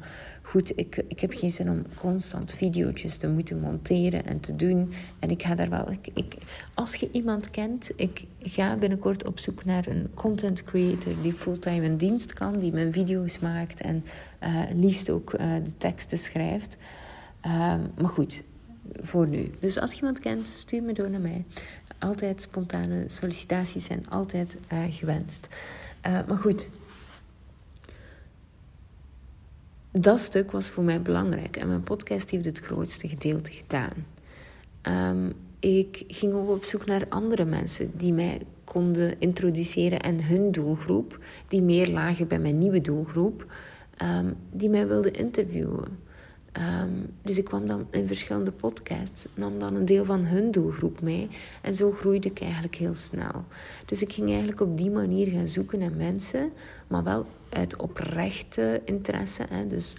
goed, 0.48 0.72
ik, 0.76 1.04
ik 1.08 1.20
heb 1.20 1.34
geen 1.34 1.50
zin 1.50 1.70
om 1.70 1.84
constant 1.95 2.54
video's 2.54 3.18
te 3.18 3.28
moeten 3.28 3.60
monteren 3.60 4.26
en 4.26 4.39
te 4.39 4.56
doen. 4.56 4.93
En 5.20 5.30
ik 5.30 5.43
ga 5.43 5.56
daar 5.56 5.70
wel... 5.70 5.91
Ik, 5.91 6.08
ik, 6.14 6.36
als 6.74 6.95
je 6.95 7.10
iemand 7.12 7.50
kent, 7.50 7.91
ik 7.95 8.24
ga 8.39 8.78
binnenkort 8.78 9.28
op 9.28 9.39
zoek 9.39 9.66
naar 9.66 9.88
een 9.88 10.10
content 10.14 10.64
creator 10.64 11.14
die 11.22 11.34
fulltime 11.34 11.86
een 11.86 11.98
dienst 11.98 12.34
kan, 12.34 12.60
die 12.60 12.72
mijn 12.72 12.93
video's 12.93 13.39
maakt 13.39 13.82
en 13.82 14.04
uh, 14.43 14.62
liefst 14.74 15.10
ook 15.10 15.34
uh, 15.34 15.54
de 15.64 15.78
teksten 15.78 16.18
schrijft. 16.18 16.78
Um, 17.45 17.91
maar 17.98 18.10
goed, 18.10 18.43
voor 18.93 19.28
nu. 19.28 19.52
Dus 19.60 19.80
als 19.80 19.91
je 19.91 19.98
iemand 19.98 20.20
kent, 20.20 20.48
stuur 20.48 20.84
me 20.84 20.93
door 20.93 21.10
naar 21.10 21.22
mij. 21.22 21.45
Altijd 22.00 22.41
spontane 22.41 23.04
sollicitaties 23.08 23.86
zijn 23.86 24.10
altijd 24.10 24.58
uh, 24.74 24.80
gewenst. 24.89 25.48
maar 26.02 26.38
goed, 26.38 26.70
dat 30.00 30.20
stuk 30.20 30.52
was 30.52 30.70
voor 30.70 30.84
mij 30.84 31.02
belangrijk 31.02 31.58
en 31.58 31.68
mijn 31.68 31.84
podcast 31.84 32.30
heeft 32.30 32.45
het 32.45 32.60
grootste 32.60 33.08
gedeelte 33.08 33.52
gedaan. 33.52 34.06
Um, 35.12 35.34
ik 35.60 36.04
ging 36.08 36.34
ook 36.34 36.50
op 36.50 36.64
zoek 36.64 36.86
naar 36.86 37.06
andere 37.10 37.45
mensen 37.45 37.91
die 37.98 38.14
mij 38.14 38.41
konden 38.64 39.20
introduceren 39.20 40.00
en 40.00 40.24
hun 40.26 40.52
doelgroep, 40.52 41.20
die 41.48 41.62
meer 41.62 41.89
lagen 41.89 42.28
bij 42.28 42.39
mijn 42.39 42.58
nieuwe 42.58 42.82
doelgroep, 42.82 43.45
um, 44.02 44.34
die 44.52 44.70
mij 44.70 44.88
wilden 44.88 45.14
interviewen. 45.14 46.06
Um, 46.58 47.14
dus 47.22 47.38
ik 47.38 47.45
kwam 47.45 47.68
dan 47.68 47.88
in 47.91 48.08
verschillende 48.08 48.51
podcasts, 48.51 49.28
nam 49.34 49.60
dan 49.60 49.76
een 49.76 49.86
deel 49.86 50.05
van 50.05 50.26
hun 50.26 50.51
doelgroep 50.51 51.01
mee 51.01 51.30
en 51.62 51.76
zo 51.76 51.91
groeide 51.91 52.30
ik 52.30 52.41
eigenlijk 52.41 52.76
heel 52.76 52.95
snel. 52.95 53.43
Dus 53.86 54.01
ik 54.01 54.14
ging 54.14 54.30
eigenlijk 54.30 54.62
op 54.62 54.78
die 54.78 54.91
manier 54.91 55.28
gaan 55.28 55.47
zoeken 55.47 55.80
naar 55.80 55.91
mensen, 55.91 56.51
maar 56.88 57.03
wel 57.03 57.26
uit 57.49 57.78
oprechte 57.78 58.82
interesse. 58.86 59.45
Hè. 59.49 59.68
Dus 59.68 59.95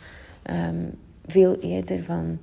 um, 0.50 0.94
veel 1.26 1.56
eerder 1.56 2.04
van 2.04 2.38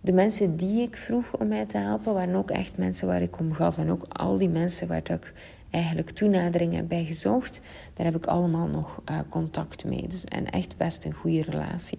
de 0.00 0.12
mensen 0.12 0.56
die 0.56 0.82
ik 0.82 0.96
vroeg 0.96 1.32
om 1.32 1.48
mij 1.48 1.66
te 1.66 1.78
helpen, 1.78 2.14
waren 2.14 2.34
ook 2.34 2.50
echt 2.50 2.76
mensen 2.76 3.06
waar 3.06 3.22
ik 3.22 3.38
om 3.38 3.52
gaf. 3.52 3.78
En 3.78 3.90
ook 3.90 4.04
al 4.08 4.36
die 4.38 4.48
mensen 4.48 4.88
waar 4.88 5.10
ik 5.10 5.32
eigenlijk 5.70 6.10
toenadering 6.10 6.74
heb 6.74 6.88
bij 6.88 7.04
gezocht, 7.04 7.60
daar 7.94 8.06
heb 8.06 8.16
ik 8.16 8.26
allemaal 8.26 8.66
nog 8.66 9.00
uh, 9.10 9.18
contact 9.28 9.84
mee. 9.84 10.06
Dus, 10.08 10.24
en 10.24 10.50
echt 10.50 10.76
best 10.76 11.04
een 11.04 11.14
goede 11.14 11.42
relatie. 11.42 11.98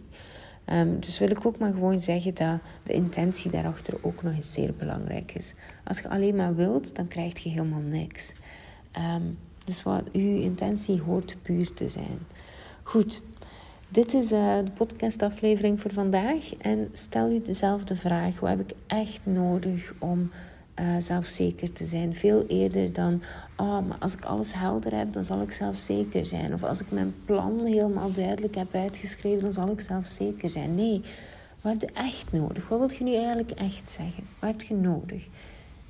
Um, 0.71 0.99
dus 0.99 1.19
wil 1.19 1.29
ik 1.29 1.45
ook 1.45 1.57
maar 1.57 1.73
gewoon 1.73 1.99
zeggen 1.99 2.33
dat 2.33 2.59
de 2.83 2.93
intentie 2.93 3.51
daarachter 3.51 3.97
ook 4.01 4.23
nog 4.23 4.33
eens 4.33 4.53
zeer 4.53 4.73
belangrijk 4.73 5.33
is. 5.33 5.53
Als 5.83 5.99
je 5.99 6.09
alleen 6.09 6.35
maar 6.35 6.55
wilt, 6.55 6.95
dan 6.95 7.07
krijg 7.07 7.39
je 7.39 7.49
helemaal 7.49 7.81
niks. 7.81 8.33
Um, 9.15 9.37
dus 9.65 9.83
wat 9.83 10.11
uw 10.11 10.41
intentie 10.41 11.01
hoort 11.01 11.37
puur 11.41 11.73
te 11.73 11.87
zijn. 11.87 12.19
Goed, 12.83 13.21
dit 13.89 14.13
is 14.13 14.31
uh, 14.31 14.57
de 14.57 14.71
podcastaflevering 14.77 15.81
voor 15.81 15.93
vandaag. 15.93 16.55
En 16.55 16.89
stel 16.93 17.29
je 17.29 17.41
dezelfde 17.41 17.95
vraag: 17.95 18.39
wat 18.39 18.49
heb 18.49 18.59
ik 18.59 18.75
echt 18.87 19.21
nodig 19.23 19.93
om 19.99 20.31
uh, 20.79 20.85
zelfzeker 20.99 21.73
te 21.73 21.85
zijn? 21.85 22.15
Veel 22.15 22.45
eerder 22.47 22.93
dan: 22.93 23.21
oh, 23.55 23.87
maar 23.87 23.97
als 23.99 24.13
ik 24.13 24.25
alles 24.25 24.53
helder 24.53 24.97
heb, 24.97 25.13
dan 25.13 25.23
zal 25.23 25.41
ik 25.41 25.51
zelfzeker 25.51 26.25
zijn. 26.25 26.53
Of 26.53 26.63
als 26.63 26.81
ik 26.81 26.91
mijn 26.91 27.15
plan 27.25 27.65
helemaal 27.65 28.11
duidelijk 28.11 28.55
heb 28.55 28.75
uitgeschreven, 28.75 29.41
dan 29.41 29.51
zal 29.51 29.71
ik 29.71 29.79
zelfzeker 29.79 30.49
zijn. 30.49 30.75
Nee, 30.75 31.01
wat 31.61 31.71
heb 31.71 31.81
je 31.81 31.91
echt 31.93 32.31
nodig? 32.31 32.67
Wat 32.67 32.79
wil 32.79 32.97
je 32.97 33.03
nu 33.03 33.15
eigenlijk 33.15 33.51
echt 33.51 33.91
zeggen? 33.91 34.23
Wat 34.39 34.49
heb 34.49 34.61
je 34.61 34.75
nodig? 34.75 35.27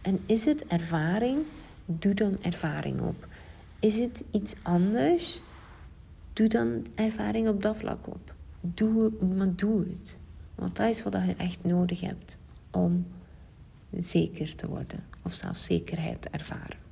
En 0.02 0.20
is 0.26 0.46
het 0.46 0.68
ervaring? 0.68 1.38
Doe 1.86 2.14
dan 2.14 2.38
ervaring 2.42 3.02
op. 3.02 3.28
Is 3.80 4.00
het 4.00 4.24
iets 4.32 4.54
anders? 4.62 5.42
Doe 6.34 6.48
dan 6.48 6.86
ervaring 6.96 7.48
op 7.48 7.62
dat 7.62 7.78
vlak 7.78 8.08
op. 8.08 8.34
Doe, 8.62 9.12
maar 9.36 9.56
doe 9.56 9.80
het. 9.80 10.18
Want 10.56 10.76
dat 10.76 10.90
is 10.90 11.04
wat 11.04 11.14
je 11.14 11.36
echt 11.38 11.60
nodig 11.64 12.02
hebt 12.02 12.38
om 12.72 13.06
zeker 13.92 14.56
te 14.56 14.68
worden 14.68 15.04
of 15.24 15.34
zelfzekerheid 15.34 16.30
ervaren. 16.30 16.89